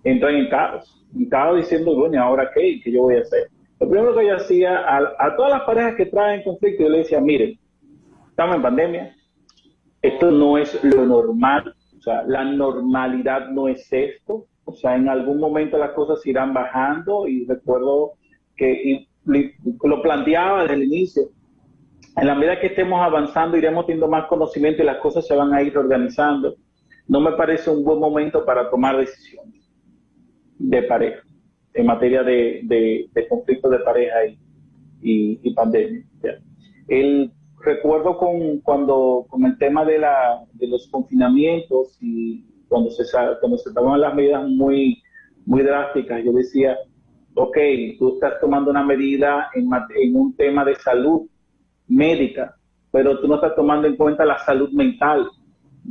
entran 0.02 0.34
en 0.34 0.48
caos, 0.48 1.06
en 1.14 1.28
caos 1.28 1.58
diciendo, 1.58 1.94
bueno, 1.94 2.20
ahora 2.20 2.50
qué? 2.52 2.80
¿Qué 2.82 2.90
yo 2.90 3.02
voy 3.02 3.18
a 3.18 3.20
hacer? 3.20 3.50
Lo 3.78 3.88
primero 3.88 4.16
que 4.16 4.26
yo 4.26 4.34
hacía 4.34 4.96
a, 4.96 5.36
todas 5.36 5.52
las 5.52 5.62
parejas 5.62 5.94
que 5.94 6.06
traen 6.06 6.42
conflicto, 6.42 6.82
yo 6.82 6.88
le 6.88 6.98
decía, 6.98 7.20
miren, 7.20 7.56
estamos 8.30 8.56
en 8.56 8.62
pandemia, 8.62 9.14
esto 10.02 10.32
no 10.32 10.58
es 10.58 10.82
lo 10.82 11.06
normal, 11.06 11.72
o 11.96 12.00
sea, 12.00 12.24
la 12.24 12.42
normalidad 12.42 13.50
no 13.50 13.68
es 13.68 13.86
esto, 13.92 14.46
o 14.64 14.72
sea, 14.72 14.96
en 14.96 15.08
algún 15.08 15.38
momento 15.38 15.78
las 15.78 15.92
cosas 15.92 16.26
irán 16.26 16.52
bajando 16.52 17.28
y 17.28 17.46
recuerdo 17.46 18.14
que 18.56 19.06
lo 19.84 20.02
planteaba 20.02 20.62
desde 20.62 20.74
el 20.74 20.84
inicio. 20.84 21.22
En 22.16 22.26
la 22.26 22.34
medida 22.34 22.58
que 22.58 22.68
estemos 22.68 23.00
avanzando, 23.00 23.56
iremos 23.56 23.86
teniendo 23.86 24.08
más 24.08 24.26
conocimiento 24.26 24.82
y 24.82 24.86
las 24.86 24.98
cosas 24.98 25.26
se 25.26 25.36
van 25.36 25.52
a 25.54 25.62
ir 25.62 25.76
organizando. 25.78 26.56
No 27.06 27.20
me 27.20 27.32
parece 27.32 27.70
un 27.70 27.84
buen 27.84 28.00
momento 28.00 28.44
para 28.44 28.68
tomar 28.70 28.96
decisiones 28.96 29.70
de 30.58 30.82
pareja, 30.82 31.22
en 31.74 31.86
materia 31.86 32.22
de, 32.22 32.60
de, 32.64 33.28
conflictos 33.28 33.70
de 33.70 33.78
pareja 33.78 34.26
y, 34.26 35.38
y, 35.42 35.54
pandemia. 35.54 36.04
El 36.88 37.32
recuerdo 37.60 38.18
con 38.18 38.58
cuando 38.60 39.26
con 39.28 39.44
el 39.44 39.56
tema 39.58 39.84
de, 39.84 39.98
la, 39.98 40.44
de 40.54 40.66
los 40.66 40.88
confinamientos 40.88 41.96
y 42.00 42.44
cuando 42.68 42.90
se, 42.90 43.04
cuando 43.40 43.58
se 43.58 43.72
tomaban 43.72 44.00
las 44.00 44.14
medidas 44.14 44.46
muy, 44.48 45.02
muy 45.46 45.62
drásticas, 45.62 46.24
yo 46.24 46.32
decía, 46.32 46.76
ok, 47.34 47.56
tú 47.98 48.14
estás 48.14 48.40
tomando 48.40 48.70
una 48.70 48.84
medida 48.84 49.50
en, 49.54 50.16
un 50.16 50.34
tema 50.36 50.64
de 50.64 50.74
salud 50.76 51.22
médica, 51.86 52.54
pero 52.90 53.20
tú 53.20 53.28
no 53.28 53.36
estás 53.36 53.54
tomando 53.54 53.86
en 53.86 53.96
cuenta 53.96 54.24
la 54.24 54.38
salud 54.38 54.70
mental. 54.70 55.28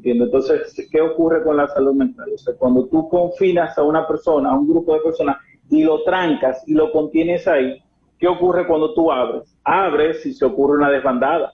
Entonces, 0.03 0.87
¿qué 0.91 1.01
ocurre 1.01 1.43
con 1.43 1.57
la 1.57 1.67
salud 1.67 1.93
mental? 1.93 2.29
O 2.33 2.37
sea, 2.37 2.53
cuando 2.55 2.85
tú 2.87 3.09
confinas 3.09 3.77
a 3.77 3.83
una 3.83 4.07
persona, 4.07 4.51
a 4.51 4.57
un 4.57 4.67
grupo 4.67 4.93
de 4.93 5.01
personas, 5.01 5.37
y 5.69 5.83
lo 5.83 6.03
trancas 6.03 6.63
y 6.67 6.73
lo 6.73 6.91
contienes 6.91 7.47
ahí, 7.47 7.81
¿qué 8.19 8.27
ocurre 8.27 8.67
cuando 8.67 8.93
tú 8.93 9.11
abres? 9.11 9.55
Abres 9.63 10.25
y 10.25 10.33
se 10.33 10.45
ocurre 10.45 10.77
una 10.77 10.89
desbandada. 10.89 11.53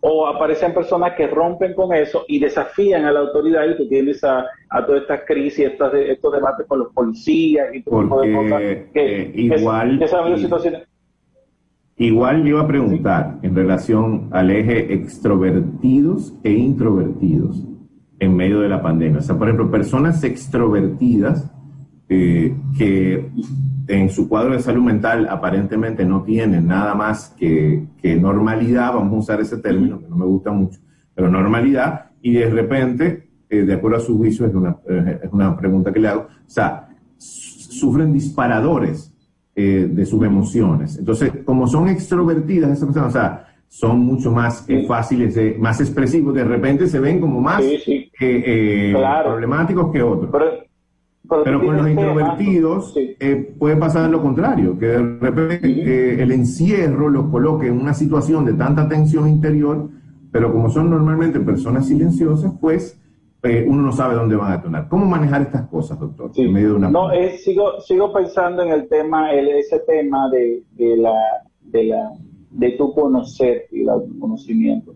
O 0.00 0.26
aparecen 0.26 0.72
personas 0.72 1.14
que 1.16 1.26
rompen 1.26 1.74
con 1.74 1.92
eso 1.92 2.24
y 2.28 2.38
desafían 2.38 3.04
a 3.04 3.12
la 3.12 3.20
autoridad 3.20 3.64
y 3.68 3.76
tú 3.76 3.88
tienes 3.88 4.22
a, 4.22 4.44
a 4.70 4.86
todas 4.86 5.02
estas 5.02 5.22
crisis, 5.26 5.66
estos, 5.66 5.92
estos 5.94 6.32
debates 6.32 6.66
con 6.66 6.78
los 6.80 6.92
policías 6.92 7.74
y 7.74 7.82
todo 7.82 8.02
tipo 8.02 8.20
de 8.20 8.32
cosas. 8.34 8.62
Eh, 8.94 9.32
igual, 9.34 10.00
igual 11.96 12.42
yo 12.42 12.48
iba 12.48 12.60
a 12.60 12.68
preguntar 12.68 13.38
en 13.42 13.56
relación 13.56 14.28
al 14.32 14.50
eje 14.50 14.92
extrovertidos 14.94 16.34
e 16.44 16.52
introvertidos 16.52 17.64
en 18.20 18.36
medio 18.36 18.60
de 18.60 18.68
la 18.68 18.82
pandemia. 18.82 19.18
O 19.18 19.22
sea, 19.22 19.36
por 19.36 19.48
ejemplo, 19.48 19.70
personas 19.70 20.22
extrovertidas 20.22 21.52
eh, 22.08 22.54
que 22.76 23.28
en 23.88 24.10
su 24.10 24.28
cuadro 24.28 24.52
de 24.52 24.60
salud 24.60 24.82
mental 24.82 25.26
aparentemente 25.30 26.04
no 26.04 26.22
tienen 26.22 26.66
nada 26.66 26.94
más 26.94 27.34
que, 27.38 27.86
normalidad, 28.20 28.92
vamos 28.92 29.14
a 29.14 29.18
usar 29.18 29.40
ese 29.40 29.56
término 29.58 29.98
que 29.98 30.08
no 30.08 30.16
me 30.16 30.26
gusta 30.26 30.52
mucho, 30.52 30.78
pero 31.14 31.30
normalidad, 31.30 32.10
y 32.20 32.34
de 32.34 32.50
repente, 32.50 33.30
eh, 33.48 33.62
de 33.62 33.74
acuerdo 33.74 33.96
a 33.96 34.00
su 34.00 34.16
juicio, 34.18 34.46
es 34.46 34.54
una, 34.54 34.76
eh, 34.88 35.20
es 35.24 35.32
una 35.32 35.56
pregunta 35.56 35.92
que 35.92 36.00
le 36.00 36.08
hago, 36.08 36.22
o 36.22 36.50
sea, 36.50 36.88
sufren 37.16 38.12
disparadores 38.12 39.14
eh, 39.54 39.88
de 39.90 40.06
sus 40.06 40.22
emociones. 40.22 40.98
Entonces, 40.98 41.32
como 41.44 41.66
son 41.66 41.88
extrovertidas 41.88 42.70
esas 42.70 42.84
personas, 42.84 43.08
o 43.08 43.18
sea, 43.18 43.44
son 43.68 44.00
mucho 44.00 44.30
más 44.30 44.66
fáciles, 44.86 45.58
más 45.58 45.80
expresivos, 45.80 46.34
de 46.34 46.44
repente 46.44 46.86
se 46.86 47.00
ven 47.00 47.20
como 47.20 47.40
más 47.40 47.62
problemáticos 49.24 49.92
que 49.92 50.02
otros. 50.02 50.30
Pero 50.30 50.67
con 51.28 51.76
los 51.76 51.90
introvertidos 51.90 52.94
eh, 52.96 53.54
puede 53.58 53.76
pasar 53.76 54.08
lo 54.10 54.22
contrario, 54.22 54.78
que 54.78 54.86
de 54.86 55.18
repente 55.18 55.68
eh, 55.68 56.22
el 56.22 56.32
encierro 56.32 57.10
los 57.10 57.26
coloque 57.26 57.66
en 57.66 57.78
una 57.78 57.92
situación 57.92 58.46
de 58.46 58.54
tanta 58.54 58.88
tensión 58.88 59.28
interior, 59.28 59.90
pero 60.32 60.50
como 60.50 60.70
son 60.70 60.90
normalmente 60.90 61.38
personas 61.40 61.86
silenciosas, 61.86 62.52
pues 62.60 62.98
eh, 63.42 63.64
uno 63.68 63.82
no 63.82 63.92
sabe 63.92 64.14
dónde 64.14 64.36
van 64.36 64.52
a 64.52 64.56
detonar. 64.56 64.88
¿Cómo 64.88 65.04
manejar 65.04 65.42
estas 65.42 65.68
cosas, 65.68 66.00
doctor? 66.00 66.30
En 66.34 66.52
medio 66.52 66.70
de 66.70 66.74
una 66.74 66.90
no, 66.90 67.10
sigo, 67.38 67.80
sigo 67.80 68.12
pensando 68.12 68.62
en 68.62 68.72
el 68.72 68.88
tema, 68.88 69.32
el, 69.32 69.48
ese 69.48 69.80
tema 69.80 70.30
de, 70.30 70.62
de, 70.72 70.96
la, 70.96 71.14
de, 71.60 71.84
la, 71.84 72.10
de 72.50 72.70
tu 72.72 72.92
conocer 72.94 73.66
y 73.70 73.82
el 73.82 73.90
autoconocimiento 73.90 74.94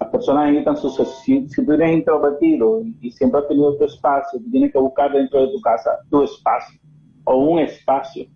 las 0.00 0.10
personas 0.10 0.46
necesitan 0.46 0.76
su 0.76 0.90
si, 0.90 1.48
si 1.48 1.66
tú 1.66 1.72
eres 1.72 1.92
introvertido 1.92 2.82
y, 3.00 3.10
siempre 3.10 3.40
has 3.40 3.48
tenido 3.48 3.76
tu 3.76 3.84
espacio, 3.84 4.38
tú 4.38 4.50
tienes 4.50 4.72
que 4.72 4.78
buscar 4.78 5.12
dentro 5.12 5.40
de 5.40 5.52
tu 5.52 5.60
casa 5.60 5.90
tu 6.08 6.22
espacio 6.22 6.80
o 7.24 7.36
un 7.36 7.58
espacio. 7.58 8.26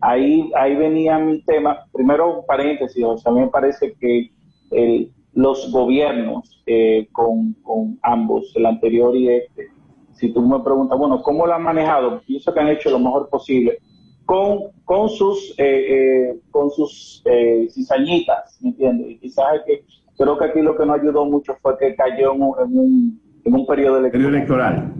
Ahí, 0.00 0.50
ahí 0.54 0.76
venía 0.76 1.18
mi 1.18 1.42
tema, 1.42 1.86
primero 1.92 2.40
un 2.40 2.46
paréntesis, 2.46 3.02
o 3.02 3.16
sea, 3.16 3.32
a 3.32 3.34
me 3.34 3.48
parece 3.48 3.94
que 3.94 4.30
el, 4.70 5.10
los 5.32 5.70
gobiernos 5.72 6.62
eh, 6.66 7.08
con, 7.12 7.54
con, 7.62 7.98
ambos, 8.02 8.52
el 8.54 8.66
anterior 8.66 9.16
y 9.16 9.28
este, 9.28 9.68
si 10.12 10.32
tú 10.32 10.42
me 10.42 10.60
preguntas, 10.60 10.98
bueno, 10.98 11.22
¿cómo 11.22 11.46
lo 11.46 11.54
han 11.54 11.62
manejado? 11.62 12.20
Pienso 12.26 12.52
que 12.52 12.60
han 12.60 12.68
hecho 12.68 12.90
lo 12.90 12.98
mejor 12.98 13.28
posible 13.30 13.78
con, 14.26 14.72
con 14.84 15.08
sus, 15.08 15.54
eh, 15.58 16.30
eh, 16.30 16.40
con 16.50 16.70
sus 16.70 17.22
cizañitas, 17.70 18.58
¿me 18.60 18.70
entiendes? 18.70 19.10
Y 19.12 19.18
quizás 19.18 19.62
que 19.66 19.84
Creo 20.18 20.38
que 20.38 20.44
aquí 20.46 20.62
lo 20.62 20.76
que 20.76 20.86
no 20.86 20.94
ayudó 20.94 21.24
mucho 21.26 21.56
fue 21.60 21.76
que 21.78 21.94
cayó 21.94 22.34
en 22.34 22.42
un, 22.42 23.20
en 23.44 23.54
un, 23.54 23.66
periodo 23.66 23.98
electoral. 23.98 24.92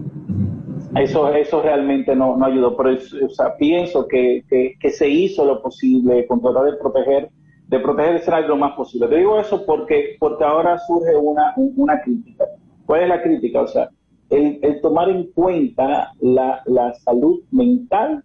Eso, 0.95 1.33
eso 1.33 1.61
realmente 1.61 2.15
no, 2.15 2.37
no 2.37 2.45
ayudó, 2.45 2.77
pero 2.77 2.91
o 2.91 3.29
sea, 3.29 3.55
pienso 3.57 4.07
que, 4.07 4.43
que, 4.79 4.89
se 4.89 5.09
hizo 5.09 5.45
lo 5.45 5.61
posible 5.61 6.25
con 6.27 6.41
tratar 6.41 6.65
de 6.65 6.77
proteger, 6.77 7.29
de 7.67 7.79
proteger 7.79 8.15
Israel 8.15 8.45
lo 8.47 8.57
más 8.57 8.73
posible. 8.73 9.07
Te 9.07 9.17
digo 9.17 9.39
eso 9.39 9.65
porque, 9.65 10.15
porque 10.19 10.43
ahora 10.43 10.77
surge 10.79 11.15
una, 11.15 11.53
una 11.57 12.01
crítica. 12.01 12.45
¿Cuál 12.85 13.03
es 13.03 13.09
la 13.09 13.21
crítica? 13.21 13.61
O 13.61 13.67
sea, 13.67 13.89
el, 14.29 14.59
el 14.61 14.81
tomar 14.81 15.09
en 15.09 15.31
cuenta 15.31 16.11
la, 16.21 16.61
la 16.65 16.93
salud 16.93 17.41
mental 17.51 18.23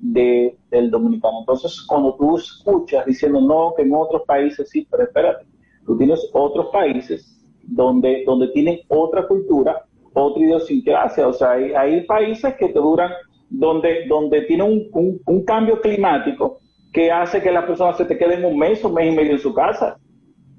de, 0.00 0.56
del 0.70 0.90
dominicano. 0.90 1.40
Entonces, 1.40 1.80
cuando 1.82 2.14
tú 2.16 2.36
escuchas 2.36 3.04
diciendo 3.06 3.40
no, 3.40 3.74
que 3.76 3.82
en 3.82 3.94
otros 3.94 4.22
países 4.26 4.68
sí, 4.70 4.86
pero 4.90 5.04
espérate, 5.04 5.44
Tú 5.90 5.98
tienes 5.98 6.30
otros 6.32 6.68
países 6.72 7.36
donde, 7.64 8.22
donde 8.24 8.46
tienen 8.52 8.78
otra 8.86 9.26
cultura, 9.26 9.84
otra 10.12 10.40
idiosincrasia. 10.40 11.26
O 11.26 11.32
sea, 11.32 11.50
hay, 11.50 11.72
hay 11.72 12.02
países 12.02 12.54
que 12.54 12.68
te 12.68 12.78
duran, 12.78 13.10
donde, 13.48 14.06
donde 14.06 14.42
tienen 14.42 14.88
un, 14.92 15.20
un, 15.26 15.44
cambio 15.44 15.80
climático 15.80 16.58
que 16.92 17.10
hace 17.10 17.42
que 17.42 17.50
las 17.50 17.64
personas 17.64 17.96
se 17.96 18.04
te 18.04 18.16
queden 18.16 18.44
un 18.44 18.56
mes 18.56 18.84
o 18.84 18.88
mes 18.88 19.12
y 19.12 19.16
medio 19.16 19.32
en 19.32 19.40
su 19.40 19.52
casa. 19.52 19.98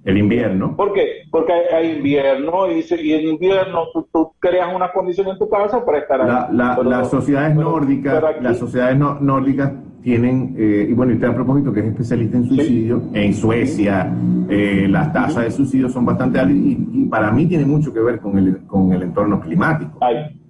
El 0.04 0.18
invierno. 0.18 0.76
¿Por 0.76 0.94
qué? 0.94 1.24
Porque 1.30 1.54
hay, 1.54 1.98
invierno 1.98 2.72
y, 2.72 2.84
y, 3.02 3.14
en 3.14 3.28
invierno 3.28 3.86
tú, 4.12 4.32
creas 4.40 4.74
una 4.74 4.92
condición 4.92 5.28
en 5.28 5.38
tu 5.38 5.48
casa 5.48 5.86
para 5.86 6.00
estar 6.00 6.22
ahí. 6.22 6.58
las 6.84 7.10
sociedades 7.10 7.56
nórdicas, 7.56 8.24
las 8.42 8.58
sociedades 8.58 8.98
nórdicas 8.98 9.74
tienen, 10.02 10.56
eh, 10.58 10.88
y 10.90 10.94
bueno, 10.94 11.12
y 11.12 11.16
usted 11.16 11.28
a 11.28 11.36
propósito 11.36 11.72
que 11.72 11.82
es 11.82 11.86
especialista 11.88 12.38
en 12.38 12.48
suicidio, 12.48 13.02
en 13.14 13.34
Suecia 13.34 14.12
eh, 14.50 14.88
las 14.90 15.14
tasas 15.14 15.46
de 15.46 15.52
suicidio 15.52 15.90
son 15.90 16.06
bastante 16.06 16.40
altas 16.40 16.56
y, 16.56 17.06
para 17.10 17.32
mí 17.32 17.46
tiene 17.46 17.66
mucho 17.66 17.94
que 17.94 18.00
ver 18.00 18.20
con 18.20 18.38
el, 18.38 18.66
con 18.66 18.92
el 18.94 19.04
entorno 19.04 19.40
climático. 19.42 20.00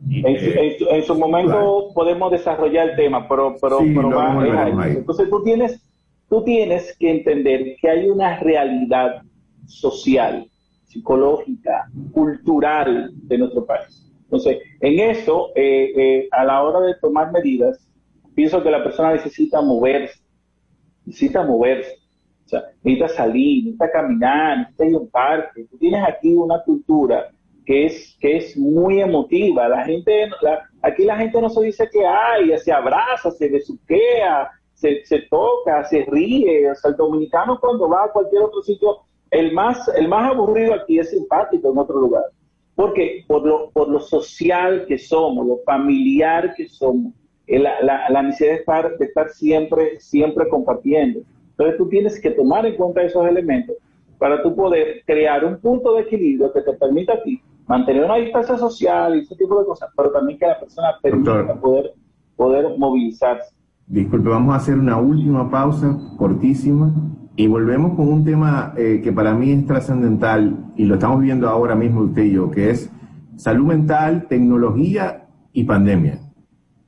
Eh, 0.10 0.78
en, 0.90 1.04
su 1.04 1.16
momento 1.16 1.90
podemos 1.94 2.32
desarrollar 2.32 2.90
el 2.90 2.96
tema, 2.96 3.28
pero, 3.28 3.56
pero, 3.62 3.80
entonces 3.82 5.30
tú 5.30 5.44
tienes, 5.44 5.84
tú 6.30 6.44
tienes 6.44 6.96
que 6.98 7.12
entender 7.12 7.76
que 7.82 7.90
hay 7.90 8.10
una 8.10 8.40
realidad 8.40 9.22
social, 9.72 10.50
psicológica, 10.86 11.90
cultural 12.12 13.12
de 13.14 13.38
nuestro 13.38 13.66
país. 13.66 14.12
Entonces, 14.24 14.60
en 14.80 15.00
eso, 15.00 15.50
a 16.32 16.44
la 16.46 16.64
hora 16.64 16.80
de 16.82 16.96
tomar 17.02 17.32
medidas, 17.32 17.88
pienso 18.34 18.62
que 18.64 18.72
la 18.72 18.84
persona 18.84 19.14
necesita 19.14 19.62
moverse, 19.62 20.22
necesita 21.06 21.44
moverse, 21.44 21.98
o 22.46 22.50
sea, 22.50 22.64
necesita 22.84 23.08
salir, 23.10 23.64
necesita 23.64 23.92
caminar, 23.92 24.58
necesita 24.58 24.86
ir 24.86 24.96
a 24.96 25.00
un 25.00 25.10
parque. 25.10 25.66
Tú 25.70 25.78
tienes 25.78 26.04
aquí 26.08 26.34
una 26.34 26.62
cultura 26.64 27.30
que 27.66 27.86
es, 27.86 28.18
que 28.20 28.38
es 28.38 28.58
muy 28.58 29.02
emotiva. 29.02 29.68
La 29.68 29.84
gente, 29.86 30.30
aquí 30.82 31.04
la 31.04 31.18
gente 31.18 31.42
no 31.42 31.50
se 31.50 31.66
dice 31.66 31.90
que 31.92 32.06
hay, 32.06 32.58
se 32.58 32.72
abraza, 32.72 33.32
se 33.32 33.50
besuquea, 33.50 34.50
se, 34.74 35.06
se 35.06 35.20
toca, 35.30 35.84
se 35.86 36.06
ríe. 36.10 36.70
O 36.70 36.76
sea, 36.76 36.92
el 36.92 36.98
dominicano 36.98 37.60
cuando 37.60 37.88
va 37.88 38.06
a 38.06 38.12
cualquier 38.12 38.44
otro 38.44 38.62
sitio, 38.62 38.98
el 39.32 39.54
más, 39.54 39.88
el 39.96 40.08
más 40.08 40.32
aburrido 40.32 40.74
aquí 40.74 41.00
es 41.00 41.10
simpático 41.10 41.72
en 41.72 41.78
otro 41.78 42.00
lugar 42.00 42.24
porque 42.76 43.24
por 43.28 43.46
lo, 43.46 43.70
por 43.70 43.90
lo 43.90 44.00
social 44.00 44.86
que 44.88 44.98
somos, 44.98 45.46
lo 45.46 45.60
familiar 45.66 46.54
que 46.56 46.68
somos, 46.68 47.14
eh, 47.48 47.60
la, 47.60 47.82
la, 47.82 48.10
la 48.10 48.24
necesidad 48.24 48.54
de 48.54 48.58
estar, 48.58 48.98
de 48.98 49.06
estar 49.06 49.30
siempre, 49.30 50.00
siempre 50.00 50.48
compartiendo. 50.50 51.22
Entonces 51.52 51.78
tú 51.78 51.90
tienes 51.90 52.20
que 52.20 52.32
tomar 52.32 52.66
en 52.66 52.76
cuenta 52.76 53.04
esos 53.04 53.28
elementos 53.28 53.76
para 54.18 54.42
tú 54.42 54.56
poder 54.56 55.04
crear 55.06 55.44
un 55.46 55.60
punto 55.60 55.94
de 55.96 56.02
equilibrio 56.02 56.52
que 56.52 56.62
te 56.62 56.74
permita 56.74 57.14
a 57.14 57.24
ti 57.24 57.42
mantener 57.68 58.04
una 58.04 58.16
distancia 58.16 58.58
social 58.58 59.16
y 59.16 59.20
ese 59.20 59.36
tipo 59.36 59.60
de 59.60 59.66
cosas, 59.66 59.90
pero 59.96 60.12
también 60.12 60.40
que 60.40 60.48
la 60.48 60.60
persona 60.60 60.98
permita 61.02 61.54
poder, 61.60 61.94
poder 62.36 62.78
movilizarse. 62.78 63.54
Disculpe, 63.92 64.30
vamos 64.30 64.54
a 64.54 64.58
hacer 64.58 64.80
una 64.80 64.96
última 64.96 65.52
pausa 65.52 66.00
cortísima 66.18 66.94
y 67.36 67.48
volvemos 67.48 67.94
con 67.98 68.08
un 68.08 68.24
tema 68.24 68.74
eh, 68.78 69.02
que 69.04 69.12
para 69.12 69.34
mí 69.34 69.52
es 69.52 69.66
trascendental 69.66 70.72
y 70.78 70.86
lo 70.86 70.94
estamos 70.94 71.20
viendo 71.20 71.50
ahora 71.50 71.76
mismo 71.76 72.00
usted 72.04 72.24
y 72.24 72.32
yo, 72.32 72.50
que 72.50 72.70
es 72.70 72.90
salud 73.36 73.66
mental, 73.66 74.28
tecnología 74.30 75.28
y 75.52 75.66
pandemia. 75.66 76.20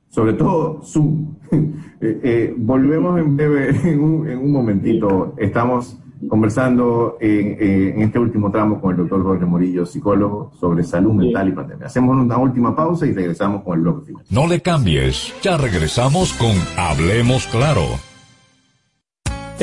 Sobre 0.08 0.32
todo 0.32 0.80
Zoom. 0.82 1.34
Eh, 2.00 2.20
eh, 2.22 2.54
volvemos 2.58 3.18
en 3.18 3.34
breve, 3.34 3.70
en 3.90 4.00
un, 4.00 4.28
en 4.28 4.38
un 4.38 4.52
momentito. 4.52 5.34
Estamos 5.38 5.98
conversando 6.28 7.16
en, 7.20 8.02
este 8.02 8.18
último 8.18 8.50
tramo 8.50 8.80
con 8.80 8.92
el 8.92 8.96
doctor 8.98 9.22
Jorge 9.22 9.44
Morillo, 9.44 9.86
psicólogo, 9.86 10.52
sobre 10.58 10.84
salud 10.84 11.12
mental 11.12 11.48
y 11.48 11.52
pandemia. 11.52 11.86
Hacemos 11.86 12.16
una 12.16 12.38
última 12.38 12.74
pausa 12.74 13.06
y 13.06 13.12
regresamos 13.12 13.62
con 13.62 13.78
el 13.78 13.82
bloque 13.82 14.06
final. 14.06 14.24
No 14.30 14.46
le 14.46 14.60
cambies, 14.60 15.32
ya 15.42 15.56
regresamos 15.56 16.32
con 16.34 16.52
Hablemos 16.76 17.46
Claro. 17.46 18.13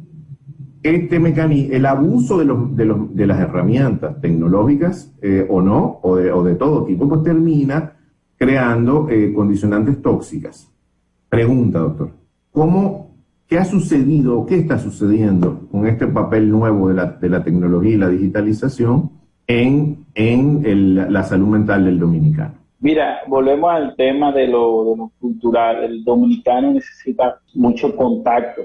este 0.84 1.20
mecanismo, 1.20 1.74
el 1.74 1.86
abuso 1.86 2.38
de, 2.38 2.46
los, 2.46 2.76
de, 2.76 2.84
los, 2.84 3.16
de 3.16 3.28
las 3.28 3.40
herramientas 3.40 4.20
tecnológicas 4.20 5.16
eh, 5.22 5.48
o 5.50 5.62
no, 5.62 6.00
o 6.04 6.18
de, 6.18 6.34
o 6.34 6.44
de, 6.44 6.56
todo 6.56 6.84
tipo, 6.84 7.08
pues 7.08 7.24
termina 7.24 7.94
creando 8.36 9.08
eh, 9.10 9.32
condicionantes 9.34 10.02
tóxicas. 10.02 10.70
Pregunta, 11.30 11.80
doctor, 11.80 12.12
¿cómo, 12.52 13.07
qué 13.48 13.58
ha 13.58 13.66
sucedido 13.66 14.40
o 14.40 14.46
qué 14.46 14.56
está 14.56 14.78
sucediendo 14.78 15.68
con 15.72 15.88
este 15.88 16.08
papel 16.08 16.50
nuevo 16.50 16.90
de 16.90 16.96
la, 16.96 17.06
de 17.06 17.40
tecnología 17.40 17.94
y 17.94 17.98
la 17.98 18.10
digitalización 18.10 19.12
en, 19.48 20.06
la 21.14 21.24
salud 21.24 21.48
mental 21.48 21.86
del 21.86 22.00
dominicano? 22.00 22.56
Mira, 22.80 23.22
volvemos 23.28 23.72
al 23.72 23.96
tema 23.96 24.32
de 24.32 24.48
lo, 24.48 25.12
cultural. 25.20 25.84
El 25.84 26.04
dominicano 26.04 26.74
necesita 26.74 27.40
mucho 27.56 27.96
contacto, 27.96 28.62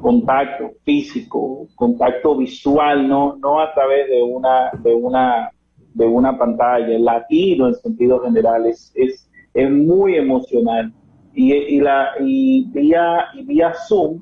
contacto 0.00 0.70
físico, 0.84 1.66
contacto 1.74 2.36
visual, 2.36 3.08
no, 3.08 3.36
no 3.36 3.60
a 3.60 3.72
través 3.74 4.08
de 4.08 4.22
una, 4.22 4.70
de 4.82 4.94
una, 4.94 5.50
de 5.94 6.06
una 6.06 6.38
pantalla. 6.38 6.94
El 6.94 7.04
latino 7.04 7.68
en 7.68 7.74
sentido 7.74 8.20
general 8.20 8.66
es, 8.66 8.92
es, 8.94 9.24
muy 9.68 10.14
emocional. 10.14 10.92
Y, 11.40 11.52
y, 11.52 11.80
la, 11.80 12.14
y 12.18 12.68
vía, 12.72 13.26
y 13.32 13.44
vía 13.44 13.72
Zoom 13.86 14.20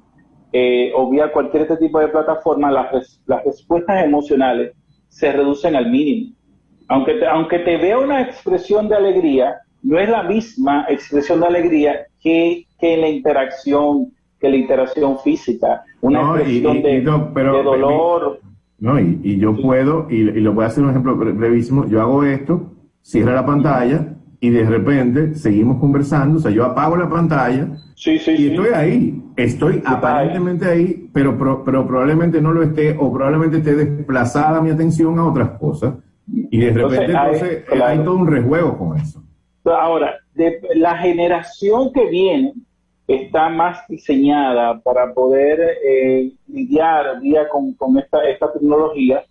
eh, 0.53 0.93
o 0.95 1.11
vía 1.11 1.33
cualquier 1.33 1.63
este 1.63 1.79
tipo 1.79 1.99
de 1.99 2.09
plataforma, 2.09 2.71
las, 2.71 3.23
las 3.25 3.43
respuestas 3.43 4.05
emocionales 4.05 4.75
se 5.09 5.33
reducen 5.33 5.77
al 5.77 5.91
mínimo. 5.91 6.37
Aunque 6.89 7.15
te, 7.15 7.27
aunque 7.27 7.61
te 7.61 7.79
vea 7.79 7.99
una 7.99 8.21
expresión 8.21 8.87
de 8.91 8.97
alegría, 8.97 9.57
no 9.83 9.99
es 9.99 10.11
la 10.11 10.25
misma 10.25 10.85
expresión 10.91 11.41
de 11.41 11.47
alegría 11.47 12.07
que, 12.23 12.67
que 12.79 12.99
la 12.99 13.09
interacción, 13.09 14.13
que 14.39 14.51
la 14.51 14.57
interacción 14.57 15.19
física, 15.21 15.85
una 16.03 16.21
expresión 16.21 16.83
de, 16.83 17.01
dolor. 17.01 18.41
No, 18.79 19.01
y, 19.01 19.39
yo 19.39 19.57
puedo, 19.57 20.07
y, 20.11 20.23
lo 20.23 20.53
voy 20.53 20.65
a 20.65 20.67
hacer 20.67 20.85
un 20.85 20.91
ejemplo 20.91 21.17
brevísimo, 21.17 21.87
yo 21.87 22.03
hago 22.03 22.25
esto, 22.25 22.73
cierro 23.03 23.33
la 23.33 23.47
pantalla 23.47 24.16
y 24.41 24.51
de 24.51 24.65
repente 24.65 25.35
seguimos 25.35 25.79
conversando, 25.79 26.39
o 26.39 26.41
sea, 26.41 26.51
yo 26.51 26.65
apago 26.65 26.97
la 26.97 27.09
pantalla 27.09 27.69
sí, 27.95 28.19
sí, 28.19 28.35
y 28.39 28.47
estoy 28.51 28.69
ahí, 28.75 29.23
estoy 29.37 29.83
aparentemente 29.85 30.67
ahí, 30.67 31.09
pero, 31.13 31.37
pero 31.65 31.87
probablemente 31.87 32.41
no 32.41 32.53
lo 32.53 32.63
esté 32.63 32.97
o 32.99 33.13
probablemente 33.13 33.59
esté 33.59 33.75
desplazada 33.75 34.61
mi 34.61 34.71
atención 34.71 35.19
a 35.19 35.27
otras 35.27 35.51
cosas 35.59 35.95
y 36.27 36.59
de 36.59 36.73
repente 36.73 37.13
entonces, 37.13 37.65
hay, 37.83 37.99
todo 37.99 38.17
un 38.17 38.27
rejuego 38.27 38.77
con 38.77 38.99
eso. 38.99 39.23
Ahora, 39.65 40.17
de, 40.35 40.61
la 40.75 40.97
generación 40.99 41.93
que 41.93 42.09
viene 42.09 42.55
está 43.07 43.49
más 43.49 43.87
diseñada 43.89 44.81
para 44.81 45.15
poder 45.15 45.61
eh, 45.85 46.33
lidiar 46.49 47.21
día 47.21 47.49
con, 47.49 47.73
con 47.75 47.97
esta, 47.99 48.29
esta 48.29 48.53
tecnología 48.53 49.25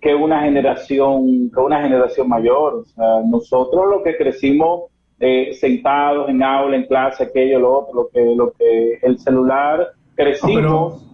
que 0.00 0.14
una 0.14 0.42
generación 0.42 1.50
que 1.50 1.60
una 1.60 1.82
generación 1.82 2.28
mayor. 2.28 2.74
O 2.74 2.84
sea, 2.84 3.22
nosotros 3.26 3.84
lo 3.90 4.02
que 4.02 4.16
crecimos 4.16 4.84
eh, 5.20 5.52
sentados 5.54 6.28
en 6.28 6.42
aula, 6.42 6.76
en 6.76 6.86
clase, 6.86 7.24
aquello, 7.24 7.58
lo 7.58 7.78
otro, 7.78 7.94
lo 7.94 8.08
que, 8.08 8.34
lo 8.36 8.52
que 8.52 8.98
el 9.02 9.18
celular 9.18 9.88
crecimos. 10.14 11.04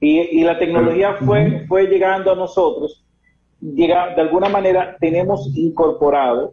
Y, 0.00 0.44
la 0.44 0.58
tecnología 0.58 1.14
fue, 1.14 1.64
fue 1.66 1.86
llegando 1.86 2.30
a 2.30 2.36
nosotros. 2.36 3.04
Llega, 3.60 4.14
de 4.14 4.22
alguna 4.22 4.48
manera 4.48 4.96
tenemos 5.00 5.50
incorporado 5.56 6.52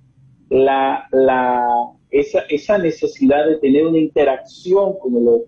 la, 0.49 1.07
la, 1.11 1.63
esa, 2.09 2.39
esa 2.49 2.77
necesidad 2.77 3.45
de 3.45 3.57
tener 3.57 3.85
una 3.85 3.99
interacción 3.99 4.97
con 4.99 5.15
el 5.15 5.27
otro, 5.27 5.47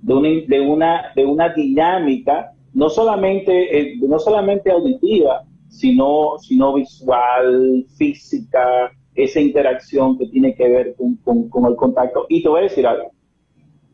de 0.00 0.14
una, 0.14 0.28
de 0.46 0.60
una, 0.60 1.12
de 1.14 1.26
una 1.26 1.48
dinámica, 1.50 2.52
no 2.74 2.88
solamente, 2.90 3.78
eh, 3.78 3.96
no 4.00 4.18
solamente 4.18 4.70
auditiva, 4.70 5.44
sino, 5.68 6.38
sino 6.40 6.74
visual, 6.74 7.86
física, 7.96 8.92
esa 9.14 9.40
interacción 9.40 10.18
que 10.18 10.26
tiene 10.26 10.54
que 10.54 10.68
ver 10.68 10.96
con, 10.96 11.48
con, 11.48 11.66
el 11.66 11.76
contacto. 11.76 12.26
Y 12.28 12.42
te 12.42 12.48
voy 12.48 12.60
a 12.60 12.62
decir 12.64 12.86
algo. 12.86 13.12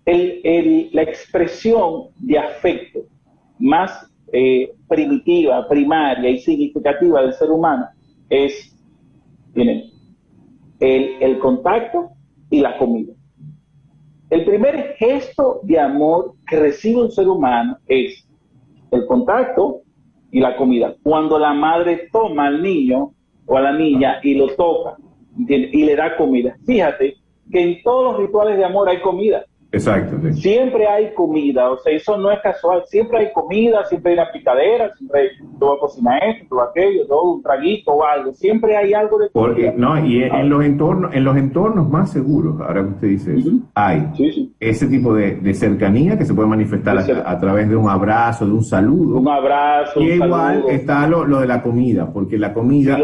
El, 0.07 0.91
la 0.93 1.03
expresión 1.03 2.09
de 2.19 2.39
afecto 2.39 3.01
más 3.59 4.11
eh, 4.33 4.73
primitiva, 4.89 5.69
primaria 5.69 6.31
y 6.31 6.39
significativa 6.39 7.21
del 7.21 7.35
ser 7.35 7.51
humano 7.51 7.87
es, 8.31 8.75
el, 9.55 9.93
el 10.81 11.39
contacto 11.39 12.11
y 12.49 12.61
la 12.61 12.79
comida. 12.79 13.13
El 14.31 14.45
primer 14.45 14.95
gesto 14.97 15.61
de 15.65 15.79
amor 15.79 16.35
que 16.49 16.57
recibe 16.57 17.03
un 17.03 17.11
ser 17.11 17.29
humano 17.29 17.77
es 17.87 18.27
el 18.91 19.07
contacto 19.07 19.83
y 20.31 20.41
la 20.41 20.57
comida. 20.57 20.95
Cuando 21.03 21.39
la 21.39 21.53
madre 21.53 22.09
toma 22.13 22.47
al 22.47 22.63
niño 22.63 23.13
o 23.47 23.57
a 23.57 23.61
la 23.61 23.73
niña 23.73 24.21
y 24.23 24.35
lo 24.35 24.49
toca 24.55 24.97
y 25.49 25.85
le 25.85 25.97
da 25.97 26.17
comida. 26.17 26.57
Fíjate 26.67 27.17
que 27.51 27.61
en 27.61 27.83
todos 27.83 28.13
los 28.13 28.21
rituales 28.21 28.57
de 28.57 28.65
amor 28.65 28.89
hay 28.89 29.01
comida. 29.01 29.45
Exacto. 29.73 30.17
Siempre 30.33 30.87
hay 30.89 31.15
comida, 31.15 31.71
o 31.71 31.79
sea, 31.79 31.95
eso 31.95 32.19
no 32.19 32.31
es 32.33 32.41
casual, 32.41 32.83
siempre 32.87 33.19
hay 33.19 33.33
comida, 33.33 33.85
siempre 33.85 34.13
hay 34.13 34.19
una 34.19 34.33
picadera, 34.33 34.93
siempre 34.97 35.21
hay, 35.21 35.29
tú 35.59 35.67
vas 35.67 35.77
a 35.77 35.81
cocinar 35.81 36.25
esto, 36.25 36.47
tú 36.51 36.61
aquello, 36.61 37.07
todo 37.07 37.35
un 37.35 37.43
traguito 37.43 37.93
o 37.93 38.05
algo, 38.05 38.33
siempre 38.33 38.77
hay 38.77 38.95
algo 38.95 39.19
de 39.19 39.31
comida. 39.31 39.73
no, 39.77 40.05
y 40.05 40.25
en, 40.25 40.49
los 40.49 40.65
entornos, 40.65 41.15
en 41.15 41.23
los 41.23 41.37
entornos 41.37 41.89
más 41.89 42.11
seguros, 42.11 42.61
ahora 42.61 42.83
que 42.83 42.89
usted 42.89 43.09
dice 43.09 43.37
eso, 43.37 43.51
hay 43.75 44.09
ese 44.59 44.89
tipo 44.89 45.15
de, 45.15 45.55
cercanía 45.55 46.19
que 46.19 46.25
se 46.25 46.35
puede 46.35 46.49
manifestar 46.49 46.99
a, 46.99 47.39
través 47.39 47.69
de 47.69 47.77
un 47.77 47.89
abrazo, 47.89 48.47
de 48.47 48.53
un 48.53 48.65
saludo. 48.65 49.19
Un 49.19 49.29
abrazo. 49.29 50.01
Y 50.01 50.13
igual 50.13 50.65
está 50.69 51.07
lo, 51.07 51.25
de 51.41 51.47
la 51.47 51.63
comida, 51.63 52.11
porque 52.13 52.39
la 52.39 52.53
comida, 52.53 52.99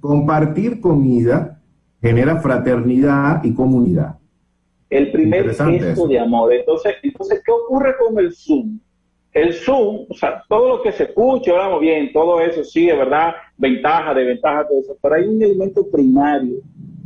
compartir 0.00 0.80
comida 0.80 1.60
genera 2.02 2.36
fraternidad 2.36 3.42
y 3.44 3.54
comunidad. 3.54 4.18
El 4.92 5.10
primer 5.10 5.54
gesto 5.54 6.06
de 6.06 6.18
amor. 6.18 6.52
Entonces, 6.52 6.94
entonces, 7.02 7.42
¿qué 7.44 7.52
ocurre 7.52 7.94
con 7.98 8.18
el 8.18 8.32
Zoom? 8.32 8.78
El 9.32 9.54
Zoom, 9.54 10.06
o 10.08 10.14
sea, 10.14 10.42
todo 10.48 10.68
lo 10.68 10.82
que 10.82 10.92
se 10.92 11.04
escucha, 11.04 11.52
hablamos 11.52 11.80
bien, 11.80 12.12
todo 12.12 12.40
eso 12.40 12.62
sí, 12.62 12.88
es 12.88 12.96
verdad, 12.96 13.34
ventaja, 13.56 14.12
desventaja, 14.12 14.68
todo 14.68 14.80
eso, 14.80 14.96
pero 15.00 15.14
hay 15.14 15.24
un 15.24 15.42
elemento 15.42 15.90
primario, 15.90 16.56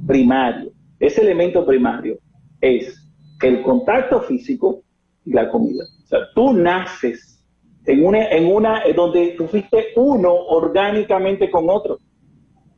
primario. 0.06 0.72
Ese 0.98 1.22
elemento 1.22 1.64
primario 1.64 2.18
es 2.60 3.08
el 3.42 3.62
contacto 3.62 4.22
físico 4.22 4.82
y 5.24 5.32
la 5.32 5.48
comida. 5.48 5.84
O 6.04 6.06
sea, 6.08 6.18
tú 6.34 6.52
naces 6.52 7.44
en 7.84 8.04
una, 8.04 8.28
en 8.28 8.52
una, 8.52 8.82
donde 8.96 9.36
tú 9.38 9.46
fuiste 9.46 9.88
uno 9.94 10.34
orgánicamente 10.34 11.48
con 11.48 11.70
otro 11.70 12.00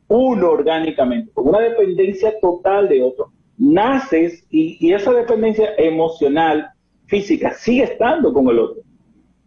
uno 0.09 0.49
orgánicamente, 0.49 1.31
con 1.31 1.47
una 1.47 1.59
dependencia 1.59 2.33
total 2.41 2.89
de 2.89 3.01
otro. 3.01 3.31
Naces 3.59 4.45
y, 4.49 4.91
esa 4.91 5.13
dependencia 5.13 5.69
emocional, 5.77 6.69
física, 7.05 7.53
sigue 7.53 7.83
estando 7.83 8.33
con 8.33 8.47
el 8.47 8.59
otro. 8.59 8.81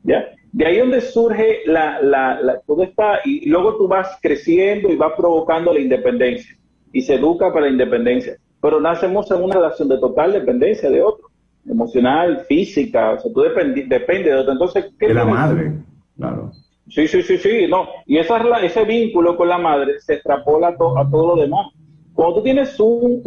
¿ya? 0.04 0.28
De 0.52 0.66
ahí 0.66 0.78
donde 0.78 1.00
surge 1.00 1.60
la, 1.66 2.00
la, 2.02 2.60
todo 2.66 2.82
está, 2.82 3.20
y 3.24 3.48
luego 3.48 3.76
tú 3.76 3.88
vas 3.88 4.18
creciendo 4.20 4.90
y 4.90 4.96
vas 4.96 5.14
provocando 5.16 5.72
la 5.72 5.80
independencia 5.80 6.56
y 6.92 7.00
se 7.00 7.14
educa 7.14 7.52
para 7.52 7.66
la 7.66 7.72
independencia. 7.72 8.36
Pero 8.60 8.80
nacemos 8.80 9.30
en 9.30 9.42
una 9.42 9.54
relación 9.54 9.88
de 9.88 9.98
total 9.98 10.32
dependencia 10.32 10.90
de 10.90 11.02
otro, 11.02 11.30
emocional, 11.68 12.44
física, 12.46 13.12
o 13.12 13.18
sea, 13.18 13.32
tú 13.32 13.40
depende 13.40 14.30
de 14.30 14.36
otro. 14.36 14.52
Entonces, 14.52 14.92
¿qué 14.98 15.08
de 15.08 15.14
la 15.14 15.24
madre, 15.24 15.72
claro. 16.16 16.52
Sí, 16.88 17.08
sí, 17.08 17.22
sí, 17.22 17.38
sí, 17.38 17.66
no. 17.68 17.88
Y 18.06 18.18
esa, 18.18 18.38
ese 18.60 18.84
vínculo 18.84 19.36
con 19.36 19.48
la 19.48 19.58
madre 19.58 19.98
se 20.00 20.14
extrapola 20.14 20.68
a, 20.68 20.76
todo 20.76 21.34
lo 21.34 21.42
demás. 21.42 21.68
Cuando 22.14 22.36
tú 22.36 22.42
tienes 22.42 22.78
un, 22.78 23.22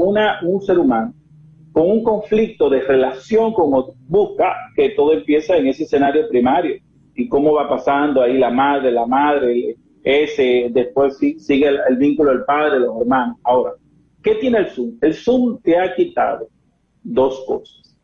ser 0.61 0.79
humano 0.79 1.13
con 1.71 1.89
un 1.89 2.03
conflicto 2.03 2.69
de 2.69 2.81
relación 2.81 3.53
con 3.53 3.73
otro, 3.73 3.95
busca 4.07 4.53
que 4.75 4.91
todo 4.91 5.13
empieza 5.13 5.57
en 5.57 5.67
ese 5.67 5.83
escenario 5.83 6.27
primario 6.29 6.77
y 7.15 7.27
cómo 7.27 7.53
va 7.53 7.67
pasando 7.67 8.21
ahí 8.21 8.37
la 8.37 8.49
madre, 8.49 8.91
la 8.91 9.05
madre, 9.05 9.75
ese, 10.03 10.69
después 10.71 11.17
sigue 11.17 11.67
el, 11.67 11.97
vínculo 11.97 12.31
del 12.31 12.45
padre, 12.45 12.79
los 12.79 13.01
hermanos. 13.01 13.37
Ahora, 13.43 13.73
¿qué 14.21 14.35
tiene 14.35 14.59
el 14.59 14.69
Zoom? 14.69 14.97
El 15.01 15.13
Zoom 15.13 15.59
te 15.61 15.77
ha 15.77 15.93
quitado 15.95 16.47
dos 17.03 17.43
cosas. 17.45 17.97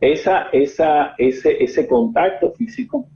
Esa, 0.00 0.48
ese, 0.52 1.12
ese 1.18 1.86
contacto 1.86 2.52
físico 2.52 3.06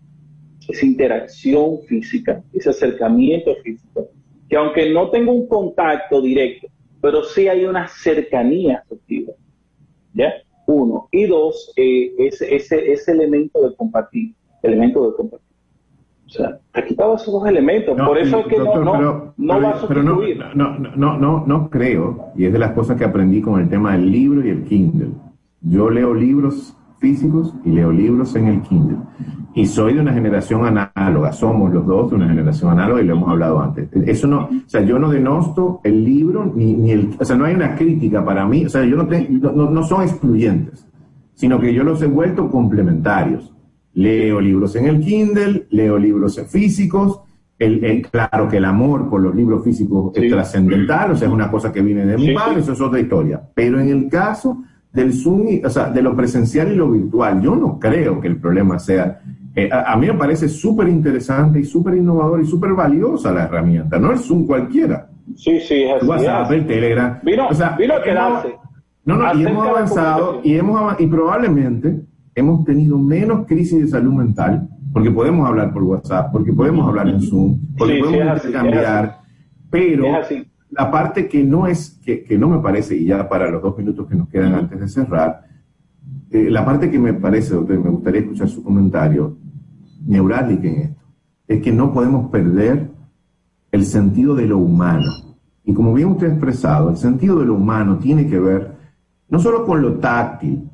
esa 0.68 0.84
interacción 0.84 1.80
física, 1.88 2.42
ese 2.52 2.70
acercamiento 2.70 3.56
físico, 3.56 4.10
que 4.48 4.56
aunque 4.56 4.90
no 4.90 5.10
tengo 5.10 5.32
un 5.32 5.48
contacto 5.48 6.20
directo, 6.20 6.68
pero 7.00 7.24
sí 7.24 7.48
hay 7.48 7.64
una 7.64 7.88
cercanía 7.88 8.82
afectiva. 8.84 9.32
¿Ya? 10.14 10.32
Uno. 10.66 11.08
Y 11.10 11.26
dos, 11.26 11.72
eh, 11.76 12.12
ese, 12.18 12.54
ese, 12.54 12.92
ese 12.92 13.12
elemento 13.12 13.68
de 13.68 13.74
compartir, 13.76 14.34
elemento 14.62 15.10
de 15.10 15.16
compartir. 15.16 15.48
O 16.28 16.30
sea, 16.30 16.60
ha 16.74 16.82
quitado 16.84 17.16
esos 17.16 17.32
dos 17.32 17.46
elementos. 17.46 17.96
Por 17.96 18.18
eso 18.18 18.40
es 18.40 18.46
que 18.48 18.58
no, 18.58 18.84
no, 18.84 19.34
no 19.34 19.62
va 19.62 19.70
a 19.70 19.78
sustituir. 19.78 20.38
No, 20.54 20.78
no, 20.78 21.16
no, 21.16 21.44
no, 21.46 21.70
creo, 21.70 22.32
y 22.36 22.44
es 22.44 22.52
de 22.52 22.58
las 22.58 22.72
cosas 22.72 22.98
que 22.98 23.04
aprendí 23.04 23.40
con 23.40 23.58
el 23.58 23.70
tema 23.70 23.92
del 23.92 24.10
libro 24.12 24.46
y 24.46 24.50
el 24.50 24.64
Kindle. 24.64 25.12
Yo 25.62 25.88
leo 25.88 26.12
libros 26.12 26.76
físicos 26.98 27.54
y 27.64 27.70
leo 27.70 27.92
libros 27.92 28.34
en 28.36 28.46
el 28.48 28.62
Kindle. 28.62 28.98
Y 29.54 29.66
soy 29.66 29.94
de 29.94 30.00
una 30.00 30.12
generación 30.12 30.64
análoga, 30.64 31.32
somos 31.32 31.72
los 31.72 31.86
dos 31.86 32.10
de 32.10 32.16
una 32.16 32.28
generación 32.28 32.70
análoga 32.70 33.02
y 33.02 33.06
lo 33.06 33.14
hemos 33.14 33.30
hablado 33.30 33.60
antes. 33.60 33.88
Eso 34.06 34.26
no, 34.26 34.44
o 34.44 34.68
sea, 34.68 34.82
yo 34.82 34.98
no 34.98 35.10
denosto 35.10 35.80
el 35.84 36.04
libro 36.04 36.52
ni, 36.54 36.74
ni 36.74 36.92
el, 36.92 37.16
o 37.18 37.24
sea, 37.24 37.36
no 37.36 37.44
hay 37.44 37.54
una 37.54 37.74
crítica 37.74 38.24
para 38.24 38.46
mí, 38.46 38.66
o 38.66 38.68
sea, 38.68 38.84
yo 38.84 38.96
no, 38.96 39.08
no, 39.52 39.70
no 39.70 39.82
son 39.84 40.02
excluyentes, 40.02 40.86
sino 41.34 41.58
que 41.60 41.72
yo 41.74 41.82
los 41.82 42.00
he 42.02 42.06
vuelto 42.06 42.50
complementarios. 42.50 43.52
Leo 43.94 44.40
libros 44.40 44.76
en 44.76 44.86
el 44.86 45.00
Kindle, 45.00 45.66
leo 45.70 45.98
libros 45.98 46.40
físicos, 46.48 47.22
el, 47.58 48.06
claro 48.08 48.48
que 48.48 48.58
el 48.58 48.64
amor 48.64 49.08
por 49.10 49.20
los 49.20 49.34
libros 49.34 49.64
físicos 49.64 50.12
es 50.14 50.30
trascendental, 50.30 51.12
o 51.12 51.16
sea, 51.16 51.26
es 51.26 51.34
una 51.34 51.50
cosa 51.50 51.72
que 51.72 51.82
viene 51.82 52.06
de 52.06 52.16
mi 52.16 52.32
padre, 52.32 52.60
eso 52.60 52.72
es 52.72 52.80
otra 52.80 53.00
historia. 53.00 53.42
Pero 53.54 53.80
en 53.80 53.88
el 53.88 54.08
caso 54.08 54.62
del 54.92 55.12
Zoom, 55.12 55.46
o 55.64 55.70
sea, 55.70 55.90
de 55.90 56.02
lo 56.02 56.16
presencial 56.16 56.72
y 56.72 56.76
lo 56.76 56.90
virtual. 56.90 57.40
Yo 57.40 57.54
no 57.54 57.78
creo 57.78 58.20
que 58.20 58.28
el 58.28 58.36
problema 58.36 58.78
sea... 58.78 59.20
Eh, 59.54 59.68
a, 59.72 59.96
mí 59.96 60.06
me 60.06 60.14
parece 60.14 60.48
súper 60.48 60.88
interesante 60.88 61.58
y 61.58 61.64
súper 61.64 61.96
innovador 61.96 62.40
y 62.40 62.46
súper 62.46 62.74
valiosa 62.74 63.32
la 63.32 63.44
herramienta, 63.44 63.98
no 63.98 64.12
el 64.12 64.18
Zoom 64.18 64.46
cualquiera. 64.46 65.08
Sí, 65.34 65.58
sí, 65.60 65.82
es 65.82 65.96
así. 65.96 66.06
WhatsApp, 66.06 66.52
el 66.52 66.66
Telegram. 66.66 67.18
Vino, 67.24 67.48
o 67.48 67.54
sea, 67.54 67.76
vino 67.76 67.94
a 67.94 68.02
quedarse. 68.02 68.54
No, 69.04 69.16
no, 69.16 69.34
y 69.34 69.44
hemos 69.44 69.66
avanzado 69.66 70.40
y, 70.44 70.54
hemos, 70.54 71.00
y 71.00 71.06
probablemente 71.06 72.02
hemos 72.34 72.64
tenido 72.64 72.98
menos 72.98 73.46
crisis 73.46 73.80
de 73.80 73.88
salud 73.88 74.12
mental 74.12 74.68
porque 74.92 75.10
podemos 75.10 75.48
hablar 75.48 75.72
por 75.72 75.82
WhatsApp, 75.82 76.30
porque 76.32 76.52
podemos 76.52 76.86
hablar 76.86 77.08
en 77.08 77.20
Zoom, 77.20 77.58
porque 77.76 77.98
podemos 77.98 78.42
cambiar, 78.42 79.18
pero 79.70 80.04
la 80.70 80.90
parte 80.90 81.28
que 81.28 81.42
no 81.44 81.66
es, 81.66 81.98
que, 82.04 82.24
que, 82.24 82.38
no 82.38 82.48
me 82.48 82.58
parece, 82.58 82.96
y 82.96 83.06
ya 83.06 83.28
para 83.28 83.50
los 83.50 83.62
dos 83.62 83.76
minutos 83.76 84.06
que 84.06 84.14
nos 84.14 84.28
quedan 84.28 84.54
antes 84.54 84.78
de 84.78 84.88
cerrar, 84.88 85.42
eh, 86.30 86.50
la 86.50 86.64
parte 86.64 86.90
que 86.90 86.98
me 86.98 87.14
parece, 87.14 87.54
doctor, 87.54 87.78
me 87.78 87.90
gustaría 87.90 88.20
escuchar 88.20 88.48
su 88.48 88.62
comentario, 88.62 89.36
neurálgica 90.06 90.68
en 90.68 90.80
esto, 90.80 91.02
es 91.46 91.62
que 91.62 91.72
no 91.72 91.92
podemos 91.92 92.30
perder 92.30 92.90
el 93.72 93.84
sentido 93.84 94.34
de 94.34 94.46
lo 94.46 94.58
humano. 94.58 95.10
Y 95.64 95.72
como 95.72 95.94
bien 95.94 96.08
usted 96.08 96.28
ha 96.28 96.32
expresado, 96.32 96.90
el 96.90 96.96
sentido 96.96 97.38
de 97.40 97.46
lo 97.46 97.54
humano 97.54 97.98
tiene 97.98 98.26
que 98.26 98.38
ver 98.38 98.76
no 99.28 99.38
solo 99.38 99.64
con 99.64 99.82
lo 99.82 99.94
táctil, 99.94 100.68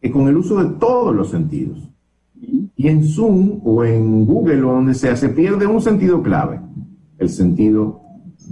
es 0.00 0.10
con 0.10 0.28
el 0.28 0.36
uso 0.36 0.62
de 0.62 0.78
todos 0.78 1.14
los 1.14 1.30
sentidos. 1.30 1.88
Y 2.34 2.88
en 2.88 3.04
Zoom 3.04 3.60
o 3.64 3.84
en 3.84 4.26
Google 4.26 4.62
o 4.64 4.72
donde 4.72 4.94
sea, 4.94 5.16
se 5.16 5.28
pierde 5.28 5.66
un 5.66 5.80
sentido 5.80 6.22
clave, 6.22 6.60
el 7.18 7.28
sentido 7.28 8.01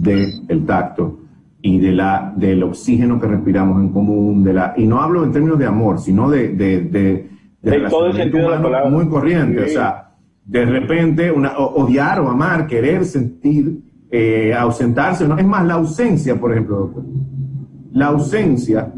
del 0.01 0.65
tacto 0.65 1.19
y 1.61 1.79
de 1.79 1.91
la, 1.91 2.33
del 2.35 2.63
oxígeno 2.63 3.19
que 3.19 3.27
respiramos 3.27 3.79
en 3.79 3.89
común, 3.89 4.43
de 4.43 4.53
la, 4.53 4.73
y 4.75 4.87
no 4.87 4.99
hablo 4.99 5.23
en 5.23 5.31
términos 5.31 5.59
de 5.59 5.67
amor, 5.67 5.99
sino 5.99 6.29
de, 6.29 6.49
de, 6.49 7.29
de, 7.61 7.79
todo 7.89 8.07
el 8.07 8.13
sentido 8.13 8.49
de 8.49 8.55
la 8.55 8.61
palabra. 8.61 8.89
muy 8.89 9.07
corriente, 9.07 9.63
o 9.63 9.67
sea, 9.67 10.11
de 10.43 10.65
repente 10.65 11.31
una, 11.31 11.57
odiar 11.57 12.19
o 12.19 12.29
amar, 12.29 12.65
querer 12.65 13.05
sentir, 13.05 13.79
eh, 14.09 14.53
ausentarse, 14.53 15.27
no, 15.27 15.37
es 15.37 15.45
más, 15.45 15.65
la 15.65 15.75
ausencia, 15.75 16.39
por 16.39 16.51
ejemplo, 16.51 16.91
la 17.93 18.07
ausencia 18.07 18.91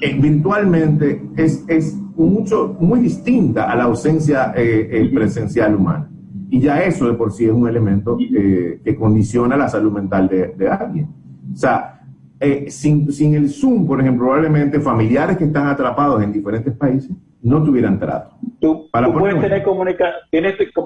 eventualmente 0.00 1.22
es, 1.36 1.64
es 1.68 1.96
mucho, 2.16 2.76
muy 2.80 3.00
distinta 3.00 3.70
a 3.70 3.76
la 3.76 3.84
ausencia 3.84 4.52
eh, 4.56 5.10
presencial 5.14 5.76
humana. 5.76 6.09
Y 6.50 6.60
ya 6.60 6.82
eso 6.82 7.06
de 7.06 7.14
por 7.14 7.32
sí 7.32 7.44
es 7.44 7.52
un 7.52 7.68
elemento 7.68 8.18
eh, 8.20 8.80
que 8.82 8.96
condiciona 8.96 9.56
la 9.56 9.68
salud 9.68 9.92
mental 9.92 10.28
de, 10.28 10.68
alguien. 10.68 11.08
O 11.52 11.56
sea, 11.56 12.02
eh, 12.40 12.66
sin, 12.70 13.10
sin, 13.12 13.34
el 13.34 13.48
Zoom, 13.48 13.86
por 13.86 14.00
ejemplo, 14.00 14.26
probablemente 14.26 14.80
familiares 14.80 15.36
que 15.36 15.44
están 15.44 15.68
atrapados 15.68 16.22
en 16.22 16.32
diferentes 16.32 16.74
países 16.74 17.10
no 17.42 17.62
tuvieran 17.62 17.98
trato. 17.98 18.36
Tú, 18.60 18.88
puedes 18.90 19.40
tener 19.40 19.62
comunicación, 19.62 20.18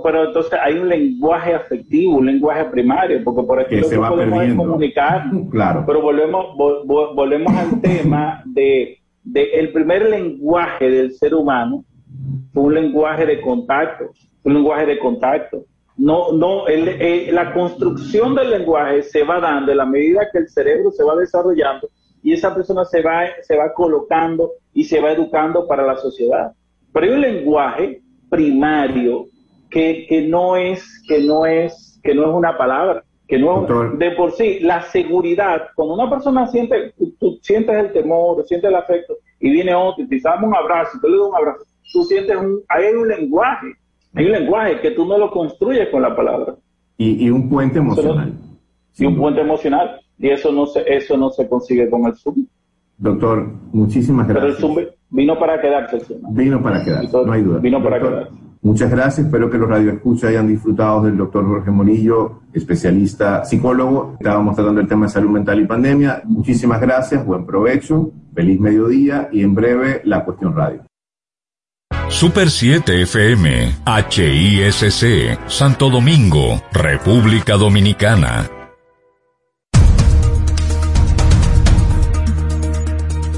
pero 0.02 0.26
entonces 0.26 0.52
hay 0.62 0.78
un 0.78 0.88
lenguaje 0.88 1.54
afectivo, 1.54 2.18
un 2.18 2.26
lenguaje 2.26 2.64
primario, 2.66 3.22
porque 3.24 3.42
por 3.42 3.60
ejemplo 3.60 3.88
se 3.88 3.96
va 3.96 4.10
podemos 4.10 4.54
comunicar, 4.54 5.24
claro. 5.50 5.84
pero 5.86 6.00
volvemos, 6.00 6.56
volvemos 6.56 7.52
al 7.52 7.80
tema 7.80 8.42
de, 8.46 8.98
de, 9.24 9.44
el 9.54 9.72
primer 9.72 10.08
lenguaje 10.08 10.88
del 10.88 11.12
ser 11.12 11.34
humano 11.34 11.84
fue 12.52 12.62
un 12.62 12.74
lenguaje 12.74 13.26
de 13.26 13.40
contacto, 13.40 14.12
un 14.45 14.55
lenguaje 14.55 14.86
de 14.86 14.99
contacto. 14.99 15.64
No, 15.97 16.32
no, 16.32 16.64
la 16.68 17.53
construcción 17.53 18.34
del 18.34 18.51
lenguaje 18.51 19.03
se 19.03 19.22
va 19.22 19.40
dando 19.40 19.70
en 19.70 19.78
la 19.78 19.86
medida 19.86 20.28
que 20.32 20.38
el 20.38 20.49
cerebro 20.49 20.90
se 20.90 21.05
va 21.05 21.14
desarrollando 21.14 21.88
y 22.24 22.32
esa 22.32 22.55
persona 22.55 22.84
se 22.84 23.03
va, 23.03 23.26
se 23.42 23.57
va 23.57 23.72
colocando 23.72 24.53
y 24.72 24.84
se 24.84 25.01
va 25.01 25.12
educando 25.12 25.66
para 25.68 25.86
la 25.86 25.97
sociedad. 25.97 26.53
Pero 26.92 27.07
hay 27.07 27.12
un 27.12 27.20
lenguaje 27.20 28.03
primario 28.30 29.26
que, 29.70 30.07
que 30.09 30.22
no 30.22 30.57
es, 30.57 31.03
que 31.07 31.20
no 31.20 31.45
es, 31.45 32.01
que 32.03 32.14
no 32.14 32.22
es 32.22 32.34
una 32.34 32.57
palabra, 32.57 33.05
que 33.28 33.38
no 33.38 33.66
de 33.97 34.11
por 34.12 34.32
sí, 34.32 34.61
la 34.61 34.82
seguridad, 34.82 35.68
cuando 35.74 35.95
una 35.95 36.09
persona 36.09 36.47
siente, 36.47 36.95
tú, 37.20 37.38
sientes 37.42 37.76
el 37.76 37.92
temor, 37.92 38.45
sientes 38.47 38.70
el 38.70 38.76
afecto, 38.76 39.16
y 39.40 39.51
viene 39.51 39.74
otro 39.74 40.05
y 40.05 40.09
te 40.09 40.20
da 40.20 40.36
un 40.42 40.55
abrazo, 40.55 40.99
tú 41.01 41.09
le 41.09 41.18
das 41.18 41.26
un 41.28 41.36
abrazo, 41.36 41.64
tú 41.92 42.05
sientes 42.05 42.36
un, 42.36 42.62
hay 42.68 42.95
un 42.95 43.07
lenguaje, 43.07 43.66
hay 44.14 44.26
un 44.26 44.32
lenguaje 44.32 44.80
que 44.80 44.92
tú 44.92 45.06
no 45.06 45.18
lo 45.18 45.30
construyes 45.30 45.88
con 45.90 46.02
la 46.02 46.14
palabra. 46.14 46.54
Y, 46.96 47.26
y 47.26 47.30
un 47.30 47.48
puente 47.48 47.78
emocional. 47.78 48.32
y 48.96 49.04
un 49.06 49.16
puente 49.16 49.40
emocional. 49.40 50.00
Y 50.18 50.28
eso 50.30 50.52
no 50.52 50.66
se, 50.66 50.84
eso 50.86 51.16
no 51.16 51.30
se 51.30 51.48
consigue 51.48 51.90
con 51.90 52.06
el 52.06 52.14
Zoom. 52.14 52.46
Doctor, 52.96 53.52
muchísimas 53.72 54.28
gracias. 54.28 54.56
Pero 54.56 54.72
el 54.72 54.76
Zoom 54.76 54.86
vino 55.10 55.38
para 55.38 55.60
quedarse. 55.60 55.98
Vino 56.30 56.62
para 56.62 56.84
quedarse, 56.84 57.24
no 57.24 57.32
hay 57.32 57.42
duda. 57.42 57.58
Vino 57.58 57.82
para 57.82 57.98
quedarse. 57.98 58.30
Muchas 58.62 58.90
gracias, 58.90 59.26
espero 59.26 59.50
que 59.50 59.58
los 59.58 59.68
radioescuchas 59.68 60.30
hayan 60.30 60.46
disfrutado 60.48 61.02
del 61.02 61.18
doctor 61.18 61.44
Jorge 61.44 61.70
Morillo, 61.70 62.40
especialista 62.54 63.44
psicólogo. 63.44 64.16
Estábamos 64.18 64.56
tratando 64.56 64.80
el 64.80 64.88
tema 64.88 65.04
de 65.04 65.12
salud 65.12 65.28
mental 65.28 65.60
y 65.60 65.66
pandemia. 65.66 66.22
Muchísimas 66.24 66.80
gracias, 66.80 67.26
buen 67.26 67.44
provecho, 67.44 68.10
feliz 68.34 68.58
mediodía 68.58 69.28
y 69.30 69.42
en 69.42 69.54
breve 69.54 70.00
la 70.04 70.24
cuestión 70.24 70.56
radio. 70.56 70.80
Super 72.09 72.50
7 72.50 73.02
FM, 73.02 73.76
HISC, 73.86 75.38
Santo 75.48 75.90
Domingo, 75.90 76.62
República 76.72 77.55
Dominicana. 77.55 78.50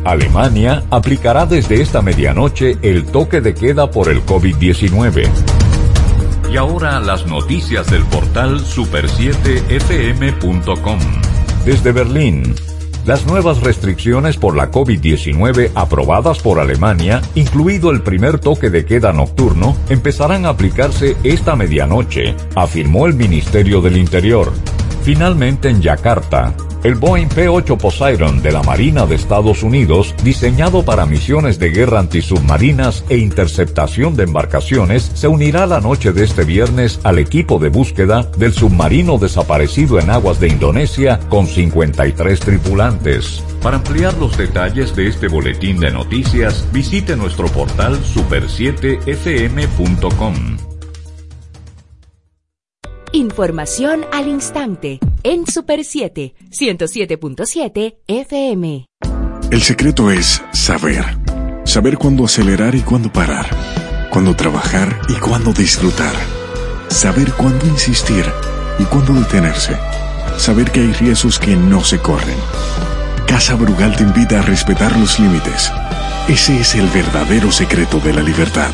Alemania 0.05 0.85
aplicará 0.91 1.47
desde 1.47 1.81
esta 1.81 2.03
medianoche 2.03 2.77
el 2.83 3.07
toque 3.07 3.41
de 3.41 3.55
queda 3.55 3.91
por 3.91 4.09
el 4.09 4.25
COVID-19. 4.25 5.29
Y 6.53 6.57
ahora 6.57 7.01
las 7.01 7.27
noticias 7.27 7.91
del 7.91 8.05
portal 8.05 8.61
super7fm.com. 8.61 10.99
Desde 11.64 11.91
Berlín, 11.93 12.55
las 13.07 13.25
nuevas 13.25 13.61
restricciones 13.63 14.37
por 14.37 14.57
la 14.57 14.71
COVID-19 14.71 15.71
aprobadas 15.75 16.41
por 16.41 16.59
Alemania, 16.59 17.23
incluido 17.37 17.93
el 17.93 18.03
primer 18.03 18.41
toque 18.41 18.69
de 18.69 18.85
queda 18.85 19.13
nocturno, 19.13 19.77
empezarán 19.89 20.45
a 20.45 20.51
aplicarse 20.51 21.17
esta 21.23 21.55
medianoche, 21.55 22.35
afirmó 22.57 23.07
el 23.07 23.15
Ministerio 23.15 23.81
del 23.81 23.97
Interior. 23.97 24.53
Finalmente 25.07 25.69
en 25.69 25.81
Yakarta, 25.81 26.53
el 26.83 26.97
Boeing 26.97 27.29
P-8 27.29 27.79
Poseidon 27.79 28.43
de 28.43 28.51
la 28.51 28.65
Marina 28.65 29.07
de 29.07 29.15
Estados 29.15 29.63
Unidos, 29.63 30.13
diseñado 30.25 30.85
para 30.85 31.07
misiones 31.07 31.61
de 31.61 31.71
guerra 31.71 32.01
antisubmarinas 32.01 33.05
e 33.09 33.19
interceptación 33.19 34.17
de 34.17 34.25
embarcaciones, 34.25 35.09
se 35.15 35.29
unirá 35.29 35.65
la 35.67 35.81
noche 35.81 36.13
de 36.13 36.25
este 36.25 36.43
viernes 36.43 36.99
al 37.05 37.21
equipo 37.21 37.61
de 37.61 37.69
búsqueda 37.69 38.29
del 38.37 38.53
submarino 38.53 39.17
desaparecido 39.17 40.01
en 40.01 40.11
aguas 40.11 40.41
de 40.41 40.49
Indonesia 40.49 41.21
con 41.29 41.47
53 41.47 42.41
tripulantes. 42.41 43.45
Para 43.63 43.77
ampliar 43.77 44.15
los 44.15 44.37
detalles 44.37 44.97
de 44.97 45.07
este 45.07 45.29
boletín 45.29 45.79
de 45.79 45.93
noticias, 45.93 46.67
visite 46.73 47.15
nuestro 47.15 47.47
portal 47.47 47.97
super7fm.com. 48.03 50.66
Información 53.13 54.05
al 54.13 54.29
instante 54.29 54.99
en 55.23 55.47
Super 55.47 55.85
7, 55.85 56.35
107.7 56.51 57.97
FM. 58.07 58.87
El 59.51 59.63
secreto 59.63 60.11
es 60.11 60.43
saber. 60.53 61.05
Saber 61.65 61.99
cuándo 61.99 62.25
acelerar 62.25 62.75
y 62.75 62.81
cuándo 62.81 63.13
parar. 63.13 63.47
Cuándo 64.11 64.35
trabajar 64.35 65.01
y 65.09 65.15
cuándo 65.15 65.53
disfrutar. 65.53 66.15
Saber 66.89 67.33
cuándo 67.33 67.67
insistir 67.67 68.25
y 68.79 68.85
cuándo 68.85 69.15
detenerse. 69.15 69.77
Saber 70.37 70.71
que 70.71 70.81
hay 70.81 70.93
riesgos 70.93 71.39
que 71.39 71.57
no 71.57 71.83
se 71.85 71.99
corren. 71.99 72.37
Casa 73.27 73.55
Brugal 73.55 73.97
te 73.97 74.03
invita 74.03 74.41
a 74.41 74.43
respetar 74.43 74.97
los 74.99 75.19
límites. 75.19 75.73
Ese 76.29 76.61
es 76.61 76.75
el 76.75 76.89
verdadero 76.89 77.51
secreto 77.53 77.99
de 78.01 78.13
la 78.13 78.23
libertad. 78.23 78.73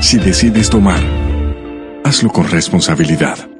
Si 0.00 0.18
decides 0.18 0.70
tomar, 0.70 1.19
hazlo 2.04 2.30
con 2.30 2.48
responsabilidad. 2.48 3.59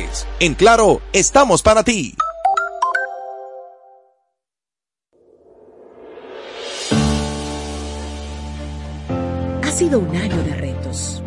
En 0.39 0.55
Claro, 0.55 1.01
estamos 1.13 1.61
para 1.61 1.83
ti. 1.83 2.15
Ha 9.63 9.71
sido 9.71 9.99
un 9.99 10.15
año 10.15 10.43
de 10.43 10.53
retos. 10.55 11.23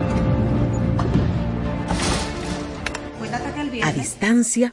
A 3.82 3.92
distancia, 3.92 4.72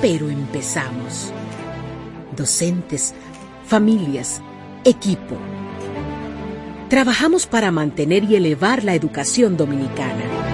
pero 0.00 0.28
empezamos. 0.28 1.32
Docentes, 2.36 3.14
familias, 3.66 4.40
equipo. 4.84 5.36
Trabajamos 6.88 7.46
para 7.46 7.70
mantener 7.70 8.24
y 8.24 8.36
elevar 8.36 8.84
la 8.84 8.94
educación 8.94 9.56
dominicana 9.56 10.53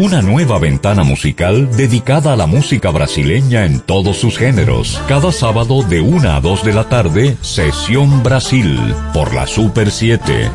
Una 0.00 0.22
nueva 0.22 0.58
ventana 0.58 1.04
musical 1.04 1.70
dedicada 1.76 2.32
a 2.32 2.36
la 2.36 2.46
música 2.46 2.90
brasileña 2.90 3.64
en 3.64 3.78
todos 3.78 4.16
sus 4.16 4.36
géneros. 4.36 5.00
Cada 5.06 5.30
sábado 5.30 5.84
de 5.84 6.00
1 6.00 6.30
a 6.30 6.40
2 6.40 6.64
de 6.64 6.72
la 6.72 6.88
tarde, 6.88 7.36
Sesión 7.42 8.24
Brasil, 8.24 8.76
por 9.12 9.32
la 9.32 9.46
Super 9.46 9.92
7. 9.92 10.50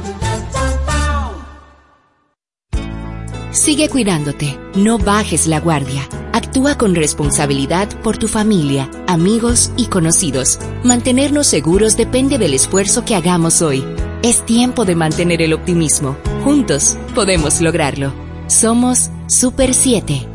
Sigue 3.52 3.88
cuidándote, 3.88 4.60
no 4.76 4.98
bajes 4.98 5.48
la 5.48 5.62
guardia. 5.62 6.08
Actúa 6.34 6.78
con 6.78 6.94
responsabilidad 6.94 7.88
por 8.04 8.18
tu 8.18 8.28
familia, 8.28 8.90
amigos 9.08 9.72
y 9.78 9.88
conocidos. 9.88 10.60
Mantenernos 10.84 11.48
seguros 11.48 11.96
depende 11.96 12.38
del 12.38 12.54
esfuerzo 12.54 13.06
que 13.06 13.16
hagamos 13.16 13.62
hoy. 13.62 13.86
Es 14.22 14.46
tiempo 14.46 14.84
de 14.84 14.96
mantener 14.96 15.42
el 15.42 15.54
optimismo 15.54 16.18
Juntos 16.44 16.98
podemos 17.14 17.60
lograrlo. 17.60 18.29
Somos 18.50 19.12
Super 19.28 19.76
7. 19.76 20.26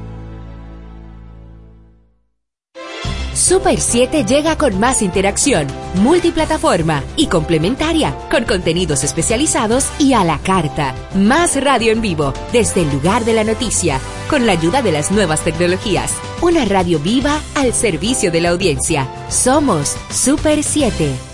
Super 3.35 3.81
7 3.81 4.25
llega 4.25 4.57
con 4.57 4.79
más 4.79 5.03
interacción, 5.03 5.67
multiplataforma 5.95 7.03
y 7.17 7.27
complementaria, 7.27 8.17
con 8.31 8.45
contenidos 8.45 9.03
especializados 9.03 9.89
y 9.99 10.13
a 10.13 10.23
la 10.23 10.39
carta. 10.39 10.95
Más 11.17 11.61
radio 11.61 11.91
en 11.91 12.01
vivo, 12.01 12.33
desde 12.53 12.83
el 12.83 12.93
lugar 12.93 13.25
de 13.25 13.33
la 13.33 13.43
noticia, 13.43 13.99
con 14.31 14.47
la 14.47 14.53
ayuda 14.53 14.81
de 14.81 14.93
las 14.93 15.11
nuevas 15.11 15.41
tecnologías. 15.41 16.15
Una 16.41 16.65
radio 16.65 17.01
viva 17.01 17.41
al 17.57 17.75
servicio 17.75 18.31
de 18.31 18.41
la 18.43 18.51
audiencia. 18.51 19.09
Somos 19.29 19.97
Super 20.11 20.63
7. 20.63 21.34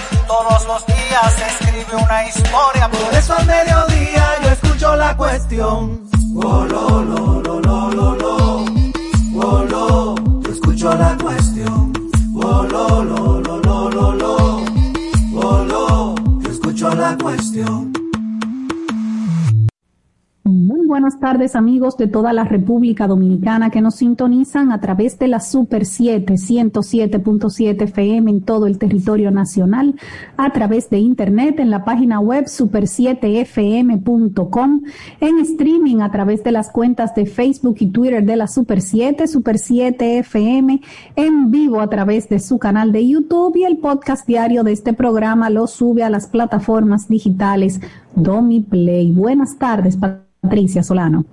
Todos 0.31 0.65
los 0.65 0.85
días 0.85 1.35
escribe 1.45 2.01
una 2.01 2.25
historia. 2.25 2.89
Por 2.89 3.13
eso 3.13 3.33
al 3.35 3.45
mediodía 3.45 4.25
yo 4.41 4.49
escucho 4.49 4.95
la 4.95 5.17
cuestión. 5.17 6.09
Oh, 6.33 6.65
lo, 6.69 7.03
lo, 7.03 7.41
lo, 7.41 7.59
lo, 7.59 7.91
lo, 7.91 8.15
lo. 8.15 8.65
Oh, 9.35 9.65
lo, 9.65 10.15
yo 10.41 10.51
escucho 10.53 10.95
la 10.95 11.17
cuestión. 11.21 11.91
Oh, 12.33 12.63
lo, 12.63 13.03
lo, 13.03 13.41
lo, 13.41 13.57
lo, 13.59 13.89
lo, 13.89 14.13
lo. 14.15 14.63
Oh, 15.35 15.65
lo, 15.65 16.15
yo 16.39 16.49
escucho 16.49 16.89
la 16.95 17.17
cuestión. 17.17 17.90
Buenas 20.91 21.19
tardes 21.21 21.55
amigos 21.55 21.95
de 21.95 22.07
toda 22.07 22.33
la 22.33 22.43
República 22.43 23.07
Dominicana 23.07 23.69
que 23.69 23.79
nos 23.79 23.95
sintonizan 23.95 24.73
a 24.73 24.81
través 24.81 25.17
de 25.19 25.29
la 25.29 25.39
Super 25.39 25.85
7 25.85 26.33
107.7 26.33 27.83
FM 27.83 28.29
en 28.29 28.41
todo 28.41 28.67
el 28.67 28.77
territorio 28.77 29.31
nacional, 29.31 29.95
a 30.35 30.51
través 30.51 30.89
de 30.89 30.99
internet 30.99 31.61
en 31.61 31.69
la 31.69 31.85
página 31.85 32.19
web 32.19 32.43
super7fm.com, 32.43 34.81
en 35.21 35.39
streaming 35.39 36.01
a 36.01 36.11
través 36.11 36.43
de 36.43 36.51
las 36.51 36.69
cuentas 36.69 37.15
de 37.15 37.25
Facebook 37.25 37.77
y 37.79 37.87
Twitter 37.87 38.25
de 38.25 38.35
la 38.35 38.47
Super 38.47 38.81
7, 38.81 39.29
Super 39.29 39.59
7 39.59 40.17
FM, 40.17 40.81
en 41.15 41.51
vivo 41.51 41.79
a 41.79 41.89
través 41.89 42.27
de 42.27 42.39
su 42.39 42.59
canal 42.59 42.91
de 42.91 43.07
YouTube 43.07 43.55
y 43.55 43.63
el 43.63 43.77
podcast 43.77 44.27
diario 44.27 44.65
de 44.65 44.73
este 44.73 44.91
programa 44.91 45.49
lo 45.49 45.67
sube 45.67 46.03
a 46.03 46.09
las 46.09 46.27
plataformas 46.27 47.07
digitales 47.07 47.79
DomiPlay. 48.13 49.11
Buenas 49.11 49.57
tardes, 49.57 49.95
Patricia 50.41 50.81
Solano. 50.81 51.23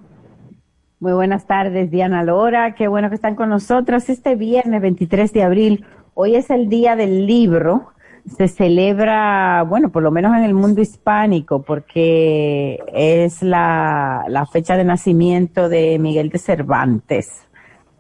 Muy 1.01 1.13
buenas 1.13 1.47
tardes, 1.47 1.91
Diana 1.91 2.23
Lora. 2.23 2.75
Qué 2.75 2.89
bueno 2.89 3.09
que 3.09 3.15
están 3.15 3.37
con 3.37 3.49
nosotros 3.49 4.09
este 4.11 4.37
viernes 4.37 4.83
23 4.83 5.33
de 5.33 5.43
abril. 5.43 5.85
Hoy 6.13 6.35
es 6.35 6.51
el 6.51 6.69
día 6.69 6.95
del 6.95 7.27
libro. 7.27 7.93
Se 8.37 8.49
celebra, 8.49 9.65
bueno, 9.67 9.91
por 9.91 10.03
lo 10.03 10.11
menos 10.11 10.37
en 10.37 10.45
el 10.45 10.53
mundo 10.53 10.83
hispánico, 10.83 11.63
porque 11.63 12.79
es 12.93 13.43
la, 13.43 14.25
la 14.29 14.45
fecha 14.45 14.77
de 14.77 14.85
nacimiento 14.85 15.71
de 15.71 15.99
Miguel 15.99 16.29
de 16.29 16.39
Cervantes. 16.39 17.47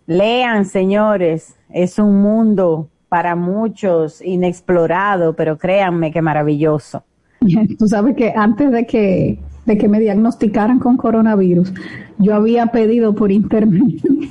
Lean, 0.06 0.66
señores, 0.66 1.56
es 1.70 1.98
un 1.98 2.20
mundo 2.20 2.90
para 3.08 3.34
muchos 3.34 4.20
inexplorado, 4.20 5.34
pero 5.34 5.56
créanme 5.56 6.12
que 6.12 6.20
maravilloso. 6.20 7.04
Tú 7.78 7.88
sabes 7.88 8.14
que 8.14 8.34
antes 8.36 8.70
de 8.70 8.86
que 8.86 9.38
de 9.68 9.76
que 9.76 9.86
me 9.86 10.00
diagnosticaran 10.00 10.78
con 10.78 10.96
coronavirus, 10.96 11.72
yo 12.18 12.34
había 12.34 12.68
pedido 12.68 13.14
por 13.14 13.30
internet 13.30 13.82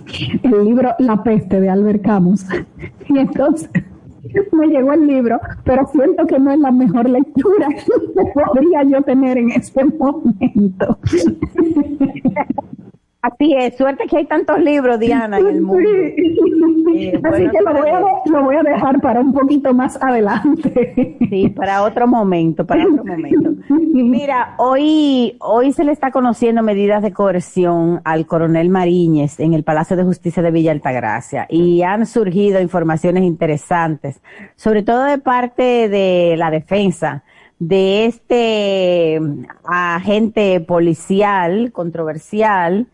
el 0.43 0.65
libro 0.65 0.95
La 0.97 1.23
peste 1.23 1.61
de 1.61 1.69
Albert 1.69 2.01
Camus. 2.01 2.45
Y 3.07 3.19
entonces 3.19 3.69
me 4.51 4.67
llegó 4.67 4.93
el 4.93 5.05
libro, 5.05 5.39
pero 5.63 5.87
siento 5.93 6.25
que 6.25 6.39
no 6.39 6.51
es 6.51 6.59
la 6.59 6.71
mejor 6.71 7.07
lectura 7.07 7.67
que 8.15 8.31
podría 8.33 8.83
yo 8.83 9.01
tener 9.03 9.37
en 9.37 9.51
ese 9.51 9.85
momento. 9.85 10.97
Así 13.27 13.53
es, 13.53 13.75
suerte 13.75 14.05
que 14.07 14.17
hay 14.17 14.25
tantos 14.25 14.57
libros, 14.59 14.99
Diana, 14.99 15.37
en 15.37 15.47
el 15.47 15.61
mundo. 15.61 15.89
Eh, 15.89 17.19
Así 17.23 17.49
que 17.49 17.61
lo 17.61 17.73
voy, 17.73 17.89
a, 17.89 17.99
lo 18.25 18.43
voy, 18.43 18.55
a, 18.55 18.63
dejar 18.63 19.01
para 19.01 19.19
un 19.19 19.33
poquito 19.33 19.73
más 19.73 20.01
adelante. 20.01 21.17
Sí, 21.29 21.49
para 21.49 21.83
otro 21.83 22.07
momento, 22.07 22.65
para 22.65 22.87
otro 22.87 23.03
momento. 23.03 23.51
Mira, 23.69 24.55
hoy, 24.57 25.35
hoy 25.39 25.73
se 25.73 25.83
le 25.83 25.91
está 25.91 26.11
conociendo 26.11 26.63
medidas 26.63 27.03
de 27.03 27.11
coerción 27.11 27.99
al 28.05 28.25
coronel 28.25 28.69
Mariñez 28.69 29.41
en 29.41 29.53
el 29.53 29.63
Palacio 29.63 29.97
de 29.97 30.03
Justicia 30.03 30.41
de 30.41 30.51
Villa 30.51 30.71
Altagracia 30.71 31.47
y 31.49 31.81
han 31.81 32.05
surgido 32.05 32.61
informaciones 32.61 33.23
interesantes, 33.23 34.21
sobre 34.55 34.83
todo 34.83 35.03
de 35.03 35.17
parte 35.17 35.89
de 35.89 36.35
la 36.37 36.49
defensa 36.49 37.23
de 37.59 38.05
este 38.05 39.19
agente 39.65 40.61
policial 40.61 41.71
controversial 41.73 42.87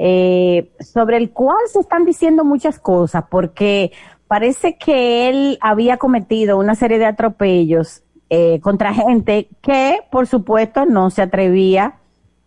eh, 0.00 0.70
sobre 0.78 1.16
el 1.16 1.32
cual 1.32 1.58
se 1.66 1.80
están 1.80 2.04
diciendo 2.04 2.44
muchas 2.44 2.78
cosas, 2.78 3.24
porque 3.28 3.90
parece 4.28 4.76
que 4.78 5.28
él 5.28 5.58
había 5.60 5.96
cometido 5.96 6.56
una 6.56 6.76
serie 6.76 7.00
de 7.00 7.06
atropellos 7.06 8.04
eh, 8.30 8.60
contra 8.60 8.94
gente 8.94 9.48
que, 9.60 9.98
por 10.12 10.28
supuesto, 10.28 10.86
no 10.86 11.10
se 11.10 11.22
atrevía 11.22 11.96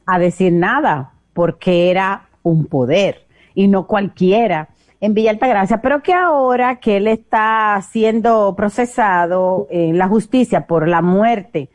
a 0.06 0.18
decir 0.18 0.54
nada, 0.54 1.12
porque 1.34 1.92
era 1.92 2.30
un 2.42 2.68
poder 2.68 3.28
y 3.54 3.68
no 3.68 3.86
cualquiera 3.86 4.70
en 5.02 5.14
Villa 5.14 5.32
Altagracia, 5.32 5.82
pero 5.82 6.02
que 6.02 6.14
ahora 6.14 6.80
que 6.80 6.98
él 6.98 7.08
está 7.08 7.82
siendo 7.82 8.56
procesado 8.56 9.68
en 9.70 9.98
la 9.98 10.08
justicia 10.08 10.68
por 10.68 10.88
la 10.88 11.02
muerte 11.02 11.70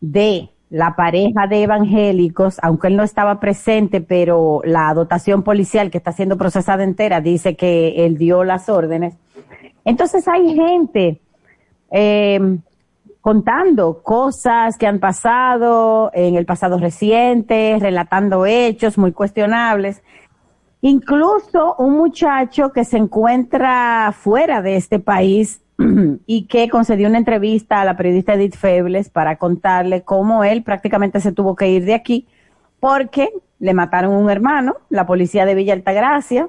de 0.00 0.51
la 0.72 0.96
pareja 0.96 1.46
de 1.46 1.64
evangélicos, 1.64 2.58
aunque 2.62 2.86
él 2.86 2.96
no 2.96 3.02
estaba 3.02 3.38
presente, 3.40 4.00
pero 4.00 4.62
la 4.64 4.94
dotación 4.94 5.42
policial 5.42 5.90
que 5.90 5.98
está 5.98 6.12
siendo 6.12 6.38
procesada 6.38 6.82
entera 6.82 7.20
dice 7.20 7.56
que 7.56 8.06
él 8.06 8.16
dio 8.16 8.42
las 8.42 8.70
órdenes. 8.70 9.14
Entonces 9.84 10.26
hay 10.26 10.54
gente 10.54 11.20
eh, 11.90 12.56
contando 13.20 14.02
cosas 14.02 14.78
que 14.78 14.86
han 14.86 14.98
pasado 14.98 16.10
en 16.14 16.36
el 16.36 16.46
pasado 16.46 16.78
reciente, 16.78 17.76
relatando 17.78 18.46
hechos 18.46 18.96
muy 18.96 19.12
cuestionables. 19.12 20.02
Incluso 20.80 21.74
un 21.80 21.98
muchacho 21.98 22.72
que 22.72 22.86
se 22.86 22.96
encuentra 22.96 24.10
fuera 24.18 24.62
de 24.62 24.76
este 24.76 25.00
país 25.00 25.60
y 26.26 26.46
que 26.46 26.68
concedió 26.68 27.08
una 27.08 27.18
entrevista 27.18 27.80
a 27.80 27.84
la 27.84 27.96
periodista 27.96 28.34
Edith 28.34 28.56
Febles 28.56 29.08
para 29.08 29.36
contarle 29.36 30.02
cómo 30.02 30.44
él 30.44 30.62
prácticamente 30.62 31.20
se 31.20 31.32
tuvo 31.32 31.56
que 31.56 31.70
ir 31.70 31.84
de 31.84 31.94
aquí 31.94 32.26
porque 32.80 33.30
le 33.58 33.74
mataron 33.74 34.12
un 34.12 34.28
hermano, 34.28 34.76
la 34.88 35.06
policía 35.06 35.46
de 35.46 35.54
Villa 35.54 35.72
Altagracia, 35.72 36.48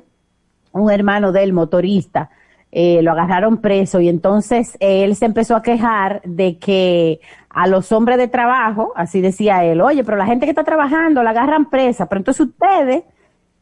un 0.71 0.91
hermano 0.91 1.31
del 1.31 1.53
motorista, 1.53 2.31
eh, 2.71 3.03
lo 3.03 3.11
agarraron 3.11 3.57
preso 3.57 4.01
y 4.01 4.09
entonces 4.09 4.75
él 4.79 5.15
se 5.15 5.25
empezó 5.25 5.55
a 5.55 5.61
quejar 5.61 6.23
de 6.23 6.57
que 6.57 7.19
a 7.49 7.67
los 7.67 7.91
hombres 7.91 8.17
de 8.17 8.27
trabajo, 8.27 8.93
así 8.95 9.21
decía 9.21 9.63
él, 9.63 9.79
oye, 9.79 10.03
pero 10.03 10.17
la 10.17 10.25
gente 10.25 10.47
que 10.47 10.49
está 10.49 10.63
trabajando 10.63 11.21
la 11.21 11.29
agarran 11.29 11.69
presa, 11.69 12.07
pero 12.07 12.21
entonces 12.21 12.47
ustedes, 12.47 13.03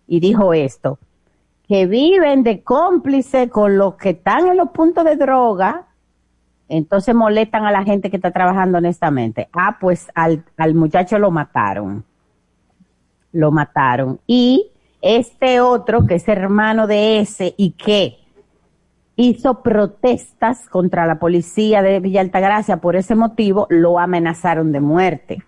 y 0.07 0.22
dijo 0.22 0.53
esto, 0.53 0.97
que 1.72 1.86
viven 1.86 2.43
de 2.43 2.63
cómplice 2.63 3.47
con 3.47 3.78
los 3.78 3.95
que 3.95 4.09
están 4.09 4.45
en 4.47 4.57
los 4.57 4.72
puntos 4.72 5.05
de 5.05 5.15
droga, 5.15 5.88
entonces 6.67 7.15
molestan 7.15 7.63
a 7.63 7.72
la 7.72 7.86
gente 7.86 8.09
que 8.09 8.17
está 8.17 8.32
trabajando 8.32 8.80
honestamente. 8.80 9.47
Ah, 9.53 9.78
pues 9.80 10.09
al, 10.13 10.43
al 10.57 10.74
muchacho 10.76 11.17
lo 11.17 11.32
mataron. 11.32 12.03
Lo 13.32 13.51
mataron. 13.51 14.19
Y 14.28 14.69
este 15.01 15.61
otro, 15.61 16.05
que 16.05 16.15
es 16.15 16.28
hermano 16.28 16.88
de 16.88 17.22
ese 17.22 17.55
y 17.55 17.72
que 17.72 18.17
hizo 19.15 19.63
protestas 19.63 20.67
contra 20.67 21.05
la 21.05 21.19
policía 21.19 21.82
de 21.82 22.01
Villa 22.01 22.19
Altagracia 22.19 22.82
por 22.82 22.97
ese 22.97 23.15
motivo, 23.15 23.67
lo 23.69 23.97
amenazaron 23.97 24.74
de 24.74 24.82
muerte. 24.82 25.41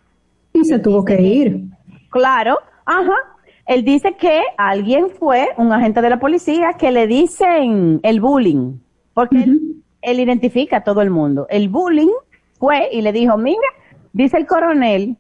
Y 0.53 0.63
se 0.63 0.79
tuvo 0.79 1.03
que 1.03 1.21
ir. 1.21 1.65
Claro, 2.09 2.59
ajá, 2.85 3.32
Él 3.65 3.83
dice 3.85 4.15
que 4.17 4.41
alguien 4.57 5.09
fue, 5.09 5.49
un 5.57 5.71
agente 5.71 6.01
de 6.01 6.09
la 6.09 6.19
policía, 6.19 6.73
que 6.73 6.91
le 6.91 7.07
dicen 7.07 7.99
el 8.03 8.19
bullying, 8.19 8.77
porque 9.13 9.37
él, 9.43 9.83
él 10.01 10.19
identifica 10.19 10.77
a 10.77 10.83
todo 10.83 11.01
el 11.01 11.09
mundo. 11.09 11.47
El 11.49 11.69
bullying 11.69 12.11
fue 12.59 12.89
y 12.91 13.01
le 13.01 13.11
dijo, 13.13 13.37
mira, 13.37 13.57
dice 14.11 14.37
el 14.37 14.45
coronel 14.47 15.15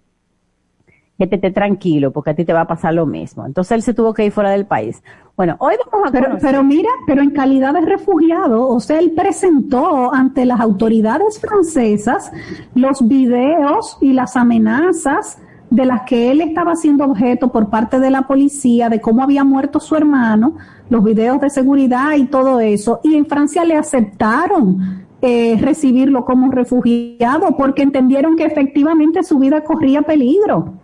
que 1.17 1.27
te 1.27 1.35
esté 1.35 1.51
tranquilo, 1.51 2.11
porque 2.11 2.31
a 2.31 2.35
ti 2.35 2.43
te 2.43 2.53
va 2.53 2.61
a 2.61 2.67
pasar 2.67 2.93
lo 2.95 3.05
mismo. 3.05 3.45
Entonces 3.45 3.71
él 3.73 3.81
se 3.83 3.93
tuvo 3.93 4.13
que 4.13 4.25
ir 4.25 4.31
fuera 4.31 4.49
del 4.49 4.65
país. 4.65 5.01
Bueno, 5.37 5.55
hoy 5.59 5.75
vamos 5.91 6.09
a 6.09 6.11
Pero, 6.11 6.25
conocer- 6.25 6.41
pero 6.41 6.63
mira, 6.63 6.89
pero 7.05 7.21
en 7.21 7.29
calidad 7.29 7.73
de 7.73 7.81
refugiado, 7.81 8.67
o 8.67 8.79
sea, 8.79 8.99
él 8.99 9.11
presentó 9.11 10.13
ante 10.13 10.43
las 10.45 10.59
autoridades 10.59 11.39
francesas 11.39 12.31
los 12.73 13.07
videos 13.07 13.97
y 14.01 14.11
las 14.13 14.35
amenazas 14.35 15.39
de 15.73 15.85
las 15.85 16.03
que 16.03 16.29
él 16.29 16.39
estaba 16.41 16.75
siendo 16.75 17.03
objeto 17.03 17.51
por 17.51 17.71
parte 17.71 17.99
de 17.99 18.11
la 18.11 18.27
policía, 18.27 18.89
de 18.89 19.01
cómo 19.01 19.23
había 19.23 19.43
muerto 19.43 19.79
su 19.79 19.95
hermano, 19.95 20.55
los 20.87 21.03
videos 21.03 21.41
de 21.41 21.49
seguridad 21.49 22.13
y 22.15 22.25
todo 22.25 22.59
eso. 22.59 22.99
Y 23.03 23.15
en 23.15 23.25
Francia 23.25 23.65
le 23.65 23.75
aceptaron 23.75 25.03
eh, 25.19 25.57
recibirlo 25.59 26.25
como 26.25 26.51
refugiado 26.51 27.57
porque 27.57 27.81
entendieron 27.81 28.35
que 28.35 28.45
efectivamente 28.45 29.23
su 29.23 29.39
vida 29.39 29.63
corría 29.63 30.03
peligro 30.03 30.75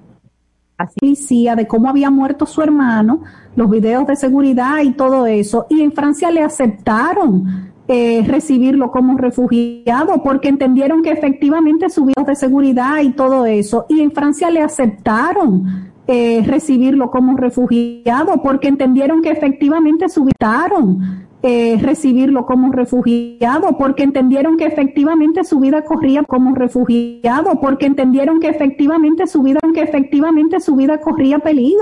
policía 0.87 1.55
de 1.55 1.67
cómo 1.67 1.89
había 1.89 2.09
muerto 2.09 2.45
su 2.45 2.61
hermano, 2.61 3.21
los 3.55 3.69
videos 3.69 4.07
de 4.07 4.15
seguridad 4.15 4.79
y 4.81 4.91
todo 4.91 5.25
eso. 5.27 5.65
Y 5.69 5.81
en 5.81 5.91
Francia 5.91 6.31
le 6.31 6.41
aceptaron 6.41 7.68
eh, 7.91 8.23
recibirlo 8.23 8.91
como 8.91 9.17
refugiado 9.17 10.21
porque 10.21 10.47
entendieron 10.47 11.01
que 11.01 11.09
efectivamente 11.09 11.89
su 11.89 12.05
videos 12.05 12.27
de 12.27 12.35
seguridad 12.35 13.01
y 13.01 13.09
todo 13.13 13.47
eso. 13.47 13.87
Y 13.89 14.01
en 14.01 14.11
Francia 14.11 14.51
le 14.51 14.61
aceptaron 14.61 15.89
eh, 16.05 16.43
recibirlo 16.45 17.09
como 17.09 17.35
refugiado 17.35 18.43
porque 18.43 18.67
entendieron 18.67 19.23
que 19.23 19.31
efectivamente 19.31 20.07
su 20.07 20.21
aceptaron, 20.21 21.25
eh, 21.41 21.77
recibirlo 21.81 22.45
como 22.45 22.71
refugiado 22.71 23.77
porque 23.77 24.03
entendieron 24.03 24.57
que 24.57 24.65
efectivamente 24.65 25.43
su 25.43 25.59
vida 25.59 25.83
corría 25.83 26.23
como 26.23 26.53
refugiado 26.53 27.59
porque 27.61 27.85
entendieron 27.85 28.39
que 28.39 28.49
efectivamente 28.49 29.25
su 29.25 29.41
vida 29.41 29.59
que 29.73 29.81
efectivamente 29.81 30.59
su 30.59 30.75
vida 30.75 30.99
corría 30.99 31.39
peligro. 31.39 31.81